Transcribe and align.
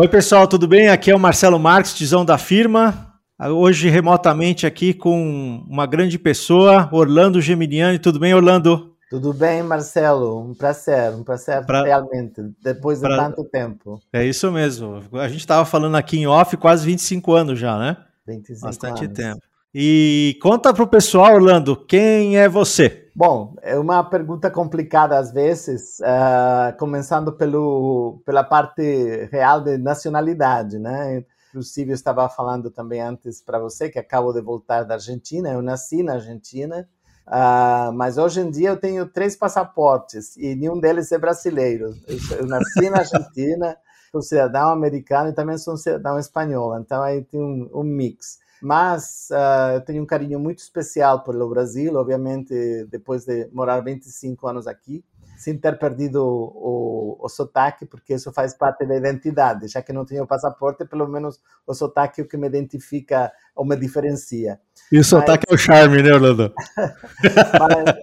Oi, 0.00 0.08
pessoal, 0.08 0.48
tudo 0.48 0.66
bem? 0.66 0.88
Aqui 0.88 1.10
é 1.10 1.14
o 1.14 1.20
Marcelo 1.20 1.58
Marques, 1.58 1.92
tizão 1.92 2.24
da 2.24 2.38
firma. 2.38 3.12
Hoje, 3.38 3.90
remotamente, 3.90 4.66
aqui 4.66 4.94
com 4.94 5.62
uma 5.68 5.84
grande 5.84 6.18
pessoa, 6.18 6.88
Orlando 6.90 7.38
Geminiani. 7.38 7.98
Tudo 7.98 8.18
bem, 8.18 8.32
Orlando? 8.32 8.96
Tudo 9.10 9.34
bem, 9.34 9.62
Marcelo? 9.62 10.40
Um 10.40 10.54
prazer, 10.54 11.12
um 11.12 11.22
prazer 11.22 11.66
pra... 11.66 11.82
realmente, 11.82 12.40
depois 12.64 12.98
de 12.98 13.06
pra... 13.06 13.18
tanto 13.18 13.44
tempo. 13.44 14.00
É 14.10 14.24
isso 14.24 14.50
mesmo. 14.50 15.02
A 15.12 15.28
gente 15.28 15.40
estava 15.40 15.66
falando 15.66 15.98
aqui 15.98 16.16
em 16.16 16.26
off 16.26 16.56
quase 16.56 16.86
25 16.86 17.34
anos 17.34 17.58
já, 17.58 17.78
né? 17.78 17.98
25 18.26 18.58
Bastante 18.62 19.04
anos. 19.04 19.14
tempo. 19.14 19.42
E 19.74 20.38
conta 20.40 20.72
para 20.72 20.82
o 20.82 20.88
pessoal, 20.88 21.34
Orlando, 21.34 21.76
quem 21.76 22.38
é 22.38 22.48
você? 22.48 23.09
Bom, 23.20 23.54
é 23.60 23.78
uma 23.78 24.02
pergunta 24.02 24.50
complicada 24.50 25.18
às 25.18 25.30
vezes, 25.30 25.98
uh, 26.00 26.74
começando 26.78 27.30
pelo, 27.30 28.22
pela 28.24 28.42
parte 28.42 29.28
real 29.30 29.60
de 29.60 29.76
nacionalidade, 29.76 30.78
né? 30.78 31.22
Inclusive, 31.50 31.90
eu 31.90 31.94
estava 31.94 32.26
falando 32.30 32.70
também 32.70 33.02
antes 33.02 33.42
para 33.42 33.58
você 33.58 33.90
que 33.90 33.98
acabo 33.98 34.32
de 34.32 34.40
voltar 34.40 34.84
da 34.84 34.94
Argentina, 34.94 35.50
eu 35.50 35.60
nasci 35.60 36.02
na 36.02 36.14
Argentina, 36.14 36.88
uh, 37.26 37.92
mas 37.92 38.16
hoje 38.16 38.40
em 38.40 38.50
dia 38.50 38.70
eu 38.70 38.78
tenho 38.78 39.04
três 39.04 39.36
passaportes 39.36 40.34
e 40.38 40.54
nenhum 40.54 40.80
deles 40.80 41.12
é 41.12 41.18
brasileiro. 41.18 41.94
Eu, 42.08 42.38
eu 42.38 42.46
nasci 42.46 42.88
na 42.88 43.00
Argentina, 43.00 43.76
sou 44.10 44.22
cidadão 44.22 44.70
americano 44.70 45.28
e 45.28 45.34
também 45.34 45.58
sou 45.58 45.76
cidadão 45.76 46.18
espanhol, 46.18 46.78
então 46.78 47.02
aí 47.02 47.22
tem 47.22 47.38
um, 47.38 47.68
um 47.74 47.82
mix 47.82 48.38
mas 48.62 49.28
uh, 49.30 49.74
eu 49.74 49.80
tenho 49.80 50.02
um 50.02 50.06
carinho 50.06 50.38
muito 50.38 50.58
especial 50.58 51.22
pelo 51.22 51.48
Brasil, 51.48 51.94
obviamente, 51.94 52.54
depois 52.90 53.24
de 53.24 53.48
morar 53.52 53.80
25 53.80 54.46
anos 54.46 54.66
aqui, 54.66 55.04
sem 55.40 55.56
ter 55.56 55.78
perdido 55.78 56.22
o, 56.22 57.16
o, 57.18 57.24
o 57.24 57.28
sotaque, 57.28 57.86
porque 57.86 58.12
isso 58.14 58.30
faz 58.30 58.52
parte 58.52 58.84
da 58.84 58.94
identidade. 58.94 59.68
Já 59.68 59.80
que 59.80 59.92
não 59.92 60.04
tenho 60.04 60.26
passaporte, 60.26 60.84
pelo 60.84 61.08
menos 61.08 61.40
o 61.66 61.72
sotaque 61.72 62.20
é 62.20 62.24
o 62.24 62.28
que 62.28 62.36
me 62.36 62.46
identifica 62.46 63.32
ou 63.56 63.64
me 63.64 63.74
diferencia. 63.74 64.60
E 64.92 64.96
o 64.96 64.98
mas... 64.98 65.06
sotaque 65.06 65.46
é 65.48 65.54
o 65.54 65.58
charme, 65.58 66.02
né, 66.02 66.12
Orlando? 66.12 66.52
mas, 67.58 67.94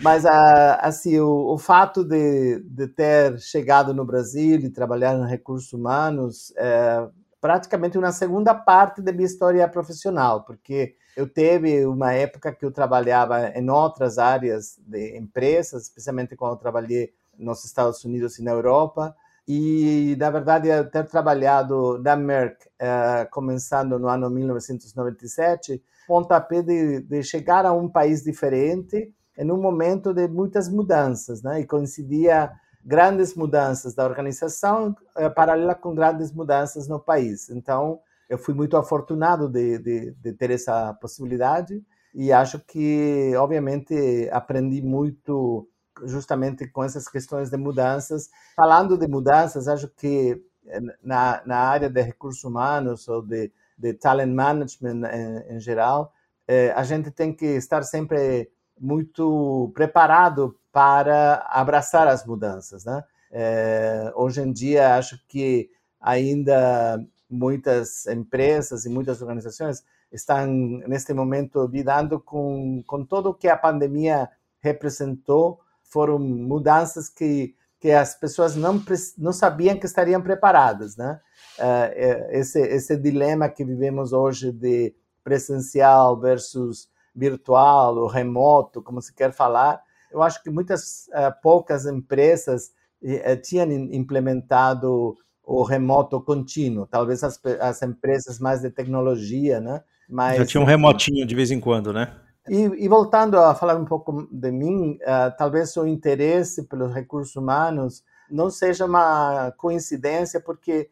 mas 0.00 0.24
uh, 0.24 0.78
assim, 0.80 1.20
o, 1.20 1.52
o 1.52 1.58
fato 1.58 2.02
de, 2.02 2.60
de 2.60 2.88
ter 2.88 3.38
chegado 3.38 3.92
no 3.92 4.06
Brasil 4.06 4.60
e 4.60 4.70
trabalhar 4.70 5.14
em 5.14 5.28
recursos 5.28 5.70
humanos 5.74 6.50
uh, 6.52 7.12
praticamente 7.40 7.96
uma 7.96 8.12
segunda 8.12 8.54
parte 8.54 9.00
da 9.00 9.12
minha 9.12 9.26
história 9.26 9.66
profissional, 9.68 10.44
porque 10.44 10.96
eu 11.16 11.28
teve 11.28 11.86
uma 11.86 12.12
época 12.12 12.52
que 12.52 12.64
eu 12.64 12.70
trabalhava 12.70 13.48
em 13.48 13.68
outras 13.70 14.18
áreas 14.18 14.78
de 14.86 15.16
empresas, 15.16 15.84
especialmente 15.84 16.36
quando 16.36 16.52
eu 16.52 16.58
trabalhei 16.58 17.12
nos 17.38 17.64
Estados 17.64 18.04
Unidos 18.04 18.38
e 18.38 18.42
na 18.42 18.50
Europa, 18.50 19.16
e 19.48 20.14
na 20.18 20.30
verdade 20.30 20.68
eu 20.68 20.88
ter 20.88 21.06
trabalhado 21.06 21.98
na 21.98 22.14
Merck, 22.14 22.66
uh, 22.66 23.28
começando 23.30 23.98
no 23.98 24.06
ano 24.06 24.30
1997, 24.30 25.82
pontapé 26.06 26.62
de, 26.62 27.00
de 27.00 27.22
chegar 27.22 27.64
a 27.64 27.72
um 27.72 27.88
país 27.88 28.22
diferente 28.22 29.12
em 29.36 29.50
um 29.50 29.60
momento 29.60 30.12
de 30.12 30.28
muitas 30.28 30.68
mudanças, 30.68 31.42
né? 31.42 31.60
E 31.60 31.66
coincidia 31.66 32.52
grandes 32.84 33.34
mudanças 33.34 33.94
da 33.94 34.04
organização 34.04 34.96
é, 35.16 35.28
paralela 35.28 35.74
com 35.74 35.94
grandes 35.94 36.32
mudanças 36.32 36.88
no 36.88 36.98
país. 36.98 37.50
Então, 37.50 38.00
eu 38.28 38.38
fui 38.38 38.54
muito 38.54 38.76
afortunado 38.76 39.48
de, 39.48 39.78
de, 39.78 40.10
de, 40.12 40.32
ter 40.32 40.50
essa 40.50 40.94
possibilidade 40.94 41.82
e 42.14 42.32
acho 42.32 42.58
que, 42.60 43.32
obviamente, 43.36 44.28
aprendi 44.32 44.80
muito 44.80 45.68
justamente 46.04 46.66
com 46.68 46.82
essas 46.82 47.08
questões 47.08 47.50
de 47.50 47.56
mudanças. 47.56 48.30
Falando 48.56 48.96
de 48.96 49.06
mudanças, 49.06 49.68
acho 49.68 49.88
que 49.88 50.42
eh, 50.66 50.80
na, 51.02 51.42
na 51.44 51.58
área 51.58 51.90
de 51.90 52.00
recursos 52.00 52.42
humanos 52.44 53.08
ou 53.08 53.20
de, 53.20 53.52
de 53.76 53.94
talent 53.94 54.32
management 54.32 55.02
em, 55.12 55.56
em 55.56 55.60
geral, 55.60 56.12
eh, 56.46 56.72
a 56.74 56.82
gente 56.84 57.10
tem 57.10 57.32
que 57.32 57.46
estar 57.46 57.82
sempre 57.82 58.50
muito 58.78 59.70
preparado 59.74 60.56
para 60.72 61.46
abraçar 61.48 62.06
as 62.08 62.24
mudanças, 62.24 62.84
né? 62.84 63.02
É, 63.30 64.12
hoje 64.14 64.40
em 64.40 64.52
dia, 64.52 64.96
acho 64.96 65.18
que 65.28 65.70
ainda 66.00 66.98
muitas 67.28 68.06
empresas 68.06 68.84
e 68.84 68.88
muitas 68.88 69.22
organizações 69.22 69.84
estão, 70.10 70.46
neste 70.88 71.12
momento, 71.12 71.66
lidando 71.66 72.18
com, 72.18 72.82
com 72.86 73.04
tudo 73.04 73.30
o 73.30 73.34
que 73.34 73.48
a 73.48 73.56
pandemia 73.56 74.28
representou. 74.60 75.60
Foram 75.84 76.18
mudanças 76.18 77.08
que, 77.08 77.54
que 77.78 77.92
as 77.92 78.14
pessoas 78.14 78.56
não, 78.56 78.82
não 79.18 79.32
sabiam 79.32 79.78
que 79.78 79.86
estariam 79.86 80.20
preparadas, 80.20 80.96
né? 80.96 81.20
É, 81.58 82.28
é 82.34 82.38
esse, 82.38 82.60
esse 82.60 82.96
dilema 82.96 83.48
que 83.48 83.64
vivemos 83.64 84.12
hoje 84.12 84.50
de 84.52 84.94
presencial 85.22 86.18
versus 86.18 86.88
virtual 87.14 87.96
ou 87.96 88.06
remoto, 88.06 88.82
como 88.82 89.00
se 89.00 89.14
quer 89.14 89.32
falar, 89.32 89.82
eu 90.12 90.22
acho 90.22 90.42
que 90.42 90.50
muitas 90.50 91.08
uh, 91.08 91.32
poucas 91.42 91.86
empresas 91.86 92.70
uh, 93.02 93.40
tinham 93.42 93.70
implementado 93.70 95.16
o 95.42 95.62
remoto 95.62 96.20
contínuo, 96.20 96.86
talvez 96.86 97.24
as, 97.24 97.40
as 97.60 97.82
empresas 97.82 98.38
mais 98.38 98.60
de 98.60 98.70
tecnologia, 98.70 99.60
né? 99.60 99.82
Mas, 100.08 100.36
Já 100.36 100.46
tinha 100.46 100.60
um 100.60 100.66
remotinho 100.66 101.26
de 101.26 101.34
vez 101.34 101.50
em 101.50 101.60
quando, 101.60 101.92
né? 101.92 102.14
E, 102.48 102.62
e 102.84 102.88
voltando 102.88 103.38
a 103.38 103.54
falar 103.54 103.76
um 103.76 103.84
pouco 103.84 104.28
de 104.30 104.50
mim, 104.50 104.98
uh, 105.02 105.36
talvez 105.36 105.76
o 105.76 105.86
interesse 105.86 106.64
pelos 106.64 106.92
recursos 106.92 107.34
humanos 107.36 108.02
não 108.30 108.50
seja 108.50 108.84
uma 108.84 109.52
coincidência, 109.56 110.40
porque 110.40 110.88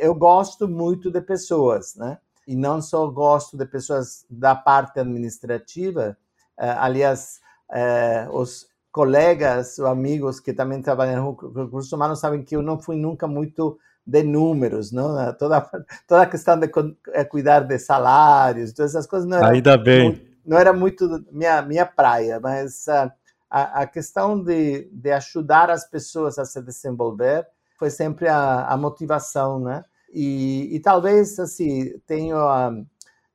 eu 0.00 0.12
gosto 0.16 0.66
muito 0.66 1.12
de 1.12 1.20
pessoas, 1.20 1.94
né? 1.94 2.18
E 2.44 2.56
não 2.56 2.82
só 2.82 3.06
gosto 3.06 3.56
de 3.56 3.64
pessoas 3.64 4.24
da 4.28 4.52
parte 4.52 4.98
administrativa, 4.98 6.16
aliás, 6.56 7.38
é, 7.72 8.28
os 8.30 8.66
colegas 8.92 9.78
ou 9.78 9.86
amigos 9.86 10.40
que 10.40 10.52
também 10.52 10.82
trabalham 10.82 11.24
no 11.24 11.64
recursos 11.64 11.92
humanos 11.92 12.18
sabem 12.18 12.42
que 12.42 12.56
eu 12.56 12.62
não 12.62 12.80
fui 12.80 12.96
nunca 12.96 13.26
muito 13.26 13.78
de 14.04 14.22
números, 14.22 14.90
não? 14.90 15.32
Toda 15.34 15.60
toda 16.06 16.22
a 16.22 16.26
questão 16.26 16.58
de 16.58 16.70
é, 17.12 17.24
cuidar 17.24 17.60
de 17.60 17.78
salários, 17.78 18.72
todas 18.72 18.94
essas 18.94 19.06
coisas 19.06 19.28
não 19.28 19.38
era 19.38 19.48
ainda 19.48 19.78
bem 19.78 20.28
não 20.44 20.58
era 20.58 20.72
muito 20.72 21.24
minha 21.30 21.62
minha 21.62 21.86
praia, 21.86 22.40
mas 22.40 22.88
a, 22.88 23.82
a 23.82 23.86
questão 23.86 24.42
de, 24.42 24.88
de 24.92 25.10
ajudar 25.12 25.70
as 25.70 25.88
pessoas 25.88 26.38
a 26.38 26.44
se 26.44 26.62
desenvolver 26.62 27.46
foi 27.78 27.90
sempre 27.90 28.28
a, 28.28 28.66
a 28.66 28.76
motivação, 28.76 29.58
né? 29.58 29.84
E, 30.12 30.68
e 30.74 30.80
talvez 30.80 31.38
assim 31.38 31.98
tenho 32.06 32.36
a, 32.36 32.72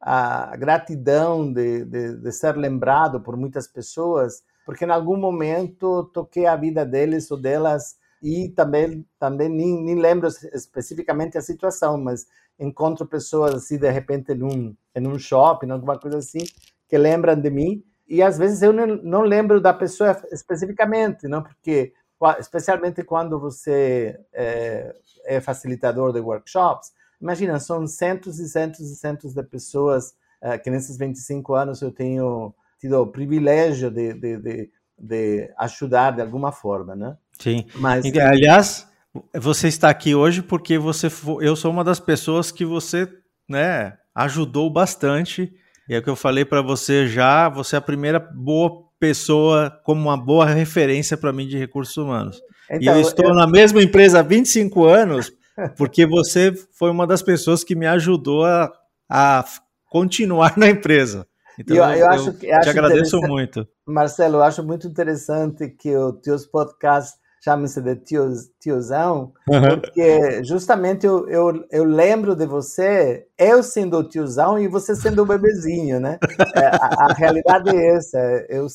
a 0.07 0.55
gratidão 0.55 1.51
de, 1.51 1.83
de, 1.83 2.17
de, 2.17 2.31
ser 2.31 2.55
lembrado 2.55 3.19
por 3.21 3.35
muitas 3.35 3.67
pessoas, 3.67 4.43
porque 4.63 4.85
em 4.85 4.91
algum 4.91 5.17
momento 5.17 6.03
toquei 6.13 6.45
a 6.45 6.55
vida 6.55 6.85
deles 6.85 7.31
ou 7.31 7.41
delas 7.41 7.95
e 8.21 8.49
também 8.49 9.03
também 9.17 9.49
nem, 9.49 9.83
nem 9.83 9.95
lembro 9.95 10.27
especificamente 10.53 11.39
a 11.39 11.41
situação, 11.41 11.97
mas 11.97 12.27
encontro 12.59 13.07
pessoas 13.07 13.55
assim 13.55 13.79
de 13.79 13.89
repente 13.89 14.31
em 14.31 14.43
um 14.43 14.75
em 14.95 15.07
um 15.07 15.17
shopping, 15.17 15.71
alguma 15.71 15.97
coisa 15.97 16.19
assim, 16.19 16.45
que 16.87 16.99
lembram 16.99 17.35
de 17.35 17.49
mim. 17.49 17.83
E 18.07 18.21
às 18.21 18.37
vezes 18.37 18.61
eu 18.61 18.71
não 18.71 19.23
lembro 19.23 19.59
da 19.59 19.73
pessoa 19.73 20.15
especificamente, 20.31 21.27
não? 21.27 21.41
Porque 21.41 21.93
especialmente 22.39 23.03
quando 23.03 23.39
você 23.39 24.19
é, 24.31 24.95
é 25.25 25.41
facilitador 25.41 26.13
de 26.13 26.19
workshops, 26.19 26.93
Imagina, 27.21 27.59
são 27.59 27.85
centos 27.87 28.39
e 28.39 28.49
centos 28.49 28.89
e 28.89 28.95
centos 28.95 29.33
de 29.33 29.43
pessoas 29.43 30.13
uh, 30.41 30.61
que 30.61 30.69
nesses 30.69 30.97
25 30.97 31.53
anos 31.53 31.81
eu 31.81 31.91
tenho 31.91 32.53
tido 32.79 33.01
o 33.01 33.07
privilégio 33.07 33.89
de, 33.89 34.13
de, 34.13 34.37
de, 34.37 34.69
de 34.97 35.53
ajudar 35.57 36.11
de 36.11 36.21
alguma 36.21 36.51
forma, 36.51 36.95
né? 36.95 37.17
Sim. 37.39 37.65
Mas, 37.75 38.05
aliás, 38.05 38.87
você 39.33 39.67
está 39.67 39.89
aqui 39.89 40.15
hoje 40.15 40.41
porque 40.41 40.77
você, 40.77 41.07
eu 41.41 41.55
sou 41.55 41.71
uma 41.71 41.83
das 41.83 41.99
pessoas 41.99 42.51
que 42.51 42.65
você, 42.65 43.07
né, 43.47 43.97
ajudou 44.13 44.69
bastante. 44.69 45.53
E 45.87 45.93
é 45.93 45.99
o 45.99 46.03
que 46.03 46.09
eu 46.09 46.15
falei 46.15 46.45
para 46.45 46.61
você 46.61 47.07
já, 47.07 47.49
você 47.49 47.75
é 47.75 47.79
a 47.79 47.81
primeira 47.81 48.19
boa 48.19 48.85
pessoa 48.99 49.69
como 49.83 50.01
uma 50.01 50.17
boa 50.17 50.45
referência 50.45 51.17
para 51.17 51.33
mim 51.33 51.47
de 51.47 51.57
recursos 51.57 51.95
humanos. 51.97 52.41
Então, 52.69 52.95
e 52.95 52.97
eu 52.97 52.99
estou 52.99 53.29
eu... 53.29 53.35
na 53.35 53.45
mesma 53.45 53.83
empresa 53.83 54.19
há 54.19 54.23
25 54.23 54.85
anos 54.85 55.31
porque 55.77 56.05
você 56.05 56.53
foi 56.71 56.89
uma 56.89 57.07
das 57.07 57.21
pessoas 57.21 57.63
que 57.63 57.75
me 57.75 57.87
ajudou 57.87 58.45
a, 58.45 58.71
a 59.09 59.45
continuar 59.89 60.57
na 60.57 60.69
empresa. 60.69 61.27
Então, 61.57 61.77
eu, 61.77 61.83
eu, 61.83 61.97
eu 61.97 62.09
acho 62.09 62.33
que, 62.33 62.47
te 62.47 62.51
acho 62.51 62.69
agradeço 62.69 63.21
muito. 63.21 63.67
Marcelo, 63.85 64.37
eu 64.37 64.43
acho 64.43 64.63
muito 64.63 64.87
interessante 64.87 65.69
que 65.69 65.95
os 65.95 66.19
teus 66.21 66.45
podcasts 66.45 67.17
chamem-se 67.45 67.79
de 67.79 67.95
tios, 67.97 68.49
tiozão, 68.59 69.31
uhum. 69.47 69.79
porque 69.79 70.43
justamente 70.43 71.05
eu, 71.05 71.29
eu, 71.29 71.63
eu 71.69 71.83
lembro 71.83 72.35
de 72.35 72.47
você, 72.47 73.27
eu 73.37 73.61
sendo 73.61 73.99
o 73.99 74.03
tiozão 74.03 74.57
e 74.57 74.67
você 74.67 74.95
sendo 74.95 75.21
o 75.21 75.25
bebezinho, 75.27 75.99
né? 75.99 76.17
É, 76.55 76.65
a, 76.65 77.05
a, 77.05 77.13
realidade 77.13 77.69
é 77.69 77.95
essa. 77.95 78.17
Eu, 78.49 78.65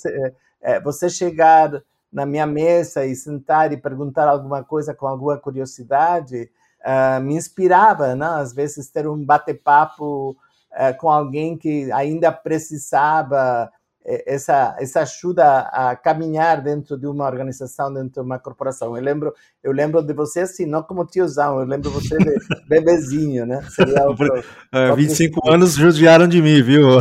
é, 0.62 0.80
você 0.80 1.10
chegar 1.10 1.82
na 2.12 2.24
minha 2.24 2.46
mesa 2.46 3.04
e 3.04 3.14
sentar 3.16 3.72
e 3.72 3.76
perguntar 3.76 4.28
alguma 4.28 4.62
coisa 4.62 4.94
com 4.94 5.08
alguma 5.08 5.36
curiosidade, 5.36 6.48
uh, 6.84 7.20
me 7.20 7.34
inspirava, 7.34 8.14
né? 8.14 8.26
às 8.26 8.52
vezes, 8.52 8.90
ter 8.90 9.06
um 9.08 9.24
bate-papo 9.24 10.30
uh, 10.30 10.96
com 10.98 11.10
alguém 11.10 11.56
que 11.56 11.90
ainda 11.92 12.32
precisava 12.32 13.70
essa, 14.04 14.76
essa 14.78 15.00
ajuda 15.02 15.60
a 15.60 15.94
caminhar 15.94 16.62
dentro 16.62 16.96
de 16.98 17.06
uma 17.06 17.26
organização, 17.26 17.92
dentro 17.92 18.14
de 18.14 18.20
uma 18.20 18.38
corporação. 18.38 18.96
Eu 18.96 19.02
lembro, 19.02 19.34
eu 19.62 19.72
lembro 19.72 20.02
de 20.02 20.14
você 20.14 20.40
assim, 20.40 20.64
não 20.64 20.82
como 20.82 21.04
tiozão, 21.04 21.60
eu 21.60 21.66
lembro 21.66 21.90
você 21.90 22.16
de 22.16 22.34
bebezinho, 22.66 23.44
né? 23.44 23.62
Seria 23.70 24.06
outro, 24.06 24.42
é, 24.72 24.94
25 24.94 25.36
outro... 25.36 25.54
anos 25.54 25.74
judiaram 25.74 26.26
de 26.26 26.40
mim, 26.40 26.62
viu? 26.62 26.88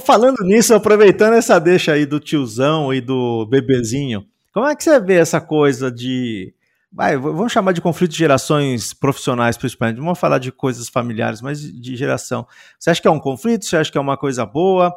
Falando 0.00 0.42
nisso, 0.44 0.74
aproveitando 0.74 1.34
essa 1.34 1.58
deixa 1.58 1.92
aí 1.92 2.06
do 2.06 2.18
tiozão 2.20 2.92
e 2.92 3.00
do 3.00 3.46
bebezinho, 3.46 4.24
como 4.52 4.66
é 4.66 4.74
que 4.74 4.82
você 4.82 4.98
vê 4.98 5.14
essa 5.14 5.40
coisa 5.40 5.90
de 5.90 6.52
vai, 6.92 7.16
vamos 7.16 7.52
chamar 7.52 7.72
de 7.72 7.80
conflito 7.80 8.10
de 8.10 8.18
gerações 8.18 8.92
profissionais, 8.92 9.56
principalmente. 9.56 9.96
Não 9.96 10.04
vamos 10.04 10.18
falar 10.18 10.38
de 10.38 10.50
coisas 10.50 10.88
familiares, 10.88 11.40
mas 11.40 11.60
de 11.60 11.96
geração. 11.96 12.46
Você 12.78 12.90
acha 12.90 13.00
que 13.00 13.08
é 13.08 13.10
um 13.10 13.20
conflito? 13.20 13.64
Você 13.64 13.76
acha 13.76 13.90
que 13.90 13.98
é 13.98 14.00
uma 14.00 14.16
coisa 14.16 14.44
boa? 14.44 14.94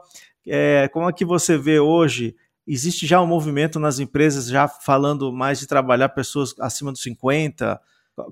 É, 0.47 0.87
como 0.89 1.09
é 1.09 1.13
que 1.13 1.25
você 1.25 1.57
vê 1.57 1.79
hoje? 1.79 2.35
Existe 2.65 3.05
já 3.05 3.21
um 3.21 3.27
movimento 3.27 3.79
nas 3.79 3.99
empresas 3.99 4.47
já 4.47 4.67
falando 4.67 5.31
mais 5.31 5.59
de 5.59 5.67
trabalhar 5.67 6.09
pessoas 6.09 6.55
acima 6.59 6.91
dos 6.91 7.01
50? 7.01 7.79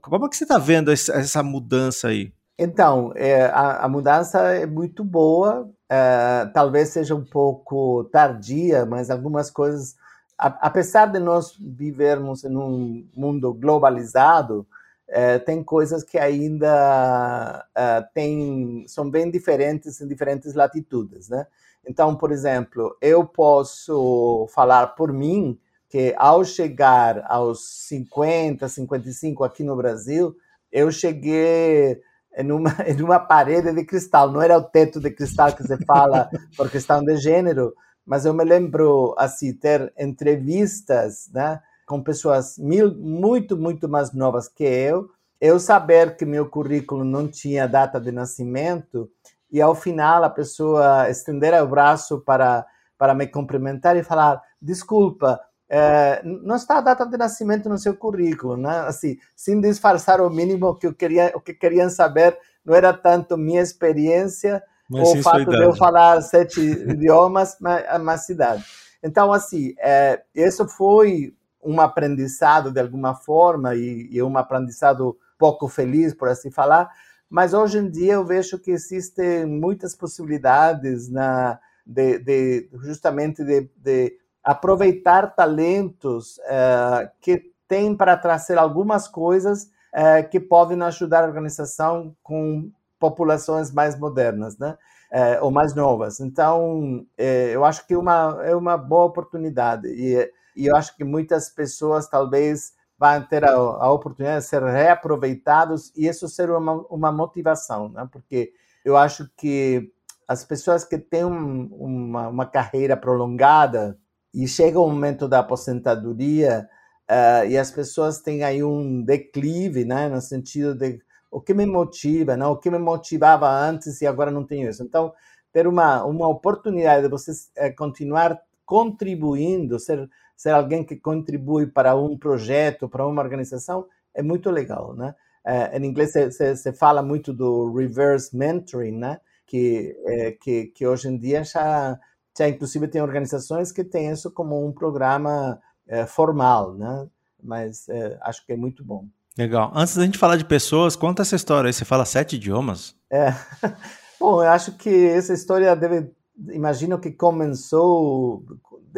Como 0.01 0.25
é 0.25 0.29
que 0.29 0.37
você 0.37 0.43
está 0.43 0.57
vendo 0.57 0.91
essa 0.91 1.43
mudança 1.43 2.09
aí? 2.09 2.31
Então, 2.57 3.11
é, 3.15 3.45
a, 3.45 3.85
a, 3.85 3.89
mudança 3.89 4.39
é 4.53 4.67
muito 4.67 5.03
boa, 5.03 5.67
é, 5.89 6.45
talvez 6.53 6.89
seja 6.89 7.15
um 7.15 7.25
pouco 7.25 8.03
tardia, 8.11 8.85
mas 8.85 9.09
algumas 9.09 9.49
coisas 9.49 9.95
apesar 10.41 11.05
de 11.05 11.19
nós 11.19 11.55
vivermos 11.59 12.43
em 12.43 12.55
um 12.55 13.07
mundo 13.15 13.53
globalizado, 13.53 14.65
eh, 15.07 15.37
tem 15.39 15.63
coisas 15.63 16.03
que 16.03 16.17
ainda 16.17 17.63
eh, 17.75 18.05
tem, 18.13 18.85
são 18.87 19.09
bem 19.09 19.29
diferentes 19.29 20.01
em 20.01 20.07
diferentes 20.07 20.55
latitudes, 20.55 21.29
né? 21.29 21.45
Então, 21.87 22.15
por 22.15 22.31
exemplo, 22.31 22.95
eu 23.01 23.25
posso 23.25 24.47
falar 24.53 24.87
por 24.87 25.13
mim 25.13 25.59
que 25.89 26.15
ao 26.17 26.43
chegar 26.43 27.23
aos 27.27 27.87
50, 27.87 28.67
55 28.67 29.43
aqui 29.43 29.63
no 29.63 29.75
Brasil, 29.75 30.35
eu 30.71 30.91
cheguei 30.91 32.01
em 32.35 32.51
uma, 32.51 32.71
em 32.87 33.01
uma 33.01 33.19
parede 33.19 33.73
de 33.73 33.83
cristal, 33.83 34.31
não 34.31 34.41
era 34.41 34.57
o 34.57 34.63
teto 34.63 34.99
de 34.99 35.11
cristal 35.11 35.53
que 35.53 35.63
se 35.63 35.77
fala 35.85 36.29
por 36.55 36.69
questão 36.71 37.03
de 37.03 37.17
gênero, 37.17 37.73
mas 38.05 38.25
eu 38.25 38.33
me 38.33 38.43
lembro 38.43 39.15
assim 39.17 39.53
ter 39.53 39.93
entrevistas, 39.97 41.29
né, 41.33 41.61
com 41.85 42.01
pessoas 42.01 42.57
mil, 42.57 42.95
muito 42.95 43.57
muito 43.57 43.87
mais 43.89 44.13
novas 44.13 44.47
que 44.47 44.63
eu, 44.63 45.09
eu 45.39 45.59
saber 45.59 46.15
que 46.15 46.25
meu 46.25 46.49
currículo 46.49 47.03
não 47.03 47.27
tinha 47.27 47.67
data 47.67 47.99
de 47.99 48.11
nascimento 48.11 49.09
e 49.51 49.61
ao 49.61 49.75
final 49.75 50.23
a 50.23 50.29
pessoa 50.29 51.09
estender 51.09 51.53
o 51.61 51.67
braço 51.67 52.21
para 52.21 52.65
para 52.97 53.15
me 53.15 53.27
cumprimentar 53.27 53.97
e 53.97 54.03
falar 54.03 54.41
desculpa 54.61 55.39
é, 55.73 56.21
não 56.25 56.57
está 56.57 56.79
a 56.79 56.81
data 56.81 57.05
de 57.05 57.15
nascimento 57.15 57.69
no 57.69 57.77
seu 57.77 57.95
currículo, 57.95 58.57
né? 58.57 58.79
Assim, 58.81 59.17
sem 59.33 59.61
disfarçar 59.61 60.19
o 60.19 60.29
mínimo 60.29 60.75
que 60.75 60.85
eu 60.85 60.93
queria, 60.93 61.31
o 61.33 61.39
que 61.39 61.53
queriam 61.53 61.89
saber 61.89 62.37
não 62.65 62.75
era 62.75 62.91
tanto 62.91 63.37
minha 63.37 63.61
experiência, 63.61 64.61
mas 64.91 65.09
o 65.09 65.23
fato 65.23 65.49
de 65.49 65.63
eu 65.63 65.75
falar 65.75 66.21
sete 66.21 66.59
idiomas 66.61 67.57
na, 67.59 67.97
na 67.97 68.17
cidade. 68.17 68.63
Então, 69.03 69.31
assim, 69.31 69.73
é, 69.79 70.21
isso 70.35 70.67
foi 70.67 71.33
um 71.63 71.79
aprendizado 71.79 72.71
de 72.71 72.79
alguma 72.79 73.15
forma 73.15 73.75
e, 73.75 74.09
e 74.11 74.21
um 74.21 74.37
aprendizado 74.37 75.17
pouco 75.37 75.67
feliz, 75.67 76.13
por 76.13 76.27
assim 76.27 76.51
falar, 76.51 76.89
mas 77.29 77.53
hoje 77.53 77.77
em 77.77 77.89
dia 77.89 78.13
eu 78.13 78.25
vejo 78.25 78.59
que 78.59 78.71
existem 78.71 79.45
muitas 79.45 79.95
possibilidades 79.95 81.09
na, 81.09 81.59
de, 81.85 82.19
de 82.19 82.69
justamente 82.83 83.43
de, 83.43 83.69
de, 83.77 84.17
aproveitar 84.43 85.35
talentos 85.35 86.37
uh, 86.39 87.09
que 87.21 87.51
têm 87.67 87.95
para 87.95 88.17
trazer 88.17 88.57
algumas 88.57 89.07
coisas 89.07 89.63
uh, 89.93 90.27
que 90.29 90.39
podem 90.39 90.81
ajudar 90.81 91.23
a 91.23 91.27
organização 91.27 92.15
com 92.21 92.69
populações 93.01 93.71
mais 93.71 93.99
modernas, 93.99 94.57
né? 94.57 94.77
É, 95.11 95.41
ou 95.41 95.51
mais 95.51 95.75
novas. 95.75 96.21
Então, 96.21 97.05
é, 97.17 97.53
eu 97.53 97.65
acho 97.65 97.85
que 97.85 97.97
uma, 97.97 98.39
é 98.43 98.55
uma 98.55 98.77
boa 98.77 99.05
oportunidade 99.05 99.89
e, 99.89 100.31
e 100.55 100.67
eu 100.67 100.75
acho 100.77 100.95
que 100.95 101.03
muitas 101.03 101.49
pessoas 101.49 102.07
talvez 102.07 102.71
vão 102.97 103.21
ter 103.23 103.43
a, 103.43 103.51
a 103.51 103.91
oportunidade 103.91 104.45
de 104.45 104.49
ser 104.49 104.63
reaproveitados 104.63 105.91
e 105.97 106.07
isso 106.07 106.29
ser 106.29 106.49
uma, 106.49 106.85
uma 106.89 107.11
motivação, 107.11 107.89
né? 107.89 108.07
Porque 108.09 108.53
eu 108.85 108.95
acho 108.95 109.29
que 109.35 109.91
as 110.25 110.45
pessoas 110.45 110.85
que 110.85 110.97
têm 110.97 111.25
um, 111.25 111.65
uma, 111.73 112.29
uma 112.29 112.45
carreira 112.45 112.95
prolongada 112.95 113.97
e 114.33 114.47
chega 114.47 114.79
o 114.79 114.87
momento 114.87 115.27
da 115.27 115.39
aposentadoria 115.39 116.69
uh, 117.09 117.45
e 117.49 117.57
as 117.57 117.69
pessoas 117.69 118.21
têm 118.21 118.43
aí 118.43 118.63
um 118.63 119.03
declive, 119.03 119.83
né, 119.83 120.07
no 120.07 120.21
sentido 120.21 120.73
de 120.73 121.01
o 121.31 121.39
que 121.39 121.53
me 121.53 121.65
motiva, 121.65 122.35
não? 122.35 122.51
o 122.51 122.57
que 122.57 122.69
me 122.69 122.77
motivava 122.77 123.49
antes 123.49 124.01
e 124.01 124.05
agora 124.05 124.29
não 124.29 124.43
tenho 124.43 124.69
isso. 124.69 124.83
Então, 124.83 125.13
ter 125.51 125.65
uma, 125.65 126.03
uma 126.03 126.27
oportunidade 126.27 127.03
de 127.03 127.09
você 127.09 127.31
é, 127.55 127.71
continuar 127.71 128.39
contribuindo, 128.65 129.79
ser, 129.79 130.09
ser 130.35 130.51
alguém 130.51 130.83
que 130.83 130.97
contribui 130.97 131.67
para 131.67 131.95
um 131.95 132.17
projeto, 132.17 132.89
para 132.89 133.07
uma 133.07 133.21
organização, 133.21 133.87
é 134.13 134.21
muito 134.21 134.49
legal, 134.51 134.93
né? 134.93 135.15
É, 135.43 135.77
em 135.77 135.85
inglês 135.85 136.11
se, 136.11 136.73
fala 136.73 137.01
muito 137.01 137.33
do 137.33 137.73
reverse 137.73 138.35
mentoring, 138.35 138.97
né? 138.97 139.19
Que, 139.45 139.97
é, 140.05 140.31
que, 140.31 140.67
que 140.67 140.87
hoje 140.87 141.09
em 141.09 141.17
dia 141.17 141.43
já, 141.43 141.99
já 142.37 142.47
inclusive 142.47 142.87
tem 142.87 143.01
organizações 143.01 143.71
que 143.71 143.83
têm 143.83 144.11
isso 144.11 144.31
como 144.31 144.65
um 144.65 144.71
programa 144.71 145.59
é, 145.87 146.05
formal, 146.05 146.73
né? 146.73 147.07
Mas 147.43 147.87
acho 148.21 148.45
que 148.45 148.53
é 148.53 148.55
muito 148.55 148.83
bom. 148.83 149.07
Legal. 149.37 149.71
Antes 149.73 149.95
da 149.95 150.03
gente 150.03 150.17
falar 150.17 150.35
de 150.35 150.45
pessoas, 150.45 150.95
conta 150.95 151.21
essa 151.21 151.35
história 151.35 151.67
aí. 151.67 151.73
Você 151.73 151.85
fala 151.85 152.05
sete 152.05 152.35
idiomas? 152.35 152.95
É. 153.09 153.33
Bom, 154.19 154.43
eu 154.43 154.49
acho 154.49 154.73
que 154.73 155.07
essa 155.07 155.33
história 155.33 155.75
deve. 155.75 156.11
Imagino 156.49 156.99
que 156.99 157.11
começou 157.11 158.43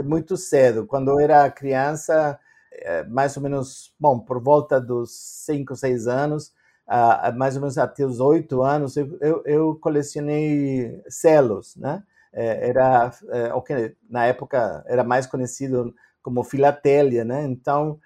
muito 0.04 0.36
cedo. 0.36 0.86
Quando 0.86 1.12
eu 1.12 1.20
era 1.20 1.50
criança, 1.50 2.40
é, 2.72 3.04
mais 3.04 3.38
ou 3.38 3.44
menos, 3.44 3.94
bom, 4.00 4.20
por 4.20 4.42
volta 4.42 4.80
dos 4.80 5.12
cinco, 5.46 5.76
seis 5.76 6.08
anos, 6.08 6.52
mais 7.36 7.56
ou 7.56 7.62
menos 7.62 7.78
até 7.78 8.06
os 8.06 8.20
oito 8.20 8.62
anos, 8.62 8.98
eu, 8.98 9.44
eu, 9.46 9.76
colecionei 9.76 11.02
selos, 11.08 11.76
né? 11.76 12.04
É, 12.34 12.70
era 12.70 13.12
é, 13.30 13.54
o 13.54 13.62
que 13.62 13.96
na 14.10 14.26
época 14.26 14.84
era 14.88 15.04
mais 15.04 15.28
conhecido 15.28 15.94
como 16.22 16.44
filatélia, 16.44 17.24
né? 17.24 17.44
Então 17.44 18.00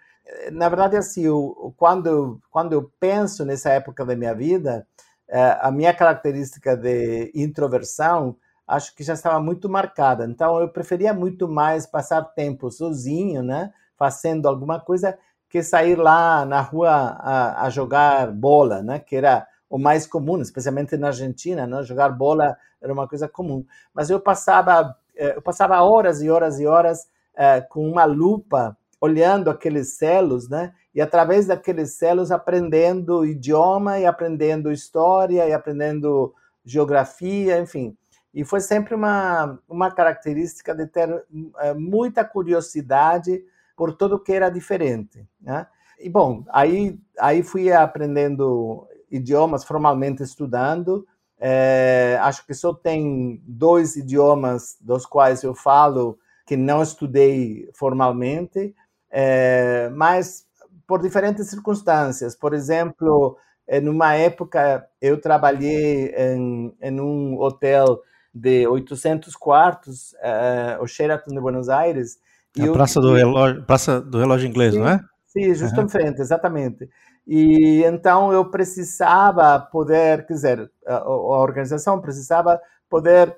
na 0.51 0.69
verdade, 0.69 0.98
assim, 0.98 1.24
eu, 1.24 1.74
quando, 1.77 2.41
quando 2.50 2.74
eu 2.74 2.91
penso 3.00 3.46
nessa 3.46 3.69
época 3.72 4.05
da 4.05 4.15
minha 4.15 4.34
vida, 4.34 4.88
é, 5.27 5.57
a 5.62 5.72
minha 5.72 5.93
característica 5.93 6.75
de 6.75 7.31
introversão 7.36 8.36
acho 8.67 8.96
que 8.96 9.03
já 9.03 9.13
estava 9.13 9.39
muito 9.39 9.69
marcada. 9.69 10.25
Então, 10.25 10.60
eu 10.60 10.69
preferia 10.69 11.13
muito 11.13 11.48
mais 11.48 11.86
passar 11.86 12.22
tempo 12.22 12.69
sozinho, 12.69 13.41
né, 13.41 13.72
fazendo 13.98 14.48
alguma 14.48 14.79
coisa, 14.79 15.17
que 15.50 15.63
sair 15.63 15.96
lá 15.96 16.46
na 16.46 16.60
rua 16.60 16.89
a, 16.91 17.65
a 17.65 17.69
jogar 17.69 18.31
bola, 18.31 18.81
né, 18.84 19.00
que 19.00 19.15
era 19.15 19.48
o 19.69 19.77
mais 19.77 20.05
comum, 20.05 20.41
especialmente 20.41 20.98
na 20.98 21.07
Argentina, 21.07 21.65
né, 21.65 21.84
jogar 21.84 22.10
bola 22.10 22.57
era 22.81 22.91
uma 22.91 23.07
coisa 23.07 23.27
comum. 23.27 23.65
Mas 23.93 24.10
eu 24.10 24.19
passava, 24.19 24.96
é, 25.15 25.38
eu 25.38 25.41
passava 25.41 25.81
horas 25.81 26.22
e 26.22 26.29
horas 26.29 26.60
e 26.60 26.67
horas 26.67 27.07
é, 27.36 27.62
com 27.62 27.89
uma 27.89 28.03
lupa 28.05 28.77
olhando 29.00 29.50
aqueles 29.50 29.98
selos, 29.98 30.50
né? 30.50 30.74
E 30.94 31.01
através 31.01 31.46
daqueles 31.46 31.94
selos 31.94 32.32
aprendendo 32.32 33.25
idioma 33.25 34.00
e 34.00 34.06
aprendendo 34.06 34.72
história 34.72 35.48
e 35.48 35.54
aprendendo 35.54 36.34
geografia, 36.66 37.60
enfim. 37.60 37.96
E 38.34 38.44
foi 38.44 38.60
sempre 38.60 38.94
uma, 38.96 39.60
uma 39.68 39.92
característica 39.92 40.75
de 40.75 40.86
ter 40.88 41.24
é, 41.60 41.74
muita 41.74 42.24
curiosidade 42.24 43.44
por 43.75 43.94
tudo 43.94 44.20
que 44.20 44.34
era 44.34 44.50
diferente, 44.50 45.27
né? 45.39 45.68
E 46.00 46.10
bom, 46.10 46.44
aí 46.50 47.00
aí 47.20 47.42
fui 47.42 47.72
aprendendo 47.72 48.88
idiomas 49.10 49.63
formalmente 49.63 50.22
estudando. 50.22 51.08
É, 51.39 52.18
acho 52.22 52.46
que 52.46 52.54
só 52.54 52.74
tem 52.74 53.42
dois 53.46 53.96
idiomas 53.96 54.77
dos 54.82 55.06
quais 55.06 55.44
eu 55.44 55.54
falo 55.54 56.18
que 56.46 56.56
não 56.56 56.82
estudei 56.82 57.70
formalmente, 57.74 58.74
é, 59.12 59.90
mas 59.94 60.46
por 60.88 61.02
diferentes 61.02 61.48
circunstâncias. 61.48 62.36
Por 62.36 62.54
exemplo, 62.54 63.38
em 63.68 63.88
uma 63.90 64.16
época 64.16 64.88
eu 65.02 65.20
trabalhei 65.20 66.14
em, 66.16 66.74
em 66.82 67.02
um 67.02 67.38
hotel 67.40 68.00
de 68.34 68.66
800 68.68 69.36
quartos, 69.36 70.14
uh, 70.14 70.82
o 70.82 70.88
Sheraton 70.88 71.34
de 71.34 71.42
Buenos 71.42 71.70
Aires. 71.70 72.18
a 72.58 72.72
Praça, 72.72 73.02
do 73.02 73.14
relógio, 73.14 73.64
Praça 73.64 74.00
do 74.00 74.20
Relógio 74.20 74.48
Inglês, 74.48 74.74
sim, 74.74 74.80
não 74.80 74.88
é? 74.88 75.00
Sim, 75.26 75.54
justo 75.54 75.80
uhum. 75.80 75.86
em 75.86 75.90
frente, 75.90 76.22
exatamente. 76.22 76.90
E 77.28 77.84
então 77.84 78.32
eu 78.32 78.50
precisava 78.50 79.60
poder, 79.60 80.26
quer 80.26 80.34
dizer, 80.34 80.72
a, 80.86 80.98
a 80.98 81.42
organização 81.42 82.00
precisava 82.00 82.60
poder 82.90 83.36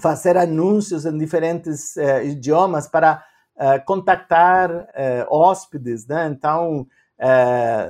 fazer 0.00 0.36
anúncios 0.36 1.04
em 1.04 1.16
diferentes 1.18 1.96
uh, 1.96 2.22
idiomas 2.24 2.86
para 2.86 3.24
uh, 3.56 3.84
contactar 3.84 4.70
uh, 4.70 4.86
hóspedes, 5.28 6.06
né? 6.06 6.28
Então, 6.28 6.86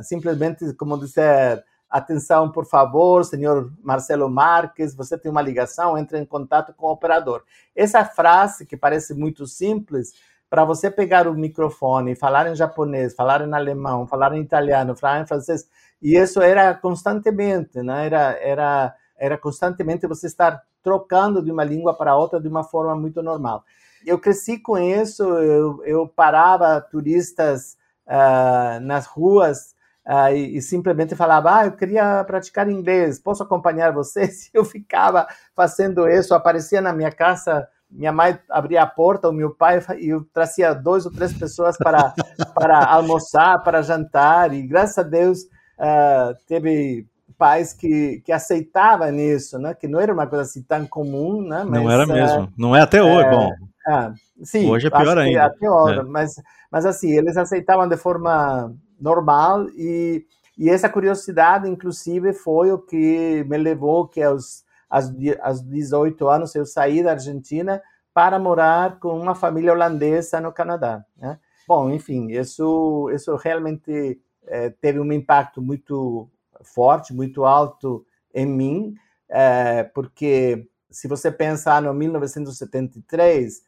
simplesmente 0.02 0.73
como 0.75 0.99
dizer, 0.99 1.64
atenção, 1.90 2.52
por 2.52 2.66
favor, 2.66 3.25
senhor 3.25 3.73
Marcelo 3.83 4.28
Marques, 4.30 4.94
você 4.94 5.18
tem 5.18 5.30
uma 5.30 5.42
ligação, 5.42 5.97
entre 5.99 6.18
em 6.18 6.25
contato 6.25 6.73
com 6.75 6.87
o 6.87 6.92
operador. 6.92 7.42
Essa 7.75 8.04
frase 8.04 8.66
que 8.66 8.76
parece 8.76 9.14
muito 9.14 9.47
simples, 9.47 10.12
para 10.49 10.64
você 10.64 10.90
pegar 10.90 11.26
o 11.26 11.35
microfone, 11.35 12.14
falar 12.14 12.47
em 12.47 12.54
japonês, 12.54 13.14
falar 13.14 13.40
em 13.40 13.52
alemão, 13.52 14.06
falar 14.06 14.33
em 14.35 14.40
italiano, 14.40 14.94
falar 14.94 15.21
em 15.21 15.26
francês, 15.26 15.68
e 16.00 16.16
isso 16.16 16.40
era 16.40 16.73
constantemente, 16.75 17.83
né? 17.83 18.06
Era 18.06 18.38
era 18.40 18.94
era 19.16 19.38
constantemente 19.38 20.06
você 20.06 20.26
estar 20.26 20.62
trocando 20.83 21.42
de 21.42 21.50
uma 21.50 21.64
língua 21.64 21.94
para 21.94 22.14
outra 22.14 22.40
de 22.40 22.47
uma 22.47 22.62
forma 22.62 22.94
muito 22.94 23.23
normal. 23.23 23.64
Eu 24.06 24.18
cresci 24.18 24.58
com 24.58 24.78
isso, 24.78 25.23
eu, 25.23 25.82
eu 25.84 26.08
parava 26.08 26.80
turistas 26.80 27.76
uh, 28.06 28.80
nas 28.80 29.06
ruas 29.06 29.75
uh, 30.06 30.34
e, 30.34 30.56
e, 30.56 30.62
simplesmente 30.62 31.16
falava, 31.16 31.58
ah, 31.58 31.66
eu 31.66 31.73
queria 31.73 32.23
praticar 32.25 32.68
inglês, 32.68 33.18
posso 33.18 33.42
acompanhar 33.42 33.92
vocês? 33.92 34.50
Eu 34.54 34.64
ficava 34.64 35.26
fazendo 35.54 36.08
isso, 36.08 36.34
aparecia 36.34 36.80
na 36.80 36.92
minha 36.92 37.11
casa 37.11 37.68
minha 37.90 38.12
mãe 38.12 38.37
abria 38.50 38.82
a 38.82 38.87
porta, 38.87 39.28
o 39.28 39.32
meu 39.32 39.54
pai 39.54 39.80
e 40.00 40.08
eu 40.08 40.25
trazia 40.32 40.75
dois 40.75 41.06
ou 41.06 41.12
três 41.12 41.32
pessoas 41.32 41.76
para 41.76 42.12
para 42.54 42.84
almoçar, 42.87 43.62
para 43.62 43.82
jantar 43.82 44.52
e 44.52 44.66
graças 44.66 44.99
a 44.99 45.02
Deus 45.02 45.42
uh, 45.78 46.34
teve 46.49 47.06
pais 47.38 47.73
que, 47.73 48.20
que 48.25 48.32
aceitavam 48.32 49.14
isso, 49.14 49.58
né? 49.58 49.75
Que 49.75 49.87
não 49.87 50.00
era 50.00 50.12
uma 50.12 50.26
coisa 50.26 50.42
assim 50.42 50.62
tão 50.62 50.87
comum, 50.87 51.42
né? 51.42 51.64
Mas, 51.64 51.82
não 51.82 51.90
era 51.90 52.06
mesmo, 52.06 52.44
uh, 52.44 52.52
não 52.56 52.76
é 52.76 52.80
até 52.80 53.02
hoje, 53.02 53.26
é, 53.26 53.30
bom. 53.30 53.50
Uh, 53.87 54.14
sim, 54.45 54.71
hoje 54.71 54.87
é 54.87 54.91
pior 54.91 55.19
ainda. 55.19 55.47
Até 55.47 55.71
hoje, 55.71 56.00
é. 56.00 56.03
mas 56.03 56.35
mas 56.71 56.87
assim 56.87 57.17
eles 57.17 57.37
aceitavam 57.37 57.88
de 57.88 57.97
forma 57.97 58.75
normal 59.00 59.69
e 59.71 60.25
e 60.57 60.71
essa 60.71 60.88
curiosidade, 60.88 61.69
inclusive, 61.69 62.33
foi 62.33 62.71
o 62.71 62.79
que 62.79 63.45
me 63.49 63.59
levou 63.59 64.07
que 64.07 64.23
aos 64.23 64.64
aos, 64.88 65.12
aos 65.43 65.62
18 65.62 66.29
anos, 66.29 66.55
eu 66.55 66.64
saí 66.64 67.03
da 67.03 67.12
Argentina 67.12 67.83
para 68.12 68.38
morar 68.38 69.00
com 69.00 69.19
uma 69.19 69.35
família 69.35 69.73
holandesa 69.73 70.41
no 70.41 70.53
Canadá. 70.53 71.05
Né? 71.17 71.38
Bom, 71.67 71.91
enfim, 71.91 72.31
isso, 72.31 73.11
isso 73.12 73.35
realmente 73.35 74.21
é, 74.47 74.71
teve 74.71 75.00
um 75.00 75.12
impacto 75.12 75.61
muito 75.61 76.31
forte, 76.62 77.12
muito 77.12 77.45
alto 77.45 78.07
em 78.33 78.47
mim, 78.47 78.95
é, 79.29 79.83
porque 79.83 80.69
se 80.91 81.09
você 81.09 81.31
pensar 81.31 81.83
no 81.83 81.93
1973, 81.93 83.62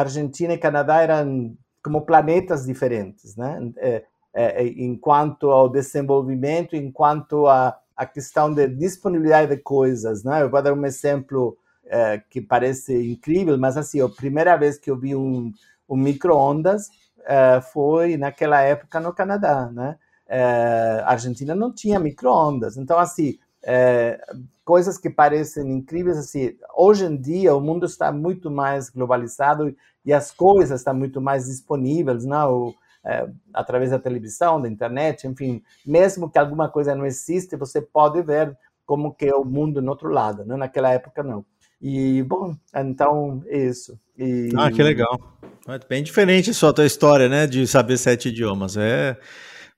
Argentina 0.00 0.52
e 0.54 0.58
Canadá 0.58 1.00
eram 1.02 1.56
como 1.82 2.02
planetas 2.02 2.64
diferentes, 2.64 3.36
né? 3.36 3.58
É, 3.76 4.04
é, 4.34 4.66
enquanto 4.66 5.50
ao 5.50 5.68
desenvolvimento, 5.68 6.74
enquanto 6.74 7.46
a 7.46 7.78
a 8.02 8.06
questão 8.06 8.52
de 8.52 8.66
disponibilidade 8.68 9.54
de 9.54 9.62
coisas, 9.62 10.24
né? 10.24 10.42
Eu 10.42 10.50
vou 10.50 10.62
dar 10.62 10.72
um 10.72 10.84
exemplo 10.84 11.56
é, 11.86 12.18
que 12.30 12.40
parece 12.40 13.10
incrível, 13.10 13.56
mas 13.58 13.76
assim, 13.76 14.00
a 14.00 14.08
primeira 14.08 14.56
vez 14.56 14.78
que 14.78 14.90
eu 14.90 14.98
vi 14.98 15.14
um, 15.14 15.52
um 15.88 15.96
micro-ondas 15.96 16.88
é, 17.24 17.60
foi 17.60 18.16
naquela 18.16 18.60
época 18.60 18.98
no 19.00 19.12
Canadá, 19.14 19.70
né? 19.72 19.96
É, 20.26 21.02
a 21.04 21.10
Argentina 21.10 21.54
não 21.54 21.72
tinha 21.72 22.00
micro-ondas, 22.00 22.76
então 22.76 22.98
assim, 22.98 23.38
é, 23.62 24.18
coisas 24.64 24.98
que 24.98 25.10
parecem 25.10 25.70
incríveis, 25.70 26.16
assim, 26.16 26.56
hoje 26.76 27.04
em 27.04 27.16
dia 27.16 27.54
o 27.54 27.60
mundo 27.60 27.86
está 27.86 28.12
muito 28.12 28.50
mais 28.50 28.88
globalizado 28.88 29.74
e 30.04 30.12
as 30.12 30.30
coisas 30.30 30.80
estão 30.80 30.94
muito 30.94 31.20
mais 31.20 31.46
disponíveis, 31.46 32.24
né? 32.24 32.44
O, 32.44 32.74
é, 33.04 33.28
através 33.52 33.90
da 33.90 33.98
televisão, 33.98 34.60
da 34.60 34.68
internet, 34.68 35.26
enfim, 35.26 35.62
mesmo 35.84 36.30
que 36.30 36.38
alguma 36.38 36.68
coisa 36.68 36.94
não 36.94 37.04
existe, 37.04 37.56
você 37.56 37.82
pode 37.82 38.22
ver 38.22 38.56
como 38.86 39.12
que 39.12 39.26
é 39.26 39.34
o 39.34 39.44
mundo 39.44 39.82
no 39.82 39.90
outro 39.90 40.08
lado, 40.08 40.44
né? 40.44 40.56
naquela 40.56 40.90
época 40.90 41.22
não. 41.22 41.44
E, 41.80 42.22
bom, 42.22 42.54
então, 42.74 43.42
é 43.46 43.58
isso. 43.58 43.98
E... 44.16 44.50
Ah, 44.56 44.70
que 44.70 44.82
legal. 44.82 45.18
É 45.66 45.80
bem 45.88 46.02
diferente 46.02 46.54
só 46.54 46.68
a 46.68 46.72
tua 46.72 46.86
história, 46.86 47.28
né, 47.28 47.46
de 47.46 47.66
saber 47.66 47.96
sete 47.96 48.28
idiomas. 48.28 48.76
É... 48.76 49.16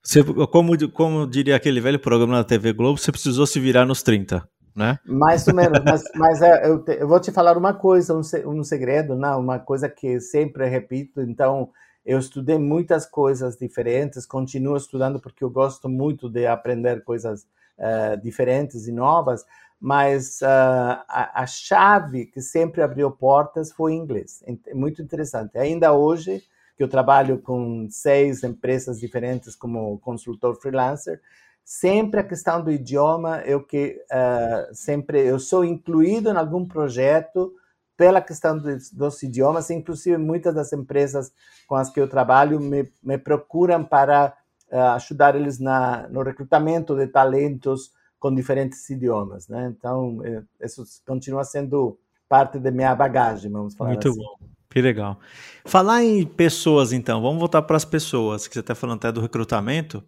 Você, 0.02 0.22
como, 0.50 0.90
como 0.90 1.26
diria 1.26 1.56
aquele 1.56 1.80
velho 1.80 1.98
programa 1.98 2.34
na 2.34 2.44
TV 2.44 2.74
Globo, 2.74 2.98
você 2.98 3.10
precisou 3.10 3.46
se 3.46 3.58
virar 3.58 3.86
nos 3.86 4.02
30, 4.02 4.46
né? 4.74 4.98
Mais 5.04 5.46
ou 5.46 5.54
menos, 5.54 5.80
mas, 5.84 6.02
mas 6.14 6.42
é, 6.42 6.68
eu, 6.68 6.82
te, 6.82 6.92
eu, 6.92 7.06
vou 7.06 7.20
te 7.20 7.30
falar 7.30 7.56
uma 7.56 7.72
coisa, 7.72 8.14
um, 8.14 8.20
um 8.46 8.64
segredo, 8.64 9.14
não, 9.14 9.40
uma 9.40 9.58
coisa 9.58 9.88
que 9.88 10.20
sempre 10.20 10.66
repito, 10.68 11.20
então 11.20 11.70
eu 12.04 12.18
estudei 12.18 12.58
muitas 12.58 13.06
coisas 13.06 13.56
diferentes, 13.56 14.26
continuo 14.26 14.76
estudando 14.76 15.20
porque 15.20 15.44
eu 15.44 15.50
gosto 15.50 15.88
muito 15.88 16.28
de 16.28 16.46
aprender 16.46 17.02
coisas 17.04 17.46
uh, 17.78 18.20
diferentes 18.22 18.86
e 18.86 18.92
novas, 18.92 19.44
mas 19.80 20.40
uh, 20.42 21.04
a, 21.08 21.42
a, 21.42 21.46
chave 21.46 22.26
que 22.26 22.40
sempre 22.40 22.82
abriu 22.82 23.10
portas 23.10 23.72
foi 23.72 23.94
inglês. 23.94 24.42
É 24.66 24.74
muito 24.74 25.02
interessante. 25.02 25.56
Ainda 25.58 25.92
hoje, 25.92 26.42
que 26.76 26.82
eu 26.82 26.88
trabalho 26.88 27.38
com 27.38 27.86
seis 27.90 28.42
empresas 28.42 28.98
diferentes 28.98 29.54
como 29.54 29.98
consultor 29.98 30.56
freelancer, 30.60 31.20
sempre 31.64 32.20
a 32.20 32.24
questão 32.24 32.62
do 32.62 32.70
idioma 32.70 33.40
eu 33.46 33.62
que 33.62 33.98
uh, 34.10 34.74
sempre 34.74 35.26
eu 35.26 35.38
sou 35.38 35.64
incluído 35.64 36.28
em 36.28 36.36
algum 36.36 36.66
projeto 36.66 37.52
pela 37.96 38.20
questão 38.20 38.58
dos, 38.58 38.90
dos, 38.90 39.22
idiomas, 39.22 39.70
inclusive 39.70 40.18
muitas 40.18 40.54
das 40.54 40.72
empresas 40.72 41.32
com 41.66 41.76
as 41.76 41.90
que 41.90 42.00
eu 42.00 42.08
trabalho 42.08 42.60
me, 42.60 42.92
me 43.02 43.16
procuram 43.16 43.84
para 43.84 44.36
uh, 44.70 44.76
ajudar 44.96 45.36
eles 45.36 45.58
na, 45.58 46.08
no 46.08 46.22
recrutamento 46.22 46.94
de 46.96 47.06
talentos 47.06 47.92
com 48.18 48.34
diferentes 48.34 48.88
idiomas, 48.88 49.48
né? 49.48 49.70
Então, 49.76 50.24
eh, 50.24 50.42
isso 50.62 50.82
continua 51.06 51.44
sendo 51.44 51.98
parte 52.26 52.58
da 52.58 52.70
minha 52.70 52.94
bagagem, 52.94 53.52
vamos 53.52 53.74
falar 53.74 53.90
Muito 53.90 54.08
assim. 54.08 54.18
bom. 54.18 54.48
Que 54.70 54.80
legal. 54.80 55.20
Falar 55.64 56.02
em 56.02 56.24
pessoas, 56.24 56.90
então, 56.90 57.20
vamos 57.20 57.38
voltar 57.38 57.60
para 57.60 57.76
as 57.76 57.84
pessoas, 57.84 58.48
que 58.48 58.54
você 58.54 58.60
está 58.60 58.74
falando 58.74 58.96
até 58.96 59.12
do 59.12 59.20
recrutamento. 59.20 60.02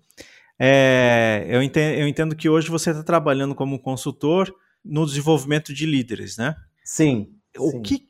É, 0.59 1.47
eu, 1.49 1.63
entendo, 1.63 1.99
eu 1.99 2.09
entendo 2.09 2.35
que 2.35 2.49
hoje 2.49 2.71
você 2.71 2.91
está 2.91 3.03
trabalhando 3.03 3.55
como 3.55 3.79
consultor 3.79 4.53
no 4.85 5.05
desenvolvimento 5.05 5.73
de 5.75 5.85
líderes, 5.85 6.37
né? 6.37 6.57
Sim. 6.85 7.29
O 7.59 7.81
que. 7.83 8.07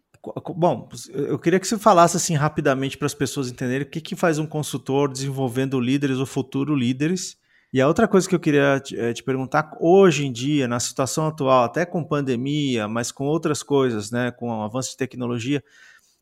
Bom, 0.56 0.88
eu 1.12 1.38
queria 1.38 1.60
que 1.60 1.66
você 1.68 1.78
falasse 1.78 2.16
assim 2.16 2.34
rapidamente 2.34 2.98
para 2.98 3.06
as 3.06 3.14
pessoas 3.14 3.48
entenderem 3.48 3.86
o 3.86 3.90
que, 3.90 4.00
que 4.00 4.16
faz 4.16 4.40
um 4.40 4.46
consultor 4.46 5.12
desenvolvendo 5.12 5.78
líderes 5.78 6.18
ou 6.18 6.26
futuro 6.26 6.74
líderes. 6.74 7.36
E 7.72 7.80
a 7.80 7.86
outra 7.86 8.08
coisa 8.08 8.28
que 8.28 8.34
eu 8.34 8.40
queria 8.40 8.80
te, 8.80 8.98
eh, 8.98 9.12
te 9.12 9.22
perguntar, 9.22 9.76
hoje 9.80 10.26
em 10.26 10.32
dia, 10.32 10.66
na 10.66 10.80
situação 10.80 11.26
atual, 11.26 11.64
até 11.64 11.84
com 11.84 12.02
pandemia, 12.02 12.88
mas 12.88 13.12
com 13.12 13.24
outras 13.26 13.62
coisas, 13.62 14.10
né, 14.10 14.30
com 14.30 14.48
o 14.48 14.62
avanço 14.62 14.90
de 14.90 14.96
tecnologia, 14.96 15.62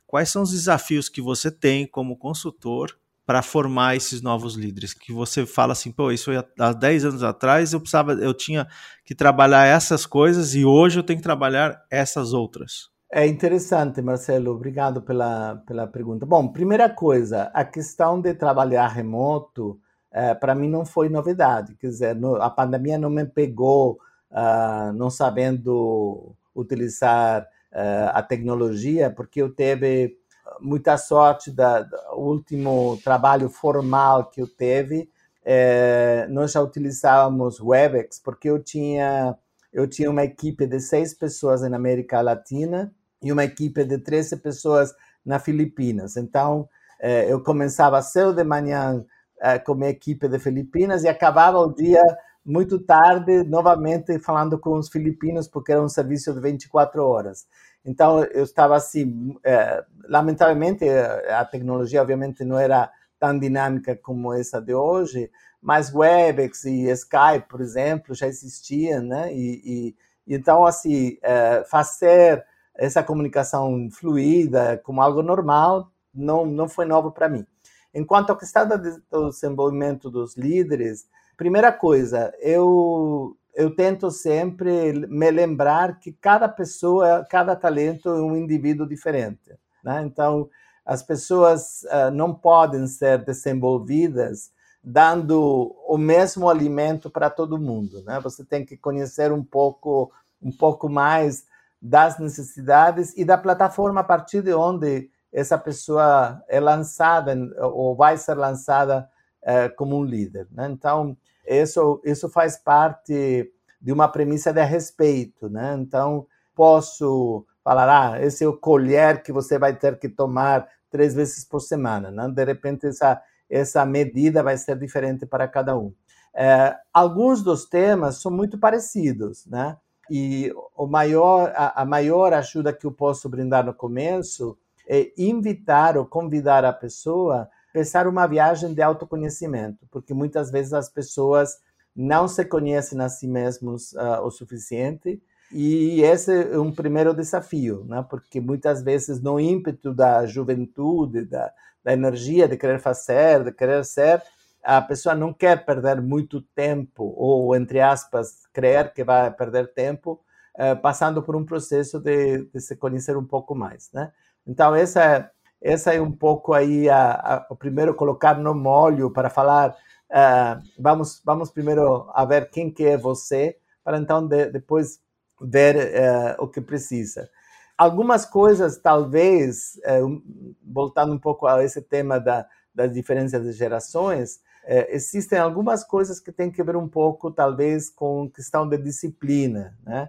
quais 0.07 0.29
são 0.31 0.43
os 0.43 0.51
desafios 0.51 1.09
que 1.09 1.23
você 1.23 1.51
tem 1.51 1.87
como 1.87 2.17
consultor 2.17 2.95
para 3.27 3.43
formar 3.43 3.97
esses 3.97 4.23
novos 4.23 4.55
líderes? 4.55 4.95
Que 4.95 5.13
você 5.13 5.47
fala 5.47 5.73
assim, 5.73 5.91
pô, 5.91 6.11
isso 6.11 6.31
há 6.59 6.73
10 6.73 7.05
anos 7.07 7.23
atrás 7.23 7.73
eu 7.73 7.81
precisava, 7.81 8.13
eu 8.13 8.35
tinha 8.35 8.67
que 9.05 9.15
trabalhar 9.15 9.67
essas 9.67 10.07
coisas 10.07 10.55
e 10.55 10.65
hoje 10.65 10.99
eu 10.99 11.03
tenho 11.03 11.19
que 11.19 11.25
trabalhar 11.25 11.85
essas 11.91 12.33
outras. 12.33 12.93
É 13.13 13.27
interessante, 13.27 14.03
Marcelo, 14.03 14.51
obrigado 14.51 15.01
pela, 15.01 15.63
pela 15.67 15.87
pergunta. 15.87 16.27
Bom, 16.27 16.49
primeira 16.49 16.91
coisa, 16.91 17.45
a 17.55 17.65
questão 17.65 18.21
de 18.21 18.35
trabalhar 18.35 18.89
remoto, 18.89 19.79
é, 20.11 20.35
para 20.35 20.55
mim 20.55 20.69
não 20.69 20.85
foi 20.85 21.09
novidade. 21.09 21.77
Quer 21.77 21.87
dizer, 21.87 22.17
no, 22.17 22.37
a 22.43 22.51
pandemia 22.51 22.99
não 22.99 23.11
me 23.11 23.25
pegou 23.25 24.01
uh, 24.33 24.93
não 24.95 25.11
sabendo 25.11 26.35
utilizar 26.55 27.43
uh, 27.73 28.11
a 28.13 28.23
tecnologia, 28.23 29.11
porque 29.11 29.41
eu 29.41 29.55
teve 29.55 30.17
muita 30.61 30.97
sorte 30.97 31.51
da, 31.51 31.83
do 31.83 31.97
último 32.17 32.99
trabalho 33.03 33.49
formal 33.49 34.27
que 34.27 34.41
eu 34.41 34.47
teve. 34.47 35.11
É, 35.45 36.27
nós 36.31 36.53
já 36.53 36.61
utilizávamos 36.61 37.61
Webex, 37.61 38.19
porque 38.19 38.49
eu 38.49 38.63
tinha 38.63 39.37
eu 39.75 39.89
tinha 39.89 40.09
uma 40.09 40.23
equipe 40.23 40.69
de 40.69 40.79
seis 40.79 41.13
pessoas 41.13 41.63
na 41.63 41.77
América 41.77 42.21
Latina 42.21 42.95
e 43.21 43.33
uma 43.33 43.43
equipe 43.43 43.85
de 43.85 43.99
13 43.99 44.37
pessoas 44.37 44.95
na 45.27 45.41
Filipinas. 45.41 46.17
Então, 46.17 46.69
eh, 47.01 47.27
eu 47.33 47.43
começava 47.43 48.01
cedo 48.01 48.33
de 48.33 48.45
manhã 48.45 49.05
eh, 49.41 49.59
com 49.59 49.83
a 49.83 49.89
equipe 49.89 50.29
de 50.29 50.39
Filipinas 50.39 51.03
e 51.03 51.09
acabava 51.09 51.59
o 51.59 51.75
dia 51.75 52.01
muito 52.47 52.79
tarde, 52.79 53.43
novamente 53.43 54.19
falando 54.21 54.59
com 54.61 54.79
os 54.79 54.89
filipinos, 54.89 55.49
porque 55.49 55.73
era 55.73 55.83
um 55.83 55.89
serviço 55.89 56.33
de 56.33 56.41
24 56.41 57.03
horas. 57.05 57.47
Então, 57.85 58.25
eu 58.25 58.45
estava 58.45 58.77
assim, 58.77 59.37
eh, 59.45 59.85
lamentavelmente, 60.09 60.85
a 60.89 61.45
tecnologia 61.45 62.01
obviamente 62.01 62.45
não 62.45 62.59
era 62.59 62.91
tão 63.19 63.39
dinâmica 63.39 63.97
como 63.97 64.33
essa 64.33 64.61
de 64.61 64.75
hoje, 64.75 65.31
mas 65.61 65.95
Webex 65.95 66.65
e 66.65 66.91
Skype, 66.91 67.49
por 67.49 67.61
exemplo, 67.61 68.15
já 68.15 68.27
existiam, 68.27 69.03
né? 69.03 69.33
E, 69.33 69.63
e 69.65 69.97
então, 70.27 70.65
assim, 70.65 71.19
é, 71.23 71.65
fazer 71.65 72.45
essa 72.75 73.03
comunicação 73.03 73.89
fluida 73.91 74.81
como 74.85 75.01
algo 75.01 75.23
normal 75.23 75.91
não, 76.13 76.45
não 76.47 76.69
foi 76.69 76.85
novo 76.85 77.11
para 77.13 77.29
mim. 77.29 77.47
Enquanto 77.95 78.31
à 78.31 78.37
questão 78.37 78.67
do 78.69 79.31
desenvolvimento 79.31 80.11
dos 80.11 80.37
líderes, 80.37 81.07
primeira 81.37 81.73
coisa, 81.73 82.33
eu 82.41 83.37
eu 83.55 83.75
tento 83.75 84.11
sempre 84.11 84.93
me 85.07 85.31
lembrar 85.31 86.01
que 86.01 86.13
cada 86.13 86.49
pessoa, 86.49 87.25
cada 87.31 87.55
talento 87.55 88.09
é 88.09 88.21
um 88.21 88.37
indivíduo 88.37 88.87
diferente. 88.87 89.57
Né? 89.83 90.03
Então, 90.03 90.49
as 90.85 91.03
pessoas 91.03 91.83
uh, 91.85 92.11
não 92.11 92.35
podem 92.35 92.87
ser 92.87 93.25
desenvolvidas 93.25 94.53
dando 94.83 95.75
o 95.89 95.97
mesmo 95.97 96.49
alimento 96.49 97.09
para 97.09 97.31
todo 97.31 97.59
mundo. 97.59 98.03
Né? 98.05 98.21
Você 98.21 98.45
tem 98.45 98.67
que 98.67 98.77
conhecer 98.77 99.33
um 99.33 99.43
pouco, 99.43 100.13
um 100.43 100.53
pouco 100.53 100.91
mais 100.91 101.47
das 101.81 102.19
necessidades 102.19 103.17
e 103.17 103.25
da 103.25 103.39
plataforma 103.39 104.01
a 104.01 104.05
partir 104.05 104.43
de 104.43 104.53
onde 104.53 105.09
essa 105.33 105.57
pessoa 105.57 106.43
é 106.49 106.61
lançada 106.61 107.35
ou 107.61 107.95
vai 107.95 108.17
ser 108.19 108.35
lançada 108.35 109.09
uh, 109.43 109.75
como 109.77 109.99
um 109.99 110.05
líder. 110.05 110.47
Né? 110.51 110.69
Então, 110.71 111.17
isso, 111.47 112.01
isso 112.05 112.29
faz 112.29 112.57
parte 112.57 113.53
de 113.81 113.93
uma 113.93 114.09
premissa 114.09 114.53
de 114.53 114.63
respeito. 114.65 115.49
Né? 115.49 115.77
Então, 115.79 116.27
posso 116.55 117.47
falar, 117.63 117.89
ah, 117.89 118.23
esse 118.23 118.45
é 118.45 118.49
o 118.49 118.57
colher 118.57 119.23
que 119.23 119.33
você 119.33 119.59
vai 119.59 119.75
ter 119.77 119.99
que 119.99 120.09
tomar 120.09 120.67
três 120.91 121.15
vezes 121.15 121.45
por 121.45 121.61
semana. 121.61 122.11
Né? 122.11 122.29
De 122.29 122.45
repente, 122.45 122.87
essa, 122.87 123.21
essa 123.49 123.85
medida 123.85 124.43
vai 124.43 124.57
ser 124.57 124.79
diferente 124.79 125.27
para 125.27 125.49
cada 125.49 125.77
um. 125.77 125.93
É, 126.35 126.77
alguns 126.93 127.43
dos 127.43 127.65
temas 127.67 128.21
são 128.21 128.31
muito 128.31 128.59
parecidos, 128.59 129.47
né? 129.47 129.77
E 130.11 130.53
o 130.77 130.87
maior, 130.87 131.53
a, 131.55 131.83
a 131.83 131.85
maior 131.85 132.33
ajuda 132.35 132.73
que 132.73 132.85
eu 132.85 132.93
posso 132.93 133.29
brindar 133.29 133.65
no 133.65 133.73
começo 133.73 134.59
é 134.87 135.13
invitar 135.17 135.97
ou 135.97 136.05
convidar 136.05 136.65
a 136.65 136.73
pessoa 136.73 137.49
pensar 137.75 138.07
uma 138.07 138.25
viagem 138.29 138.73
de 138.73 138.81
autoconhecimento, 138.81 139.85
porque 139.91 140.15
muitas 140.15 140.49
vezes 140.49 140.73
as 140.73 140.89
pessoas 140.89 141.59
não 141.95 142.29
se 142.29 142.45
conhecem 142.45 143.01
a 143.01 143.09
si 143.09 143.27
mesmos 143.27 143.93
uh, 143.95 144.23
o 144.23 144.31
suficiente 144.31 145.21
e 145.51 146.01
esse 146.03 146.53
é 146.53 146.59
um 146.59 146.71
primeiro 146.71 147.13
desafio, 147.13 147.85
né? 147.89 148.07
porque 148.09 148.41
muitas 148.41 148.81
vezes 148.81 149.21
no 149.21 149.41
ímpeto 149.41 149.93
da 149.93 150.25
juventude, 150.25 151.25
da, 151.25 151.53
da 151.83 151.93
energia 151.93 152.47
de 152.47 152.57
querer 152.57 152.79
fazer, 152.79 153.43
de 153.43 153.51
querer 153.51 153.85
ser, 153.85 154.23
a 154.63 154.81
pessoa 154.81 155.17
não 155.17 155.33
quer 155.33 155.65
perder 155.67 156.01
muito 156.01 156.41
tempo, 156.41 157.13
ou, 157.17 157.57
entre 157.57 157.81
aspas, 157.81 158.47
crer 158.53 158.95
que 158.95 159.03
vai 159.03 159.33
perder 159.33 159.75
tempo, 159.75 160.21
uh, 160.55 160.81
passando 160.81 161.25
por 161.25 161.35
um 161.35 161.45
processo 161.45 161.99
de, 161.99 162.45
de 162.45 162.61
se 162.61 162.77
conhecer 162.77 163.17
um 163.17 163.27
pouco 163.27 163.53
mais. 163.53 163.91
Né? 163.93 164.13
Então, 164.47 164.77
essa 164.77 165.03
é, 165.03 165.31
essa 165.61 165.95
é 165.95 166.01
um 166.01 166.13
pouco 166.13 166.53
aí 166.53 166.89
a, 166.89 167.13
a, 167.13 167.47
o 167.51 167.57
primeiro 167.57 167.95
colocar 167.95 168.39
no 168.39 168.55
molho 168.55 169.11
para 169.11 169.31
falar. 169.31 169.71
Uh, 170.11 170.63
vamos, 170.79 171.23
vamos 171.25 171.51
primeiro 171.51 172.09
a 172.13 172.25
ver 172.25 172.51
quem 172.51 172.71
que 172.71 172.85
é 172.85 172.97
você, 172.97 173.57
para 173.83 173.99
então 173.99 174.27
de, 174.27 174.51
depois 174.51 175.01
ver 175.41 175.77
uh, 175.77 176.45
o 176.45 176.49
que 176.49 176.61
precisa. 176.61 177.29
Algumas 177.77 178.25
coisas, 178.25 178.79
talvez, 178.79 179.81
uh, 179.87 180.23
voltando 180.63 181.15
um 181.15 181.19
pouco 181.19 181.47
a 181.47 181.65
esse 181.65 181.81
tema 181.81 182.21
da, 182.21 182.47
das 182.75 182.93
diferenças 182.93 183.43
de 183.43 183.53
gerações, 183.53 184.41
existem 184.89 185.39
algumas 185.39 185.85
coisas 185.85 186.19
que 186.19 186.33
têm 186.33 186.51
que 186.51 186.63
ver 186.63 186.75
um 186.75 186.89
pouco, 186.89 187.31
talvez, 187.31 187.91
com 187.91 188.31
questão 188.31 188.67
de 188.67 188.79
disciplina, 188.79 189.77
né? 189.85 190.09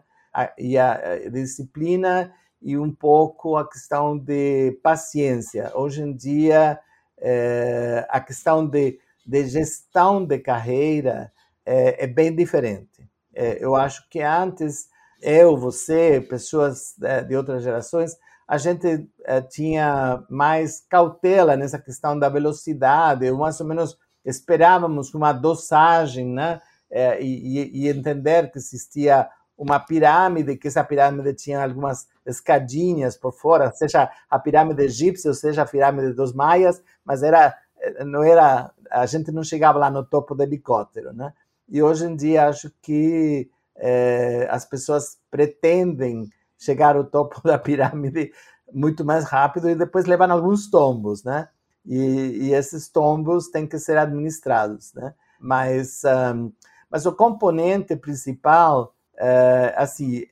E 0.58 0.78
a, 0.78 0.94
a 0.94 1.30
disciplina 1.30 2.32
e 2.66 2.76
um 2.80 2.92
pouco 2.92 3.56
a 3.58 3.70
questão 3.70 4.18
de 4.18 4.72
paciência. 4.82 5.72
Hoje 5.76 6.02
em 6.02 6.16
dia, 6.16 6.80
é, 7.20 8.08
a 8.10 8.20
questão 8.20 8.66
de, 8.66 9.00
de, 9.24 9.48
gestão 9.48 10.26
de 10.26 10.40
carreira 10.40 11.32
é, 11.64 12.06
é 12.06 12.08
bem 12.08 12.36
diferente. 12.36 13.08
É, 13.36 13.64
eu 13.64 13.76
acho 13.76 14.10
que 14.10 14.20
antes, 14.20 14.90
eu, 15.22 15.56
você, 15.56 16.20
pessoas 16.28 16.96
de 17.28 17.36
outras 17.36 17.62
gerações, 17.62 18.18
a 18.48 18.58
gente 18.58 19.08
tinha 19.52 20.24
mais 20.28 20.84
cautela 20.90 21.56
nessa 21.56 21.78
questão 21.78 22.18
da 22.18 22.30
velocidade, 22.30 23.32
mais 23.32 23.62
ou 23.62 23.68
menos 23.68 23.96
esperávamos 24.26 25.14
uma 25.14 25.32
dosagem, 25.32 26.28
né? 26.28 26.60
E, 27.20 27.86
e, 27.86 27.90
entender 27.90 28.52
que 28.52 28.58
existia 28.58 29.28
uma 29.58 29.80
pirâmide, 29.80 30.58
que 30.58 30.68
essa 30.68 30.84
pirâmide 30.84 31.34
tinha 31.34 31.64
algumas 31.64 32.08
escadinhas 32.26 33.18
por 33.18 33.32
fora, 33.32 33.72
seja 33.72 34.10
a 34.30 34.38
pirâmide 34.38 34.84
egípcia, 34.84 35.30
ou 35.30 35.36
seja 35.36 35.62
a 35.62 35.66
pirâmide 35.66 36.14
dos 36.14 36.34
maias, 36.34 36.82
mas 37.04 37.24
era 37.24 37.56
não 38.06 38.24
era 38.24 38.72
a 38.92 39.06
gente 39.06 39.32
não 39.32 39.44
chegava 39.44 39.78
lá 39.78 39.90
no 39.90 40.04
topo 40.04 40.36
do 40.36 40.44
helicóptero, 40.44 41.14
né? 41.14 41.34
E 41.68 41.82
hoje 41.82 42.06
em 42.06 42.16
dia 42.16 42.48
acho 42.48 42.72
que 42.82 43.50
é, 43.76 44.48
as 44.50 44.66
pessoas 44.66 45.18
pretendem 45.30 46.30
chegar 46.58 46.96
ao 46.96 47.04
topo 47.04 47.42
da 47.44 47.58
pirâmide 47.58 48.32
muito 48.74 49.04
mais 49.06 49.26
rápido 49.26 49.70
e 49.70 49.76
depois 49.76 50.06
levam 50.06 50.32
alguns 50.32 50.70
tombos, 50.70 51.24
né? 51.24 51.50
E, 51.86 52.48
e 52.48 52.54
esses 52.54 52.88
tombos 52.90 53.50
têm 53.50 53.68
que 53.68 53.78
ser 53.78 53.98
administrados, 53.98 54.94
né? 54.94 55.14
Mas 55.40 56.02
um, 56.04 56.52
mas 56.90 57.06
o 57.06 57.14
componente 57.14 57.96
principal 57.96 58.95
uh, 59.16 59.74
assim, 59.76 60.24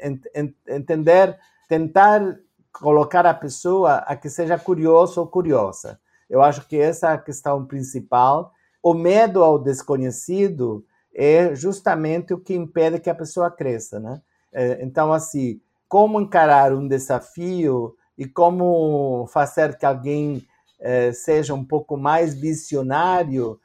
ent, 0.00 0.24
ent, 0.34 0.54
entender, 0.68 1.38
tentar 1.68 2.38
colocar 2.72 3.26
a 3.26 3.34
pessoa 3.34 3.96
a 3.98 4.16
que 4.16 4.30
seja 4.30 4.58
curioso 4.58 5.20
ou 5.20 5.26
curiosa. 5.26 6.00
Eu 6.28 6.42
acho 6.42 6.66
que 6.66 6.76
essa 6.78 7.10
é 7.10 7.14
a 7.14 7.18
questão 7.18 7.64
principal. 7.66 8.52
O 8.82 8.94
medo 8.94 9.44
ao 9.44 9.58
desconhecido 9.58 10.84
é 11.14 11.54
justamente 11.54 12.32
o 12.32 12.38
que 12.38 12.54
impede 12.54 12.98
que 12.98 13.10
a 13.10 13.14
pessoa 13.14 13.50
cresça, 13.50 14.00
né? 14.00 14.20
Então, 14.80 15.12
assim, 15.12 15.60
como 15.86 16.20
encarar 16.20 16.72
um 16.72 16.88
desafio 16.88 17.94
e 18.16 18.26
como 18.26 19.26
fazer 19.26 19.76
que 19.76 19.84
alguém 19.84 20.42
seja 21.12 21.52
um 21.52 21.64
pouco 21.64 21.98
mais 21.98 22.34
visionário 22.34 23.60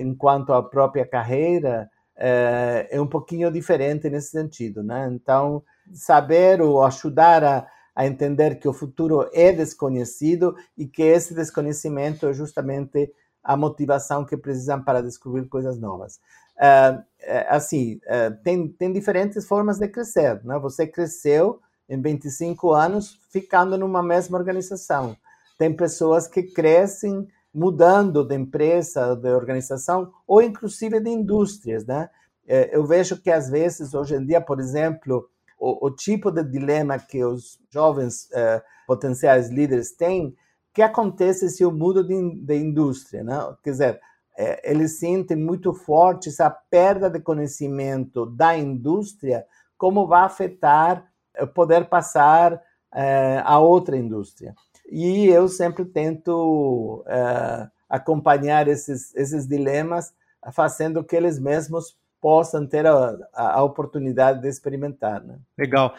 enquanto 0.00 0.52
à 0.52 0.62
própria 0.62 1.04
carreira, 1.04 1.90
é, 2.20 2.86
é 2.90 3.00
um 3.00 3.06
pouquinho 3.06 3.50
diferente 3.50 4.10
nesse 4.10 4.30
sentido, 4.30 4.82
né? 4.82 5.08
Então, 5.10 5.62
saber 5.90 6.60
ou 6.60 6.84
ajudar 6.84 7.42
a, 7.42 7.66
a 7.96 8.06
entender 8.06 8.56
que 8.56 8.68
o 8.68 8.74
futuro 8.74 9.28
é 9.32 9.50
desconhecido 9.50 10.54
e 10.76 10.86
que 10.86 11.02
esse 11.02 11.34
desconhecimento 11.34 12.26
é 12.26 12.34
justamente 12.34 13.10
a 13.42 13.56
motivação 13.56 14.22
que 14.26 14.36
precisam 14.36 14.84
para 14.84 15.02
descobrir 15.02 15.48
coisas 15.48 15.80
novas. 15.80 16.20
É, 16.60 17.02
é, 17.20 17.46
assim, 17.48 17.98
tem, 18.44 18.68
tem 18.68 18.92
diferentes 18.92 19.46
formas 19.46 19.78
de 19.78 19.88
crescer. 19.88 20.44
Né? 20.44 20.58
Você 20.58 20.86
cresceu 20.86 21.58
em 21.88 22.00
25 22.00 22.70
anos 22.72 23.18
ficando 23.30 23.78
numa 23.78 24.02
mesma 24.02 24.36
organização. 24.36 25.16
Tem 25.58 25.74
pessoas 25.74 26.26
que 26.26 26.42
crescem 26.42 27.26
mudando 27.52 28.24
de 28.24 28.34
empresa, 28.34 29.14
de 29.16 29.28
organização, 29.30 30.12
ou 30.26 30.40
inclusive 30.40 31.00
de 31.00 31.10
indústrias, 31.10 31.84
né? 31.84 32.08
É, 32.46 32.76
eu 32.76 32.84
vejo 32.84 33.20
que 33.20 33.30
às 33.30 33.48
vezes, 33.48 33.94
hoje 33.94 34.14
em 34.16 34.24
dia, 34.24 34.40
por 34.40 34.58
exemplo, 34.58 35.28
o, 35.58 35.86
o 35.86 35.90
tipo 35.90 36.30
de 36.30 36.42
dilema 36.42 36.98
que 36.98 37.22
os 37.22 37.60
jovens 37.70 38.28
eh, 38.32 38.62
potenciais 38.86 39.50
líderes 39.50 39.92
têm, 39.92 40.34
que 40.72 40.80
acontece 40.80 41.50
se 41.50 41.62
eu 41.62 41.70
mudo 41.70 42.02
de, 42.02 42.36
de 42.36 42.56
indústria, 42.56 43.22
né? 43.22 43.36
Quer 43.62 43.70
dizer, 43.70 44.00
é, 44.36 44.70
eles 44.70 44.98
sentem 44.98 45.36
muito 45.36 45.74
forte 45.74 46.28
essa 46.28 46.48
perda 46.48 47.10
de 47.10 47.20
conhecimento 47.20 48.24
da 48.24 48.56
indústria, 48.56 49.44
como 49.76 50.06
vai 50.06 50.22
afetar 50.22 51.06
poder 51.54 51.88
passar 51.88 52.60
é, 52.94 53.42
a 53.44 53.58
outra 53.58 53.96
indústria. 53.96 54.54
E 54.90 55.26
eu 55.26 55.48
sempre 55.48 55.84
tento 55.84 57.04
é, 57.06 57.68
acompanhar 57.88 58.66
esses, 58.66 59.14
esses 59.14 59.46
dilemas, 59.46 60.12
fazendo 60.52 61.04
que 61.04 61.14
eles 61.14 61.38
mesmos 61.38 61.96
possam 62.20 62.66
ter 62.66 62.86
a, 62.86 63.16
a, 63.32 63.62
oportunidade 63.62 64.42
de 64.42 64.48
experimentar. 64.48 65.22
Né? 65.24 65.38
Legal. 65.58 65.94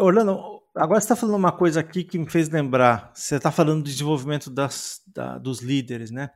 Orlando, 0.00 0.62
agora 0.74 1.00
você 1.00 1.06
está 1.06 1.16
falando 1.16 1.36
uma 1.36 1.52
coisa 1.52 1.80
aqui 1.80 2.04
que 2.04 2.18
me 2.18 2.30
fez 2.30 2.48
lembrar. 2.48 3.10
Você 3.14 3.36
está 3.36 3.50
falando 3.50 3.82
do 3.82 3.90
desenvolvimento 3.90 4.50
das, 4.50 5.00
da, 5.06 5.38
dos 5.38 5.60
líderes, 5.60 6.10
né? 6.10 6.30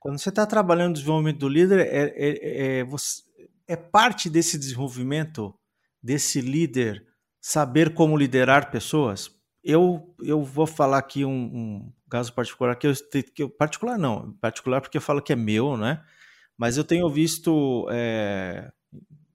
Quando 0.00 0.18
você 0.18 0.28
está 0.28 0.44
trabalhando 0.46 0.88
no 0.88 0.94
desenvolvimento 0.94 1.38
do 1.38 1.48
líder, 1.48 1.80
é, 1.80 2.12
é, 2.14 2.78
é, 2.80 2.84
você, 2.84 3.22
é 3.66 3.74
parte 3.74 4.28
desse 4.28 4.58
desenvolvimento, 4.58 5.54
desse 6.02 6.42
líder, 6.42 7.02
saber 7.40 7.94
como 7.94 8.16
liderar 8.16 8.70
pessoas? 8.70 9.33
Eu, 9.64 10.14
eu 10.22 10.42
vou 10.42 10.66
falar 10.66 10.98
aqui 10.98 11.24
um, 11.24 11.30
um 11.30 11.92
caso 12.10 12.32
particular 12.32 12.76
que 12.76 12.86
eu, 12.86 12.92
que 13.34 13.42
eu 13.42 13.48
particular 13.48 13.98
não, 13.98 14.32
particular 14.34 14.80
porque 14.80 14.98
eu 14.98 15.02
falo 15.02 15.22
que 15.22 15.32
é 15.32 15.36
meu, 15.36 15.76
né? 15.76 16.04
Mas 16.56 16.76
eu 16.76 16.84
tenho 16.84 17.08
visto 17.08 17.88
é, 17.90 18.70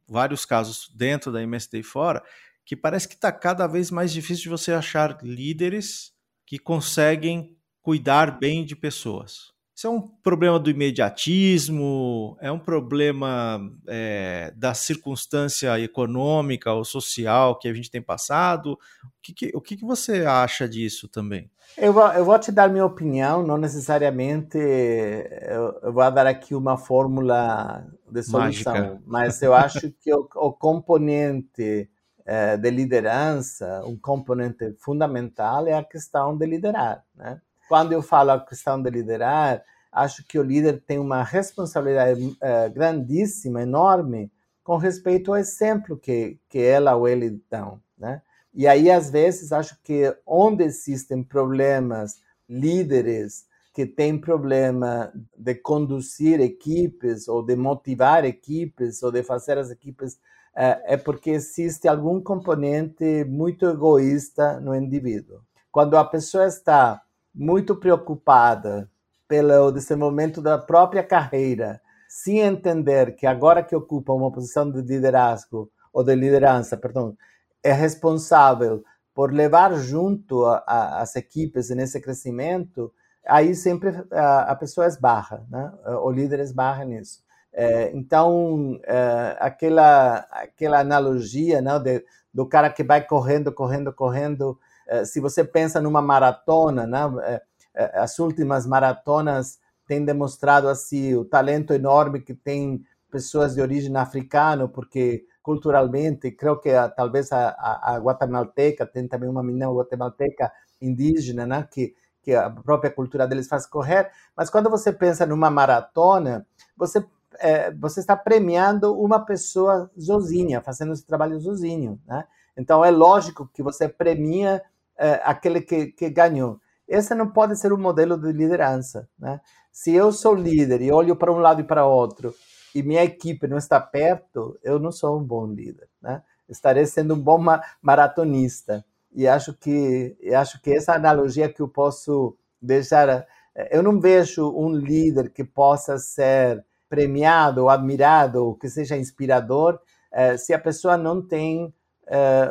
vários 0.08 0.46
casos 0.46 0.90
dentro 0.96 1.32
da 1.32 1.42
MSD 1.42 1.80
e 1.80 1.84
fora 1.84 2.24
que 2.64 2.76
parece 2.76 3.08
que 3.08 3.16
está 3.16 3.32
cada 3.32 3.66
vez 3.66 3.90
mais 3.90 4.14
difícil 4.14 4.44
de 4.44 4.50
você 4.50 4.72
achar 4.72 5.18
líderes 5.24 6.14
que 6.46 6.60
conseguem 6.60 7.58
cuidar 7.82 8.38
bem 8.40 8.64
de 8.64 8.76
pessoas. 8.76 9.52
Isso 9.80 9.88
é 9.88 9.90
um 9.90 10.02
problema 10.02 10.60
do 10.60 10.70
imediatismo, 10.70 12.36
é 12.42 12.52
um 12.52 12.60
problema 12.60 13.62
é, 13.88 14.52
da 14.54 14.74
circunstância 14.74 15.80
econômica 15.80 16.74
ou 16.74 16.84
social 16.84 17.58
que 17.58 17.66
a 17.66 17.74
gente 17.74 17.90
tem 17.90 18.02
passado. 18.02 18.74
O 18.74 18.78
que, 19.22 19.34
que 19.34 19.52
o 19.56 19.62
que, 19.62 19.78
que, 19.78 19.86
você 19.86 20.26
acha 20.26 20.68
disso 20.68 21.08
também? 21.08 21.50
Eu 21.78 21.94
vou, 21.94 22.06
eu 22.12 22.26
vou 22.26 22.38
te 22.38 22.52
dar 22.52 22.70
minha 22.70 22.86
opinião, 22.86 23.42
não 23.42 23.58
necessariamente 23.58 24.58
eu, 24.58 25.80
eu 25.82 25.94
vou 25.94 26.12
dar 26.12 26.28
aqui 26.28 26.54
uma 26.54 26.76
fórmula 26.76 27.88
de 28.12 28.22
solução, 28.22 28.74
Mágica. 28.74 29.02
mas 29.06 29.42
eu 29.42 29.54
acho 29.54 29.90
que 29.92 30.14
o, 30.14 30.28
o 30.36 30.52
componente 30.52 31.90
é, 32.26 32.58
de 32.58 32.70
liderança, 32.70 33.82
um 33.86 33.98
componente 33.98 34.76
fundamental 34.78 35.68
é 35.68 35.74
a 35.74 35.86
questão 35.86 36.38
de 36.38 36.46
liderar, 36.46 37.02
né? 37.16 37.40
Quando 37.70 37.94
eu 37.94 38.02
falo 38.02 38.32
a 38.32 38.40
questão 38.40 38.82
de 38.82 38.90
liderar, 38.90 39.64
acho 39.92 40.26
que 40.26 40.40
o 40.40 40.44
líder 40.44 40.82
tem 40.88 40.98
uma 40.98 41.22
responsabilidade 41.22 42.20
uh, 42.20 42.74
grandíssima, 42.74 43.62
enorme, 43.62 44.32
com 44.64 44.76
respeito 44.76 45.32
ao 45.32 45.38
exemplo 45.38 45.96
que, 45.96 46.40
que 46.50 46.58
ela 46.58 46.96
ou 46.96 47.08
ele 47.08 47.40
dão, 47.48 47.80
né? 47.96 48.24
E 48.52 48.68
aí, 48.68 48.90
às 48.90 49.12
vezes, 49.12 49.52
acho 49.52 49.80
que 49.84 50.12
onde 50.26 50.64
existem 50.64 51.24
problemas, 51.24 52.20
líderes 52.50 53.46
que 53.72 53.86
têm 53.86 54.18
problema 54.18 55.14
de 55.38 55.54
conduzir 55.54 56.42
equipes, 56.42 57.28
ou 57.28 57.44
de 57.44 57.56
motivar 57.56 58.26
equipes, 58.26 59.04
ou 59.04 59.12
de 59.12 59.22
fazer 59.22 59.60
as 59.60 59.70
equipes, 59.70 60.14
uh, 60.14 60.82
é 60.86 60.98
porque 60.98 61.30
existe 61.30 61.88
algum 61.88 62.20
componente 62.20 63.24
muito 63.26 63.68
egoísta 63.68 64.60
no 64.60 64.74
indivíduo. 64.74 65.42
Quando 65.72 65.96
a 65.96 66.04
pessoa 66.04 66.48
está 66.48 67.00
muito 67.40 67.74
preocupada 67.74 68.92
pelo 69.26 69.72
desenvolvimento 69.72 70.42
da 70.42 70.58
própria 70.58 71.02
carreira, 71.02 71.82
sem 72.06 72.40
entender 72.40 73.16
que 73.16 73.26
agora 73.26 73.64
que 73.64 73.74
ocupa 73.74 74.12
uma 74.12 74.30
posição 74.30 74.70
de 74.70 74.82
liderazgo 74.82 75.72
ou 75.94 76.04
de 76.04 76.14
liderança, 76.16 76.76
perdão, 76.76 77.16
é 77.64 77.72
responsável 77.72 78.84
por 79.16 79.32
levar 79.32 79.74
junto 79.76 80.46
a, 80.46 80.64
a, 80.68 81.02
as 81.02 81.16
equipes 81.16 81.70
nesse 81.70 82.02
crescimento, 82.02 82.92
aí 83.26 83.56
sempre 83.56 84.06
a, 84.12 84.52
a 84.52 84.56
pessoa 84.56 84.86
esbarra, 84.86 85.46
né? 85.50 85.72
o 86.02 86.12
líder 86.12 86.42
esbarra 86.42 86.84
nisso. 86.84 87.24
É, 87.54 87.90
então, 87.96 88.78
é, 88.84 89.38
aquela, 89.40 90.28
aquela 90.32 90.80
analogia 90.82 91.62
né, 91.62 91.80
de, 91.80 92.04
do 92.34 92.46
cara 92.46 92.70
que 92.70 92.84
vai 92.84 93.02
correndo, 93.02 93.50
correndo, 93.52 93.94
correndo, 93.94 94.60
se 95.06 95.20
você 95.20 95.44
pensa 95.44 95.80
numa 95.82 96.02
maratona, 96.02 96.86
né, 96.88 97.00
é, 97.24 97.42
é, 97.76 98.00
as 98.00 98.18
últimas 98.20 98.66
maratonas 98.66 99.60
têm 99.88 100.04
demonstrado 100.04 100.68
assim 100.68 101.16
o 101.16 101.26
talento 101.26 101.74
enorme 101.74 102.22
que 102.22 102.34
tem 102.34 102.84
pessoas 103.10 103.56
de 103.56 103.62
origem 103.62 103.96
africana, 103.96 104.68
porque 104.68 105.26
culturalmente, 105.42 106.32
creio 106.32 106.60
que 106.60 106.70
a, 106.70 106.88
talvez 106.90 107.32
a, 107.32 107.50
a, 107.82 107.98
guatemalteca, 107.98 108.86
tem 108.86 109.08
também 109.08 109.30
uma 109.30 109.42
menina 109.42 109.72
guatemalteca 109.72 110.52
indígena, 110.82 111.46
né, 111.46 111.68
que, 111.72 111.96
que 112.22 112.34
a 112.36 112.50
própria 112.50 112.92
cultura 112.92 113.28
deles 113.28 113.48
faz 113.48 113.66
correr, 113.66 114.12
mas 114.36 114.50
quando 114.50 114.70
você 114.70 114.92
pensa 114.92 115.26
numa 115.26 115.50
maratona, 115.50 116.46
você 116.78 117.04
é, 117.40 117.72
você 117.72 118.00
está 118.00 118.16
premiando 118.16 118.94
uma 119.00 119.24
pessoa 119.24 119.90
sozinha, 119.98 120.62
fazendo 120.62 120.94
esse 120.94 121.06
trabalho 121.06 121.40
sozinho, 121.40 122.00
né? 122.08 122.26
Então 122.58 122.84
é 122.84 122.92
lógico 122.92 123.50
que 123.54 123.64
você 123.64 123.88
premia 123.88 124.62
é, 125.00 125.22
aquele 125.24 125.62
que, 125.62 125.88
que 125.88 126.10
ganhou. 126.10 126.60
Esse 126.86 127.16
não 127.16 127.30
pode 127.30 127.56
ser 127.56 127.72
um 127.72 127.78
modelo 127.78 128.18
de 128.18 128.34
liderança. 128.34 129.08
Né? 129.18 129.40
Se 129.72 129.94
eu 129.94 130.12
sou 130.12 130.36
líder 130.36 130.82
e 130.82 130.92
olho 130.92 131.16
para 131.16 131.32
um 131.32 131.38
lado 131.38 131.62
e 131.62 131.64
para 131.64 131.86
outro 131.86 132.36
e 132.76 132.84
minha 132.84 133.04
equipe 133.04 133.48
não 133.48 133.58
está 133.58 133.80
perto, 133.80 134.60
eu 134.62 134.78
não 134.78 134.92
sou 134.92 135.18
um 135.18 135.24
bom 135.24 135.48
líder. 135.48 135.88
Né? 136.02 136.22
Estarei 136.50 136.86
sendo 136.86 137.14
um 137.14 137.20
bom 137.20 137.42
maratonista. 137.82 138.84
E 139.14 139.28
acho 139.28 139.54
que 139.54 140.18
acho 140.36 140.62
que 140.62 140.72
essa 140.72 140.94
analogia 140.94 141.52
que 141.52 141.62
eu 141.62 141.68
posso 141.68 142.38
deixar, 142.62 143.08
eh, 143.56 143.70
eu 143.72 143.82
não 143.82 144.00
vejo 144.00 144.52
um 144.52 144.72
líder 144.72 145.32
que 145.32 145.44
possa 145.44 145.98
ser 145.98 146.64
premiado 146.88 147.64
ou 147.64 147.70
admirado, 147.70 148.46
ou 148.46 148.56
que 148.56 148.70
seja 148.70 148.98
inspirador, 148.98 149.80
eh, 150.12 150.38
se 150.38 150.54
a 150.54 150.60
pessoa 150.60 150.98
não 150.98 151.22
tem 151.22 151.74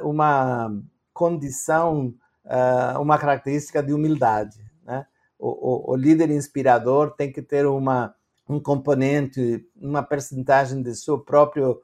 uma 0.05 0.73
condição 1.13 2.15
uh, 2.49 3.01
uma 3.01 3.19
característica 3.19 3.83
de 3.83 3.93
humildade. 3.93 4.59
Né? 4.85 5.07
O, 5.39 5.49
o, 5.49 5.93
o, 5.93 5.97
líder 5.97 6.31
inspirador 6.31 7.13
tem 7.13 7.31
que 7.31 7.43
ter 7.43 7.67
uma, 7.67 8.15
um 8.49 8.59
componente, 8.59 9.65
uma 9.77 10.03
percentagem 10.03 10.83
de 10.83 10.95
sua 10.95 11.23
própria 11.23 11.71
uh, 11.71 11.79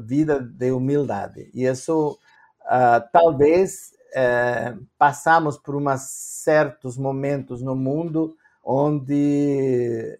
vida 0.00 0.40
de 0.40 0.72
humildade. 0.72 1.50
E 1.54 1.64
isso, 1.64 2.18
uh, 2.62 3.08
talvez, 3.12 3.92
uh, 4.12 4.84
passamos 4.98 5.58
por 5.58 5.76
umas 5.76 6.02
certos 6.02 6.96
momentos 6.96 7.62
no 7.62 7.76
mundo 7.76 8.36
onde 8.68 10.18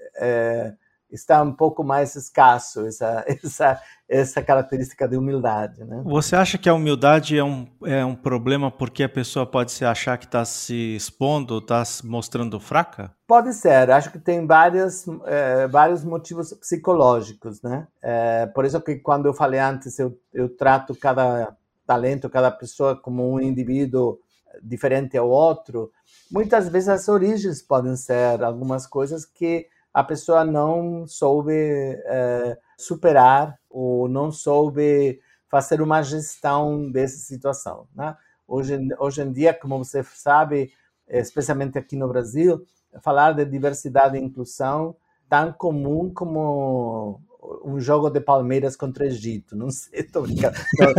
está 1.10 1.42
um 1.42 1.52
pouco 1.52 1.84
mais 1.84 2.14
escasso 2.16 2.86
essa, 2.86 3.24
essa, 3.42 3.82
essa 4.08 4.42
característica 4.42 5.06
de 5.08 5.16
humildade. 5.16 5.84
Né? 5.84 6.02
Você 6.04 6.36
acha 6.36 6.58
que 6.58 6.68
a 6.68 6.74
humildade 6.74 7.38
é 7.38 7.44
um, 7.44 7.66
é 7.84 8.04
um 8.04 8.14
problema 8.14 8.70
porque 8.70 9.02
a 9.02 9.08
pessoa 9.08 9.46
pode 9.46 9.72
se 9.72 9.84
achar 9.84 10.18
que 10.18 10.26
está 10.26 10.44
se 10.44 10.96
expondo, 10.96 11.58
está 11.58 11.84
se 11.84 12.06
mostrando 12.06 12.58
fraca? 12.58 13.12
Pode 13.26 13.52
ser. 13.54 13.90
Acho 13.90 14.10
que 14.10 14.18
tem 14.18 14.46
vários, 14.46 15.06
é, 15.24 15.66
vários 15.68 16.04
motivos 16.04 16.52
psicológicos. 16.54 17.62
Né? 17.62 17.86
É, 18.02 18.46
por 18.46 18.64
isso 18.64 18.80
que 18.80 18.96
quando 18.96 19.26
eu 19.26 19.34
falei 19.34 19.60
antes, 19.60 19.98
eu, 19.98 20.18
eu 20.32 20.48
trato 20.48 20.94
cada 20.94 21.56
talento, 21.86 22.28
cada 22.28 22.50
pessoa 22.50 22.96
como 22.96 23.32
um 23.32 23.40
indivíduo 23.40 24.18
diferente 24.62 25.16
ao 25.16 25.28
outro, 25.28 25.92
muitas 26.30 26.68
vezes 26.68 26.88
as 26.88 27.08
origens 27.08 27.62
podem 27.62 27.94
ser 27.96 28.42
algumas 28.42 28.86
coisas 28.86 29.24
que 29.24 29.66
a 29.96 30.04
pessoa 30.04 30.44
não 30.44 31.06
soube 31.06 31.54
é, 31.54 32.58
superar 32.76 33.58
ou 33.70 34.06
não 34.10 34.30
soube 34.30 35.18
fazer 35.48 35.80
uma 35.80 36.02
gestão 36.02 36.90
dessa 36.90 37.16
situação. 37.16 37.88
Né? 37.94 38.14
Hoje, 38.46 38.78
hoje 38.98 39.22
em 39.22 39.32
dia, 39.32 39.54
como 39.54 39.82
você 39.82 40.02
sabe, 40.02 40.70
especialmente 41.08 41.78
aqui 41.78 41.96
no 41.96 42.08
Brasil, 42.08 42.62
falar 43.00 43.32
de 43.32 43.46
diversidade 43.46 44.18
e 44.18 44.20
inclusão 44.20 44.94
tão 45.30 45.50
comum 45.54 46.12
como 46.12 47.18
um 47.64 47.80
jogo 47.80 48.10
de 48.10 48.20
Palmeiras 48.20 48.76
contra 48.76 49.06
Egito. 49.06 49.56
Não 49.56 49.70
sei, 49.70 50.00
estou 50.00 50.24
brincando. 50.24 50.58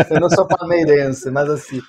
Eu 0.10 0.20
não 0.20 0.30
sou 0.32 0.48
palmeirense, 0.48 1.30
mas 1.30 1.48
assim, 1.48 1.80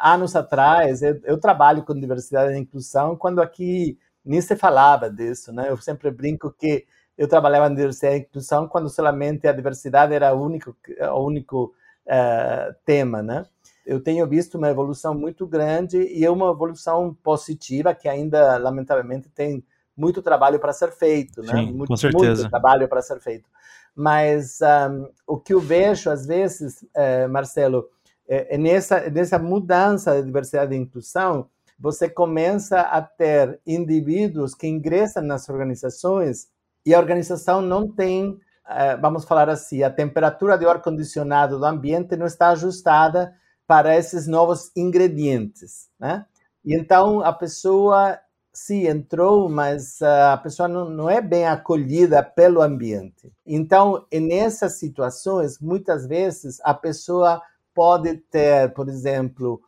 anos 0.00 0.34
atrás, 0.34 1.02
eu, 1.02 1.20
eu 1.24 1.38
trabalho 1.38 1.82
com 1.82 1.92
diversidade 1.92 2.54
e 2.54 2.58
inclusão 2.58 3.16
quando 3.16 3.42
aqui 3.42 3.98
nem 4.24 4.40
se 4.40 4.56
falava 4.56 5.10
disso, 5.10 5.52
né? 5.52 5.70
Eu 5.70 5.76
sempre 5.78 6.10
brinco 6.10 6.52
que 6.52 6.86
eu 7.16 7.26
trabalhava 7.26 7.70
em 7.70 7.74
diversidade 7.74 8.16
e 8.16 8.20
inclusão 8.20 8.68
quando 8.68 8.88
somente 8.88 9.48
a 9.48 9.52
diversidade 9.52 10.14
era 10.14 10.32
o 10.34 10.42
único, 10.42 10.76
o 11.12 11.24
único 11.24 11.74
uh, 12.06 12.74
tema, 12.84 13.22
né? 13.22 13.46
Eu 13.84 14.00
tenho 14.00 14.26
visto 14.26 14.58
uma 14.58 14.68
evolução 14.68 15.14
muito 15.14 15.46
grande 15.46 15.98
e 15.98 16.24
é 16.24 16.30
uma 16.30 16.50
evolução 16.50 17.16
positiva 17.22 17.94
que 17.94 18.08
ainda, 18.08 18.58
lamentavelmente, 18.58 19.30
tem 19.30 19.64
muito 19.96 20.22
trabalho 20.22 20.60
para 20.60 20.72
ser 20.72 20.92
feito, 20.92 21.42
né? 21.42 21.54
Sim, 21.54 21.72
muito, 21.72 21.88
com 21.88 21.96
certeza. 21.96 22.42
Muito 22.42 22.50
trabalho 22.50 22.86
para 22.86 23.02
ser 23.02 23.18
feito. 23.18 23.48
Mas 23.96 24.60
um, 24.60 25.08
o 25.26 25.38
que 25.38 25.52
eu 25.52 25.60
vejo, 25.60 26.08
às 26.10 26.24
vezes, 26.24 26.82
uh, 26.82 27.28
Marcelo, 27.28 27.88
é, 28.28 28.54
é 28.54 28.58
nessa, 28.58 29.10
nessa 29.10 29.38
mudança 29.38 30.14
de 30.16 30.26
diversidade 30.26 30.74
e 30.74 30.78
inclusão, 30.78 31.48
você 31.78 32.08
começa 32.08 32.80
a 32.80 33.00
ter 33.00 33.60
indivíduos 33.66 34.54
que 34.54 34.66
ingressam 34.66 35.22
nas 35.22 35.48
organizações 35.48 36.48
e 36.84 36.94
a 36.94 36.98
organização 36.98 37.62
não 37.62 37.86
tem, 37.86 38.38
eh, 38.68 38.96
vamos 38.96 39.24
falar 39.24 39.48
assim, 39.48 39.82
a 39.82 39.90
temperatura 39.90 40.58
de 40.58 40.66
ar-condicionado 40.66 41.58
do 41.58 41.64
ambiente 41.64 42.16
não 42.16 42.26
está 42.26 42.48
ajustada 42.50 43.34
para 43.66 43.96
esses 43.96 44.26
novos 44.26 44.70
ingredientes, 44.74 45.88
né? 46.00 46.24
E 46.64 46.74
então 46.74 47.20
a 47.20 47.32
pessoa 47.32 48.18
sim 48.52 48.86
entrou, 48.88 49.48
mas 49.48 50.02
a 50.02 50.36
pessoa 50.38 50.66
não, 50.66 50.90
não 50.90 51.08
é 51.08 51.20
bem 51.20 51.46
acolhida 51.46 52.22
pelo 52.22 52.60
ambiente. 52.60 53.32
Então, 53.46 54.04
nessas 54.12 54.78
situações, 54.78 55.60
muitas 55.60 56.06
vezes 56.06 56.60
a 56.64 56.74
pessoa 56.74 57.40
pode 57.74 58.16
ter, 58.16 58.72
por 58.74 58.88
exemplo, 58.88 59.60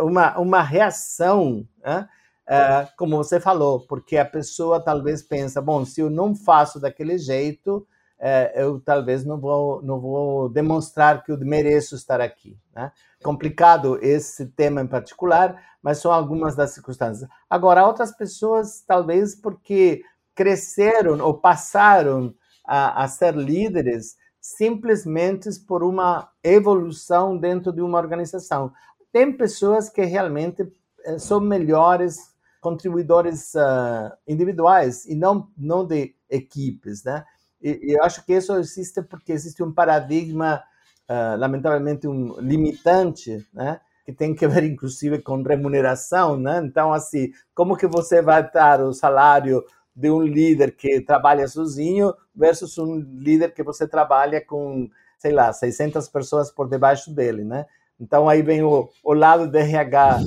uma, 0.00 0.38
uma 0.38 0.62
reação 0.62 1.66
né, 1.82 2.08
é, 2.48 2.86
como 2.96 3.16
você 3.16 3.40
falou, 3.40 3.80
porque 3.86 4.16
a 4.16 4.24
pessoa 4.24 4.80
talvez 4.80 5.22
pensa, 5.22 5.60
bom, 5.60 5.84
se 5.84 6.00
eu 6.00 6.08
não 6.08 6.34
faço 6.34 6.78
daquele 6.78 7.18
jeito, 7.18 7.86
é, 8.18 8.52
eu 8.54 8.80
talvez 8.80 9.24
não 9.24 9.38
vou, 9.38 9.82
não 9.82 10.00
vou 10.00 10.48
demonstrar 10.48 11.24
que 11.24 11.32
eu 11.32 11.38
mereço 11.38 11.96
estar 11.96 12.20
aqui. 12.20 12.56
Né? 12.74 12.92
Complicado 13.22 13.98
esse 14.00 14.46
tema 14.46 14.80
em 14.80 14.86
particular, 14.86 15.60
mas 15.82 15.98
são 15.98 16.12
algumas 16.12 16.54
das 16.54 16.70
circunstâncias. 16.70 17.28
Agora, 17.50 17.86
outras 17.86 18.16
pessoas, 18.16 18.82
talvez 18.86 19.34
porque 19.34 20.02
cresceram 20.34 21.18
ou 21.24 21.34
passaram 21.34 22.32
a, 22.64 23.02
a 23.02 23.08
ser 23.08 23.34
líderes 23.34 24.16
simplesmente 24.40 25.50
por 25.66 25.82
uma 25.82 26.30
evolução 26.44 27.36
dentro 27.36 27.72
de 27.72 27.82
uma 27.82 27.98
organização. 27.98 28.72
Tem 29.16 29.32
pessoas 29.32 29.88
que 29.88 30.04
realmente 30.04 30.70
eh, 31.06 31.18
são 31.18 31.40
melhores 31.40 32.34
contribuidores 32.60 33.54
uh, 33.54 34.14
individuais 34.28 35.06
e 35.06 35.14
não, 35.14 35.48
não 35.56 35.86
de 35.86 36.14
equipes, 36.28 37.02
né? 37.02 37.24
E, 37.62 37.94
eu 37.96 38.04
acho 38.04 38.22
que 38.26 38.34
isso 38.34 38.54
existe 38.56 39.00
porque 39.00 39.32
existe 39.32 39.62
um 39.62 39.72
paradigma, 39.72 40.62
uh, 41.08 41.34
lamentavelmente, 41.38 42.06
um 42.06 42.38
limitante, 42.38 43.42
né? 43.54 43.80
Que 44.04 44.12
tem 44.12 44.34
que 44.34 44.46
ver, 44.46 44.64
inclusive, 44.64 45.22
com 45.22 45.42
remuneração, 45.42 46.36
né? 46.36 46.60
Então, 46.62 46.92
assim, 46.92 47.32
como 47.54 47.74
que 47.74 47.86
você 47.86 48.20
vai 48.20 48.46
dar 48.52 48.82
o 48.82 48.92
salário 48.92 49.64
de 49.94 50.10
um 50.10 50.20
líder 50.20 50.76
que 50.76 51.00
trabalha 51.00 51.48
sozinho 51.48 52.12
versus 52.34 52.76
um 52.76 52.96
líder 52.98 53.54
que 53.54 53.62
você 53.62 53.88
trabalha 53.88 54.44
com, 54.44 54.90
sei 55.18 55.32
lá, 55.32 55.54
600 55.54 56.06
pessoas 56.10 56.52
por 56.52 56.68
debaixo 56.68 57.10
dele, 57.14 57.44
né? 57.44 57.64
Então 57.98 58.28
aí 58.28 58.42
vem 58.42 58.62
o, 58.62 58.90
o 59.02 59.14
lado 59.14 59.50
do 59.50 59.56
RH, 59.56 60.18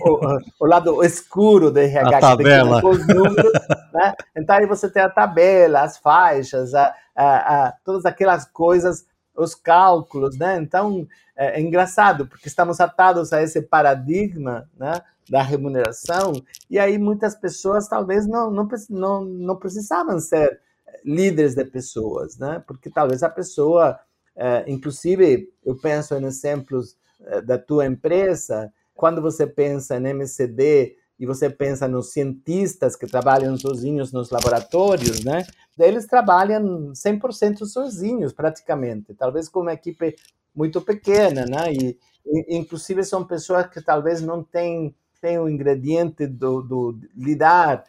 o, 0.00 0.64
o 0.64 0.66
lado 0.66 1.04
escuro 1.04 1.70
do 1.70 1.78
RH, 1.78 2.16
a 2.16 2.20
tabela. 2.20 2.76
que 2.76 2.82
tem 2.82 2.90
os 2.90 3.06
números, 3.06 3.52
né? 3.92 4.14
Então 4.36 4.56
aí 4.56 4.66
você 4.66 4.90
tem 4.90 5.02
a 5.02 5.08
tabela, 5.08 5.82
as 5.82 5.98
faixas, 5.98 6.74
a, 6.74 6.94
a, 7.14 7.66
a, 7.66 7.72
todas 7.84 8.04
aquelas 8.04 8.44
coisas, 8.46 9.06
os 9.36 9.54
cálculos, 9.54 10.36
né? 10.36 10.58
Então 10.58 11.06
é, 11.36 11.58
é, 11.58 11.60
engraçado, 11.60 12.26
porque 12.26 12.48
estamos 12.48 12.80
atados 12.80 13.32
a 13.32 13.40
esse 13.40 13.62
paradigma, 13.62 14.68
né? 14.76 15.00
Da 15.30 15.40
remuneração, 15.40 16.32
e 16.68 16.80
aí 16.80 16.98
muitas 16.98 17.36
pessoas 17.36 17.88
talvez 17.88 18.26
não, 18.26 18.50
não, 18.50 18.68
não, 18.90 19.24
não 19.24 19.56
precisavam 19.56 20.18
ser 20.18 20.60
líderes 21.04 21.54
de 21.54 21.64
pessoas, 21.64 22.36
né? 22.36 22.62
Porque 22.66 22.90
talvez 22.90 23.22
a 23.22 23.30
pessoa, 23.30 23.98
é, 24.36 24.64
inclusive, 24.66 25.48
eu 25.64 25.76
penso 25.76 26.14
em 26.16 26.24
exemplos 26.24 26.96
da 27.44 27.58
tua 27.58 27.86
empresa, 27.86 28.72
quando 28.94 29.20
você 29.20 29.46
pensa 29.46 29.96
em 29.96 30.06
MCD 30.08 30.96
e 31.18 31.26
você 31.26 31.48
pensa 31.48 31.86
nos 31.86 32.12
cientistas 32.12 32.96
que 32.96 33.06
trabalham 33.06 33.56
sozinhos 33.56 34.12
nos 34.12 34.30
laboratórios, 34.30 35.24
né? 35.24 35.44
Eles 35.78 36.06
trabalham 36.06 36.92
100% 36.92 37.64
sozinhos, 37.64 38.32
praticamente, 38.32 39.14
talvez 39.14 39.48
com 39.48 39.60
uma 39.60 39.72
equipe 39.72 40.16
muito 40.54 40.80
pequena, 40.80 41.46
né? 41.46 41.72
E, 41.72 41.98
e 42.26 42.56
inclusive 42.56 43.04
são 43.04 43.24
pessoas 43.24 43.66
que 43.66 43.80
talvez 43.80 44.20
não 44.20 44.42
têm, 44.42 44.94
têm 45.20 45.38
o 45.38 45.48
ingrediente 45.48 46.26
do, 46.26 46.60
do 46.62 46.98
lidar 47.16 47.84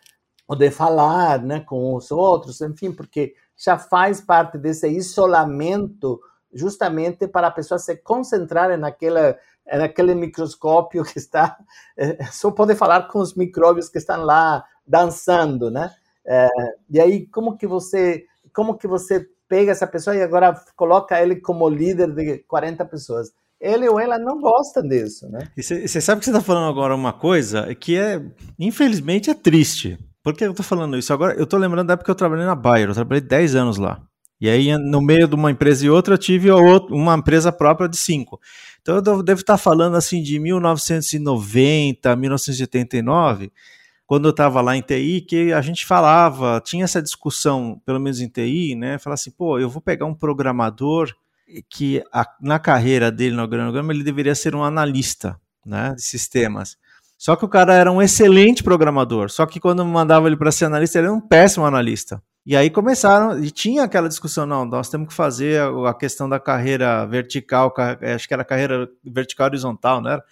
ou 0.48 0.56
de 0.56 0.70
falar, 0.70 1.42
né, 1.42 1.62
com 1.62 1.96
os 1.96 2.12
outros, 2.12 2.62
enfim, 2.62 2.92
porque 2.92 3.34
já 3.58 3.78
faz 3.78 4.20
parte 4.20 4.58
desse 4.58 4.88
isolamento 4.88 6.20
justamente 6.54 7.28
para 7.28 7.48
a 7.48 7.52
pessoa 7.52 7.80
se 7.80 7.96
concentrar 7.98 8.78
naquela 8.78 9.38
naquele 9.66 10.14
microscópio 10.14 11.04
que 11.04 11.18
está 11.18 11.58
é, 11.98 12.26
só 12.26 12.52
pode 12.52 12.76
falar 12.76 13.08
com 13.08 13.20
os 13.20 13.34
micróbios 13.36 13.90
que 13.90 13.98
estão 13.98 14.24
lá 14.24 14.64
dançando, 14.86 15.72
né? 15.72 15.92
É, 16.26 16.48
e 16.90 17.00
aí 17.00 17.28
como 17.28 17.58
que 17.58 17.68
você 17.68 18.26
como 18.54 18.78
que 18.78 18.88
você 18.88 19.28
pega 19.48 19.72
essa 19.72 19.88
pessoa 19.88 20.16
e 20.16 20.22
agora 20.22 20.54
coloca 20.76 21.22
ele 21.22 21.38
como 21.38 21.70
líder 21.70 22.12
de 22.14 22.40
40 22.40 22.86
pessoas? 22.86 23.32
Ele 23.60 23.88
ou 23.88 24.00
ela 24.00 24.20
não 24.20 24.42
gosta 24.42 24.84
disso, 24.84 25.30
né? 25.30 25.50
Você 25.56 26.02
sabe 26.02 26.20
que 26.20 26.26
você 26.26 26.32
está 26.32 26.42
falando 26.42 26.70
agora 26.70 26.94
uma 26.94 27.14
coisa 27.14 27.74
que 27.76 27.98
é, 27.98 28.22
infelizmente, 28.60 29.30
é 29.30 29.34
triste. 29.34 29.98
Por 30.22 30.34
que 30.34 30.44
eu 30.44 30.52
estou 30.52 30.66
falando 30.66 30.98
isso? 30.98 31.14
Agora, 31.14 31.34
eu 31.36 31.46
estou 31.46 31.58
lembrando 31.58 31.88
da 31.88 31.94
época 31.94 32.06
que 32.06 32.12
eu 32.12 32.16
trabalhei 32.16 32.46
na 32.46 32.56
Bayer, 32.56 32.90
eu 32.90 32.94
trabalhei 32.94 33.22
10 33.22 33.56
anos 33.56 33.78
lá. 33.78 34.02
E 34.44 34.50
aí, 34.50 34.78
no 34.78 35.02
meio 35.02 35.26
de 35.26 35.36
uma 35.36 35.52
empresa 35.52 35.86
e 35.86 35.90
outra, 35.90 36.16
eu 36.16 36.18
tive 36.18 36.52
uma 36.52 37.16
empresa 37.16 37.50
própria 37.50 37.88
de 37.88 37.96
cinco. 37.96 38.42
Então, 38.82 38.96
eu 38.98 39.24
devo 39.24 39.40
estar 39.40 39.58
falando 39.58 39.96
assim 39.96 40.22
de 40.22 40.38
1990, 40.38 42.14
1989, 42.14 43.54
quando 44.06 44.26
eu 44.26 44.32
estava 44.32 44.60
lá 44.60 44.76
em 44.76 44.82
TI, 44.82 45.22
que 45.22 45.54
a 45.54 45.62
gente 45.62 45.86
falava, 45.86 46.62
tinha 46.62 46.84
essa 46.84 47.02
discussão, 47.02 47.82
pelo 47.86 48.02
menos 48.02 48.20
em 48.20 48.28
TI, 48.28 48.76
né? 48.76 48.98
Falar 48.98 49.14
assim, 49.14 49.32
pô, 49.32 49.58
eu 49.60 49.70
vou 49.70 49.82
pegar 49.82 50.06
um 50.08 50.14
programador 50.14 51.16
que 51.70 52.04
a, 52.12 52.28
na 52.42 52.60
carreira 52.60 53.10
dele 53.10 53.38
no 53.38 53.44
organograma 53.44 53.94
ele 53.94 54.04
deveria 54.04 54.36
ser 54.36 54.54
um 54.56 54.64
analista 54.66 55.40
né, 55.66 55.94
de 55.96 56.02
sistemas. 56.02 56.76
Só 57.18 57.38
que 57.38 57.46
o 57.46 57.50
cara 57.50 57.76
era 57.76 57.90
um 57.90 58.02
excelente 58.02 58.62
programador, 58.62 59.30
só 59.30 59.46
que 59.46 59.58
quando 59.58 59.86
mandava 59.86 60.28
ele 60.28 60.36
para 60.36 60.52
ser 60.52 60.66
analista, 60.66 61.00
ele 61.00 61.08
era 61.08 61.16
um 61.16 61.22
péssimo 61.22 61.66
analista. 61.66 62.22
E 62.46 62.58
aí 62.58 62.70
começaram, 62.70 63.42
e 63.42 63.50
tinha 63.50 63.84
aquela 63.84 64.10
discussão, 64.10 64.46
não, 64.46 64.66
nós 64.66 64.90
temos 64.90 65.08
que 65.08 65.14
fazer 65.14 65.62
a, 65.62 65.94
questão 65.94 66.28
da 66.28 66.40
carreira 66.40 67.06
vertical, 67.06 67.74
é, 68.02 68.14
acho 68.14 68.28
que 68.28 68.34
era 68.34 68.44
carreira 68.44 68.90
vertical 69.04 69.48
horizontal, 69.48 70.02
não 70.02 70.12
era? 70.12 70.24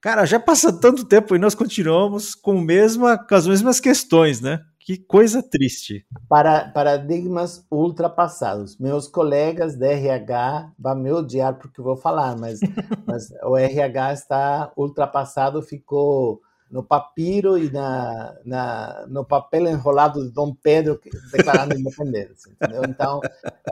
Cara, 0.00 0.24
já 0.24 0.38
passa 0.40 0.72
tanto 0.72 1.04
tempo 1.04 1.34
e 1.34 1.38
nós 1.38 1.54
continuamos 1.54 2.34
com, 2.34 2.60
mesma, 2.60 3.16
com 3.16 3.34
as 3.34 3.46
mesmas 3.46 3.80
questões, 3.80 4.40
né? 4.40 4.60
Que 4.78 4.96
coisa 4.96 5.42
triste. 5.42 6.06
Para, 6.28 6.68
paradigmas 6.68 7.66
ultrapassados. 7.70 8.78
Meus 8.78 9.08
colegas 9.08 9.76
da 9.76 9.86
RH 9.86 10.72
vão 10.78 10.94
me 10.96 11.10
odiar 11.10 11.58
porque 11.58 11.80
eu 11.80 11.84
vou 11.84 11.96
falar, 11.96 12.36
mas, 12.36 12.60
mas 13.06 13.30
o 13.42 13.56
RH 13.56 14.12
está 14.12 14.72
ultrapassado, 14.76 15.62
ficou 15.62 16.40
no 16.70 16.82
papiro 16.82 17.56
e 17.56 17.70
na, 17.70 18.36
na, 18.44 19.06
no 19.08 19.24
papel 19.24 19.66
enrolado 19.66 20.24
de 20.24 20.32
Dom 20.32 20.54
Pedro 20.54 21.00
declarando 21.32 21.74
independência. 21.78 22.50
Entendeu? 22.50 22.82
Então, 22.88 23.20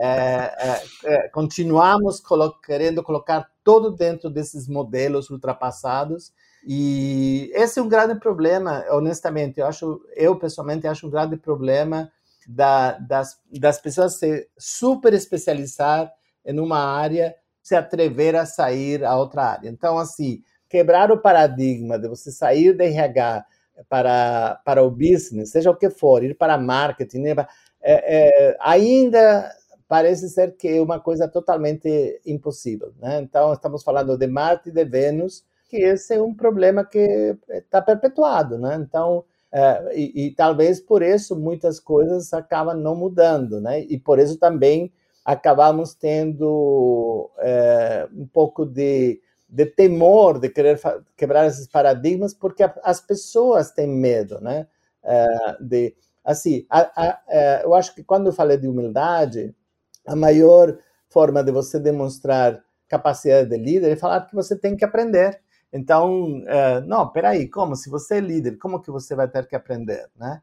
é, 0.01 0.07
é, 0.07 0.83
é, 1.03 1.29
continuamos 1.29 2.19
colo 2.19 2.53
querendo 2.61 3.03
colocar 3.03 3.49
todo 3.63 3.91
dentro 3.91 4.29
desses 4.29 4.67
modelos 4.67 5.29
ultrapassados 5.29 6.31
e 6.67 7.51
esse 7.53 7.79
é 7.79 7.81
um 7.81 7.87
grande 7.87 8.19
problema, 8.19 8.83
honestamente. 8.89 9.59
Eu 9.59 9.67
acho, 9.67 10.01
eu 10.15 10.35
pessoalmente 10.35 10.87
acho 10.87 11.05
um 11.05 11.11
grande 11.11 11.37
problema 11.37 12.11
da, 12.47 12.93
das, 12.93 13.39
das 13.51 13.79
pessoas 13.79 14.15
se 14.15 14.49
super 14.57 15.13
especializar 15.13 16.11
em 16.43 16.59
uma 16.59 16.79
área, 16.79 17.35
se 17.61 17.75
atrever 17.75 18.35
a 18.35 18.45
sair 18.47 19.05
a 19.05 19.15
outra 19.15 19.43
área. 19.43 19.69
Então, 19.69 19.99
assim, 19.99 20.41
quebrar 20.75 21.09
o 21.09 21.17
paradigma 21.17 21.97
de 21.97 22.05
você 22.09 22.29
sair 22.29 22.73
da 22.73 22.83
RH 22.83 23.45
para, 23.87 24.59
para 24.65 24.83
o 24.83 24.91
business, 24.91 25.51
seja 25.51 25.71
o 25.71 25.75
que 25.75 25.89
for, 25.89 26.21
ir 26.21 26.35
para 26.35 26.57
marketing, 26.57 27.19
né? 27.19 27.35
é, 27.81 28.49
é, 28.51 28.57
ainda 28.59 29.49
parece 29.87 30.27
ser 30.27 30.57
que 30.57 30.67
é 30.67 30.81
uma 30.81 30.99
coisa 30.99 31.29
totalmente 31.29 32.19
impossível. 32.25 32.93
Né? 32.99 33.21
Então, 33.21 33.53
estamos 33.53 33.83
falando 33.83 34.17
de 34.17 34.27
Marte 34.27 34.67
e 34.67 34.73
de 34.73 34.83
Vênus, 34.83 35.45
que 35.69 35.77
esse 35.77 36.13
é 36.13 36.21
um 36.21 36.33
problema 36.33 36.83
que 36.83 37.37
está 37.47 37.81
perpetuado. 37.81 38.57
Né? 38.57 38.75
Então, 38.75 39.23
é, 39.53 39.97
e, 39.97 40.25
e, 40.25 40.31
talvez 40.31 40.81
por 40.81 41.01
isso 41.01 41.37
muitas 41.37 41.79
coisas 41.79 42.33
acabam 42.33 42.77
não 42.77 42.97
mudando, 42.97 43.61
né? 43.61 43.79
E 43.79 43.97
por 43.97 44.19
isso 44.19 44.37
também 44.37 44.91
acabamos 45.23 45.93
tendo 45.93 47.31
é, 47.39 48.09
um 48.13 48.27
pouco 48.27 48.65
de 48.65 49.21
de 49.55 49.65
temor 49.65 50.37
de 50.37 50.49
querer 50.49 50.77
quebrar 51.15 51.47
esses 51.47 51.65
paradigmas, 51.65 52.33
porque 52.33 52.61
as 52.83 52.99
pessoas 52.99 53.71
têm 53.71 53.87
medo, 53.87 54.41
né? 54.41 54.67
É, 55.01 55.57
de, 55.61 55.95
assim, 56.25 56.65
a, 56.69 56.81
a, 56.93 57.21
é, 57.29 57.63
eu 57.63 57.73
acho 57.73 57.95
que 57.95 58.03
quando 58.03 58.27
eu 58.27 58.33
falei 58.33 58.57
de 58.57 58.67
humildade, 58.67 59.55
a 60.05 60.13
maior 60.13 60.77
forma 61.07 61.41
de 61.41 61.53
você 61.53 61.79
demonstrar 61.79 62.61
capacidade 62.89 63.49
de 63.49 63.57
líder 63.57 63.91
é 63.91 63.95
falar 63.95 64.27
que 64.27 64.35
você 64.35 64.57
tem 64.57 64.75
que 64.75 64.83
aprender. 64.83 65.39
Então, 65.71 66.43
é, 66.47 66.81
não, 66.81 67.09
peraí, 67.09 67.47
como? 67.47 67.77
Se 67.77 67.89
você 67.89 68.15
é 68.15 68.19
líder, 68.19 68.57
como 68.57 68.81
que 68.81 68.91
você 68.91 69.15
vai 69.15 69.29
ter 69.29 69.47
que 69.47 69.55
aprender, 69.55 70.05
né? 70.17 70.41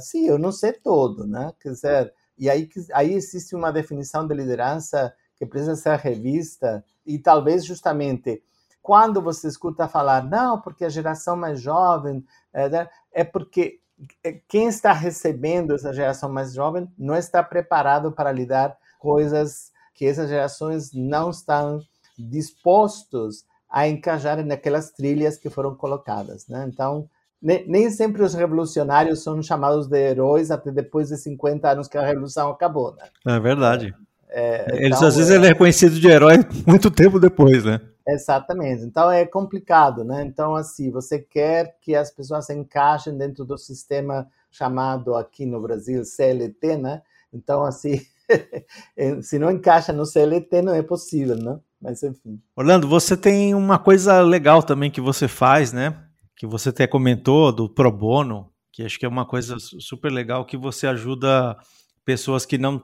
sim, 0.00 0.26
eu 0.26 0.38
não 0.38 0.52
sei 0.52 0.74
todo, 0.74 1.26
né? 1.26 1.50
Quer 1.58 1.70
dizer, 1.70 2.14
e 2.36 2.50
aí, 2.50 2.68
aí 2.92 3.14
existe 3.14 3.56
uma 3.56 3.72
definição 3.72 4.26
de 4.26 4.34
liderança 4.34 5.14
que 5.36 5.46
precisa 5.46 5.74
ser 5.74 5.96
revista 5.96 6.84
e 7.06 7.18
talvez 7.18 7.64
justamente 7.64 8.42
quando 8.82 9.22
você 9.22 9.46
escuta 9.46 9.86
falar, 9.86 10.24
não, 10.24 10.60
porque 10.60 10.84
a 10.84 10.88
geração 10.88 11.36
mais 11.36 11.60
jovem, 11.60 12.24
é, 12.52 12.68
né, 12.68 12.88
é 13.12 13.22
porque 13.22 13.78
é, 14.24 14.32
quem 14.48 14.66
está 14.66 14.92
recebendo 14.92 15.72
essa 15.72 15.92
geração 15.92 16.28
mais 16.28 16.52
jovem 16.52 16.90
não 16.98 17.14
está 17.14 17.42
preparado 17.42 18.10
para 18.10 18.32
lidar 18.32 18.76
coisas 18.98 19.70
que 19.94 20.04
essas 20.04 20.28
gerações 20.28 20.92
não 20.92 21.30
estão 21.30 21.80
dispostos 22.18 23.44
a 23.70 23.86
encajar 23.86 24.44
naquelas 24.44 24.90
trilhas 24.90 25.38
que 25.38 25.48
foram 25.48 25.74
colocadas, 25.74 26.46
né? 26.48 26.66
Então, 26.68 27.08
nem, 27.40 27.66
nem 27.66 27.90
sempre 27.90 28.22
os 28.22 28.34
revolucionários 28.34 29.22
são 29.22 29.40
chamados 29.42 29.86
de 29.86 29.98
heróis 29.98 30.50
até 30.50 30.70
depois 30.70 31.08
de 31.08 31.16
50 31.16 31.70
anos 31.70 31.88
que 31.88 31.96
a 31.96 32.04
revolução 32.06 32.50
acabou, 32.50 32.94
né? 32.94 33.08
É 33.26 33.40
verdade. 33.40 33.94
É, 34.34 34.64
Eles, 34.76 34.96
então, 34.96 35.08
às 35.08 35.16
vezes 35.16 35.30
é... 35.30 35.34
ele 35.34 35.46
é 35.46 35.48
reconhecido 35.50 36.00
de 36.00 36.08
herói 36.08 36.38
muito 36.66 36.90
tempo 36.90 37.20
depois, 37.20 37.64
né? 37.64 37.80
Exatamente. 38.08 38.82
Então 38.82 39.10
é 39.10 39.24
complicado, 39.26 40.02
né? 40.02 40.24
Então, 40.24 40.54
assim, 40.56 40.90
você 40.90 41.18
quer 41.18 41.76
que 41.80 41.94
as 41.94 42.10
pessoas 42.10 42.46
se 42.46 42.54
encaixem 42.54 43.16
dentro 43.16 43.44
do 43.44 43.56
sistema 43.58 44.26
chamado 44.50 45.14
aqui 45.14 45.46
no 45.46 45.60
Brasil 45.60 46.04
CLT, 46.04 46.78
né? 46.78 47.02
Então, 47.32 47.62
assim, 47.62 48.00
se 49.22 49.38
não 49.38 49.50
encaixa 49.50 49.92
no 49.92 50.06
CLT, 50.06 50.62
não 50.62 50.74
é 50.74 50.82
possível, 50.82 51.36
né? 51.36 51.58
Mas 51.80 52.02
enfim. 52.02 52.40
Orlando, 52.56 52.88
você 52.88 53.16
tem 53.16 53.54
uma 53.54 53.78
coisa 53.78 54.20
legal 54.20 54.62
também 54.62 54.90
que 54.90 55.00
você 55.00 55.28
faz, 55.28 55.72
né? 55.72 55.96
Que 56.36 56.46
você 56.46 56.70
até 56.70 56.86
comentou 56.86 57.52
do 57.52 57.68
pro 57.68 57.92
bono, 57.92 58.50
que 58.72 58.82
acho 58.82 58.98
que 58.98 59.04
é 59.04 59.08
uma 59.08 59.26
coisa 59.26 59.56
super 59.58 60.10
legal 60.10 60.44
que 60.44 60.56
você 60.56 60.86
ajuda 60.86 61.56
pessoas 62.04 62.44
que 62.44 62.58
não 62.58 62.82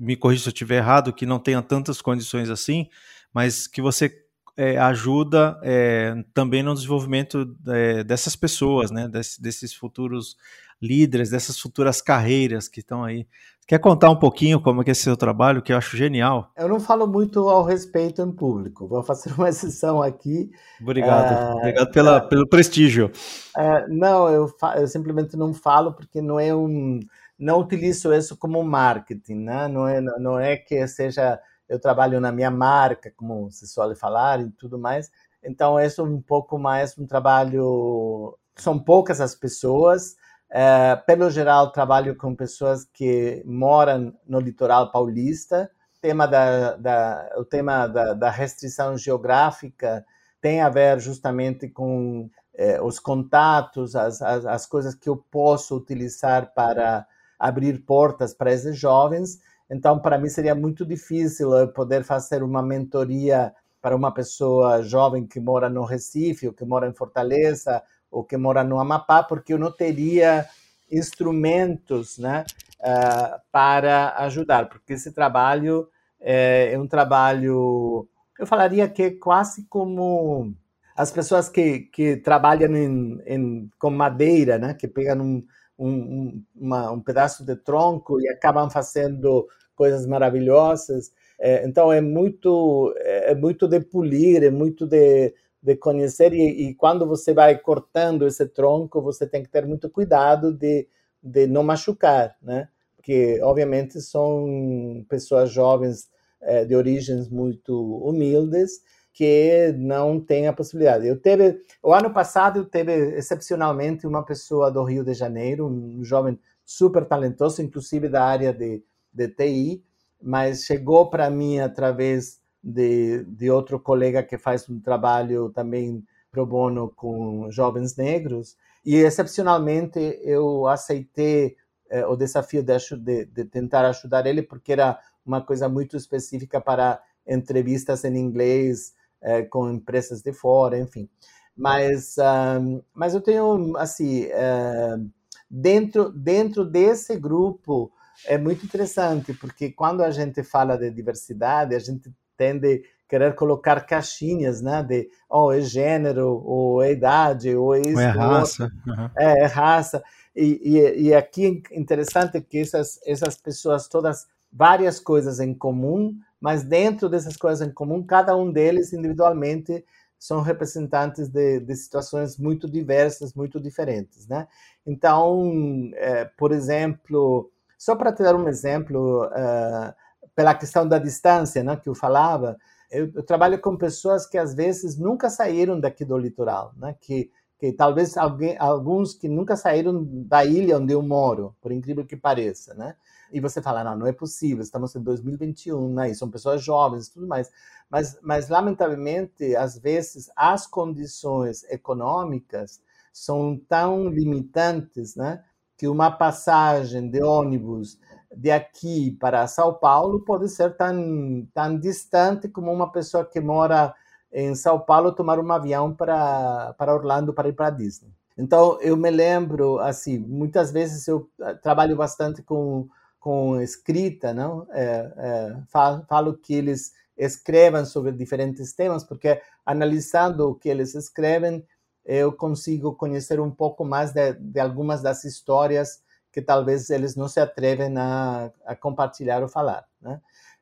me 0.00 0.16
corrija 0.16 0.44
se 0.44 0.48
eu 0.48 0.52
estiver 0.52 0.78
errado, 0.78 1.12
que 1.12 1.26
não 1.26 1.38
tenham 1.38 1.60
tantas 1.60 2.00
condições 2.00 2.48
assim, 2.48 2.88
mas 3.34 3.66
que 3.66 3.82
você 3.82 4.10
é, 4.56 4.78
ajuda 4.78 5.60
é, 5.62 6.14
também 6.32 6.62
no 6.62 6.74
desenvolvimento 6.74 7.54
é, 7.68 8.02
dessas 8.02 8.34
pessoas, 8.34 8.90
né, 8.90 9.06
Des, 9.06 9.38
desses 9.38 9.74
futuros 9.74 10.36
líderes, 10.80 11.30
dessas 11.30 11.58
futuras 11.58 12.00
carreiras 12.00 12.66
que 12.66 12.80
estão 12.80 13.04
aí. 13.04 13.26
Quer 13.66 13.78
contar 13.78 14.10
um 14.10 14.16
pouquinho 14.16 14.60
como 14.60 14.80
é 14.80 14.84
que 14.84 14.90
é 14.90 14.94
seu 14.94 15.16
trabalho, 15.16 15.62
que 15.62 15.72
eu 15.72 15.76
acho 15.76 15.96
genial? 15.96 16.50
Eu 16.56 16.66
não 16.66 16.80
falo 16.80 17.06
muito 17.06 17.48
ao 17.48 17.62
respeito 17.62 18.22
em 18.22 18.32
público, 18.32 18.88
vou 18.88 19.02
fazer 19.04 19.32
uma 19.34 19.48
exceção 19.50 20.02
aqui. 20.02 20.50
Obrigado, 20.80 21.32
é, 21.32 21.54
obrigado 21.54 21.92
pela, 21.92 22.16
é, 22.16 22.20
pelo 22.20 22.48
prestígio. 22.48 23.12
É, 23.56 23.86
não, 23.86 24.28
eu, 24.28 24.50
eu 24.76 24.86
simplesmente 24.88 25.36
não 25.36 25.52
falo 25.52 25.92
porque 25.92 26.22
não 26.22 26.40
é 26.40 26.54
um 26.54 27.00
não 27.40 27.58
utilizo 27.58 28.12
isso 28.12 28.36
como 28.36 28.62
marketing, 28.62 29.36
né? 29.36 29.66
não, 29.66 29.88
é, 29.88 30.00
não 30.00 30.38
é 30.38 30.56
que 30.56 30.86
seja 30.86 31.40
eu 31.70 31.78
trabalho 31.78 32.20
na 32.20 32.32
minha 32.32 32.50
marca, 32.50 33.12
como 33.16 33.48
se 33.50 33.66
suele 33.66 33.94
falar 33.94 34.40
e 34.40 34.50
tudo 34.50 34.76
mais. 34.76 35.08
Então, 35.42 35.78
isso 35.78 36.00
é 36.00 36.04
um 36.04 36.20
pouco 36.20 36.58
mais 36.58 36.98
um 36.98 37.06
trabalho. 37.06 38.36
São 38.56 38.76
poucas 38.76 39.20
as 39.20 39.36
pessoas. 39.36 40.16
É, 40.50 40.96
pelo 41.06 41.30
geral, 41.30 41.70
trabalho 41.70 42.16
com 42.16 42.34
pessoas 42.34 42.84
que 42.84 43.40
moram 43.46 44.12
no 44.26 44.40
litoral 44.40 44.90
paulista. 44.90 45.70
O 45.96 46.00
tema 46.00 46.26
da, 46.26 46.76
da, 46.76 47.34
o 47.36 47.44
tema 47.44 47.86
da, 47.86 48.14
da 48.14 48.30
restrição 48.30 48.98
geográfica 48.98 50.04
tem 50.40 50.60
a 50.60 50.68
ver 50.68 50.98
justamente 50.98 51.68
com 51.68 52.28
é, 52.54 52.82
os 52.82 52.98
contatos, 52.98 53.94
as, 53.94 54.20
as, 54.20 54.44
as 54.44 54.66
coisas 54.66 54.94
que 54.94 55.08
eu 55.08 55.16
posso 55.16 55.76
utilizar 55.76 56.52
para 56.52 57.06
abrir 57.40 57.82
portas 57.86 58.34
para 58.34 58.52
esses 58.52 58.78
jovens. 58.78 59.40
Então, 59.70 59.98
para 59.98 60.18
mim 60.18 60.28
seria 60.28 60.54
muito 60.54 60.84
difícil 60.84 61.56
eu 61.56 61.68
poder 61.68 62.04
fazer 62.04 62.42
uma 62.42 62.62
mentoria 62.62 63.52
para 63.80 63.96
uma 63.96 64.12
pessoa 64.12 64.82
jovem 64.82 65.26
que 65.26 65.40
mora 65.40 65.70
no 65.70 65.84
Recife, 65.84 66.46
ou 66.46 66.52
que 66.52 66.66
mora 66.66 66.86
em 66.86 66.92
Fortaleza, 66.92 67.82
ou 68.10 68.22
que 68.22 68.36
mora 68.36 68.62
no 68.62 68.78
Amapá, 68.78 69.22
porque 69.22 69.54
eu 69.54 69.58
não 69.58 69.72
teria 69.72 70.46
instrumentos 70.90 72.18
né, 72.18 72.44
uh, 72.80 73.40
para 73.50 74.16
ajudar, 74.18 74.68
porque 74.68 74.94
esse 74.94 75.12
trabalho 75.12 75.88
é, 76.20 76.72
é, 76.72 76.78
um 76.78 76.86
trabalho, 76.86 78.08
eu 78.38 78.46
falaria 78.46 78.88
que 78.88 79.02
é 79.02 79.10
quase 79.12 79.64
como 79.68 80.52
as 80.96 81.10
pessoas 81.10 81.48
que, 81.48 81.80
que 81.80 82.16
trabalham 82.16 82.76
em, 82.76 83.18
em, 83.24 83.70
com 83.78 83.90
madeira, 83.90 84.58
né, 84.58 84.74
que 84.74 84.86
pegam 84.88 85.24
um, 85.24 85.46
um, 85.80 86.42
uma, 86.54 86.92
um 86.92 87.00
pedaço 87.00 87.44
de 87.44 87.56
tronco 87.56 88.20
e 88.20 88.28
acabam 88.28 88.68
fazendo 88.70 89.48
coisas 89.74 90.06
maravilhosas. 90.06 91.10
É, 91.38 91.66
então 91.66 91.90
é 91.90 92.00
muito 92.00 92.92
é, 92.98 93.34
muito 93.34 93.66
de 93.66 93.80
polir, 93.80 94.42
é 94.42 94.50
muito 94.50 94.86
de, 94.86 95.34
de 95.62 95.76
conhecer 95.76 96.34
e, 96.34 96.68
e, 96.68 96.74
quando 96.74 97.06
você 97.06 97.32
vai 97.32 97.58
cortando 97.58 98.26
esse 98.26 98.46
tronco, 98.46 99.00
você 99.00 99.26
tem 99.26 99.42
que 99.42 99.48
ter 99.48 99.66
muito 99.66 99.88
cuidado 99.88 100.52
de, 100.52 100.86
de 101.22 101.46
não 101.46 101.62
machucar, 101.62 102.36
né? 102.42 102.68
Porque 102.96 103.40
obviamente 103.42 104.00
são 104.02 105.04
pessoas 105.08 105.50
jovens 105.50 106.10
é, 106.42 106.64
de 106.66 106.76
origens 106.76 107.30
muito 107.30 107.74
humildes 108.06 108.82
que 109.12 109.74
não 109.76 110.20
têm 110.20 110.46
a 110.46 110.52
possibilidade. 110.52 111.06
Eu 111.06 111.20
teve 111.20 111.60
o 111.82 111.92
ano 111.92 112.12
passado 112.12 112.60
eu 112.60 112.64
teve 112.64 112.92
excepcionalmente 113.16 114.06
uma 114.06 114.24
pessoa 114.24 114.70
do 114.70 114.82
Rio 114.84 115.04
de 115.04 115.14
Janeiro, 115.14 115.66
um 115.66 116.02
jovem 116.04 116.38
super 116.64 117.04
talentoso, 117.04 117.60
inclusive 117.62 118.08
da 118.08 118.24
área 118.24 118.52
de 118.52 118.82
de 119.12 119.28
TI, 119.28 119.84
mas 120.22 120.64
chegou 120.64 121.10
para 121.10 121.28
mim 121.30 121.58
através 121.58 122.40
de, 122.62 123.24
de 123.24 123.50
outro 123.50 123.80
colega 123.80 124.22
que 124.22 124.38
faz 124.38 124.68
um 124.68 124.80
trabalho 124.80 125.50
também 125.50 126.04
pro 126.30 126.46
bono 126.46 126.92
com 126.94 127.50
jovens 127.50 127.96
negros, 127.96 128.56
e 128.84 128.96
excepcionalmente 128.96 129.98
eu 130.22 130.66
aceitei 130.66 131.56
eh, 131.90 132.06
o 132.06 132.16
desafio 132.16 132.62
de, 132.62 132.78
de, 132.96 133.24
de, 133.24 133.44
tentar 133.44 133.84
ajudar 133.86 134.26
ele, 134.26 134.42
porque 134.42 134.72
era 134.72 134.98
uma 135.26 135.44
coisa 135.44 135.68
muito 135.68 135.96
específica 135.96 136.60
para 136.60 137.02
entrevistas 137.26 138.04
em 138.04 138.16
inglês 138.16 138.94
eh, 139.22 139.42
com 139.42 139.70
empresas 139.70 140.22
de 140.22 140.32
fora, 140.32 140.78
enfim. 140.78 141.08
Mas, 141.56 142.16
um, 142.18 142.80
mas 142.94 143.14
eu 143.14 143.20
tenho, 143.20 143.76
assim, 143.76 144.24
uh, 144.24 145.10
dentro, 145.50 146.10
dentro 146.10 146.64
desse 146.64 147.16
grupo, 147.18 147.92
é 148.26 148.38
muito 148.38 148.64
interessante, 148.64 149.34
porque 149.34 149.70
quando 149.70 150.02
a 150.02 150.10
gente 150.10 150.42
fala 150.42 150.76
de 150.76 150.90
diversidade, 150.90 151.74
a 151.74 151.78
gente 151.78 152.10
tende 152.36 152.82
a 153.06 153.08
querer 153.10 153.34
colocar 153.34 153.84
caixinhas, 153.84 154.62
né? 154.62 154.82
De, 154.82 155.10
oh, 155.28 155.52
é 155.52 155.60
gênero, 155.60 156.42
ou 156.44 156.82
é 156.82 156.92
idade, 156.92 157.54
ou 157.54 157.74
é 157.74 157.80
isso. 157.80 157.96
Ou 157.96 158.00
é 158.00 158.06
raça. 158.06 158.72
Uhum. 158.86 159.10
É, 159.18 159.42
é, 159.42 159.46
raça. 159.46 160.02
E, 160.34 160.60
e, 160.62 161.08
e 161.08 161.14
aqui 161.14 161.62
é 161.70 161.78
interessante 161.78 162.40
que 162.40 162.58
essas, 162.58 163.00
essas 163.04 163.36
pessoas 163.36 163.88
todas, 163.88 164.26
várias 164.52 164.98
coisas 164.98 165.40
em 165.40 165.54
comum, 165.54 166.16
mas 166.40 166.62
dentro 166.62 167.08
dessas 167.08 167.36
coisas 167.36 167.66
em 167.66 167.72
comum, 167.72 168.02
cada 168.02 168.36
um 168.36 168.50
deles 168.50 168.92
individualmente 168.92 169.84
são 170.18 170.42
representantes 170.42 171.28
de, 171.28 171.60
de 171.60 171.74
situações 171.76 172.36
muito 172.36 172.70
diversas, 172.70 173.32
muito 173.32 173.58
diferentes, 173.58 174.26
né? 174.26 174.46
Então, 174.86 175.90
é, 175.94 176.24
por 176.24 176.52
exemplo, 176.52 177.50
só 177.78 177.96
para 177.96 178.12
te 178.12 178.22
dar 178.22 178.36
um 178.36 178.46
exemplo, 178.46 179.24
uh, 179.26 179.94
pela 180.34 180.54
questão 180.54 180.86
da 180.86 180.98
distância 180.98 181.64
né, 181.64 181.76
que 181.76 181.88
eu 181.88 181.94
falava, 181.94 182.58
eu, 182.90 183.10
eu, 183.14 183.22
trabalho 183.22 183.58
com 183.58 183.76
pessoas 183.76 184.26
que 184.26 184.36
às 184.36 184.54
vezes 184.54 184.98
nunca 184.98 185.30
saíram 185.30 185.80
daqui 185.80 186.04
do 186.04 186.18
litoral, 186.18 186.74
né, 186.76 186.94
que, 187.00 187.30
que 187.58 187.72
talvez 187.72 188.16
alguém, 188.18 188.56
alguns 188.58 189.14
que 189.14 189.28
nunca 189.28 189.56
saíram 189.56 190.04
da 190.04 190.44
ilha 190.44 190.76
onde 190.76 190.92
eu 190.92 191.00
moro, 191.00 191.56
por 191.60 191.72
incrível 191.72 192.04
que 192.04 192.16
pareça, 192.16 192.74
né? 192.74 192.96
E 193.32 193.40
você 193.40 193.62
fala, 193.62 193.84
não, 193.84 193.96
não 193.96 194.06
é 194.06 194.12
possível, 194.12 194.62
estamos 194.62 194.94
em 194.94 195.02
2021, 195.02 195.94
né? 195.94 196.10
E 196.10 196.14
são 196.14 196.30
pessoas 196.30 196.62
jovens 196.62 197.06
e 197.06 197.12
tudo 197.12 197.26
mais. 197.26 197.50
Mas, 197.88 198.18
mas, 198.22 198.48
lamentavelmente, 198.48 199.56
às 199.56 199.78
vezes, 199.78 200.30
as 200.36 200.66
condições 200.66 201.64
econômicas 201.64 202.80
são 203.12 203.60
tão 203.68 204.08
limitantes, 204.08 205.16
né? 205.16 205.42
que 205.80 205.88
uma 205.88 206.10
passagem 206.10 207.08
de 207.08 207.22
ônibus 207.22 207.98
de 208.36 208.50
aqui 208.50 209.12
para 209.12 209.46
São 209.46 209.72
Paulo 209.72 210.20
pode 210.26 210.46
ser 210.50 210.76
tão, 210.76 211.48
tão 211.54 211.78
distante 211.78 212.50
como 212.50 212.70
uma 212.70 212.92
pessoa 212.92 213.24
que 213.24 213.40
mora 213.40 213.94
em 214.30 214.54
São 214.54 214.78
Paulo 214.78 215.10
tomar 215.10 215.38
um 215.38 215.50
avião 215.50 215.94
para, 215.94 216.74
para 216.76 216.94
Orlando 216.94 217.32
para 217.32 217.48
ir 217.48 217.54
para 217.54 217.70
Disney. 217.70 218.12
Então, 218.36 218.78
eu 218.82 218.94
me 218.94 219.10
lembro, 219.10 219.78
assim, 219.78 220.18
muitas 220.18 220.70
vezes 220.70 221.08
eu 221.08 221.26
eh, 221.40 221.54
trabalho 221.54 221.96
bastante 221.96 222.42
com, 222.42 222.86
com 223.20 223.60
escrita, 223.60 224.32
não? 224.32 224.66
É, 224.72 225.12
é, 225.16 225.56
falo, 225.68 226.04
falo 226.08 226.36
que 226.36 226.54
eles 226.54 226.92
escrevam 227.16 227.84
sobre 227.84 228.12
diferentes 228.12 228.72
temas, 228.72 229.04
porque 229.04 229.40
analisando 229.64 230.48
o 230.48 230.54
que 230.54 230.70
eles 230.70 230.94
escrevem, 230.94 231.64
eu 232.04 232.32
consigo 232.32 232.94
conhecer 232.94 233.38
um 233.38 233.50
pouco 233.50 233.84
mais 233.84 234.12
de, 234.12 234.32
de 234.32 234.58
algumas 234.58 235.02
das 235.02 235.22
histórias 235.24 236.02
que 236.32 236.40
talvez 236.40 236.88
eles 236.88 237.14
não 237.14 237.28
se 237.28 237.38
atrevem 237.38 237.94
a, 237.98 238.50
a 238.64 238.74
compartilhar 238.74 239.42
ou 239.42 239.48
falar, 239.48 239.86
né? 240.00 240.20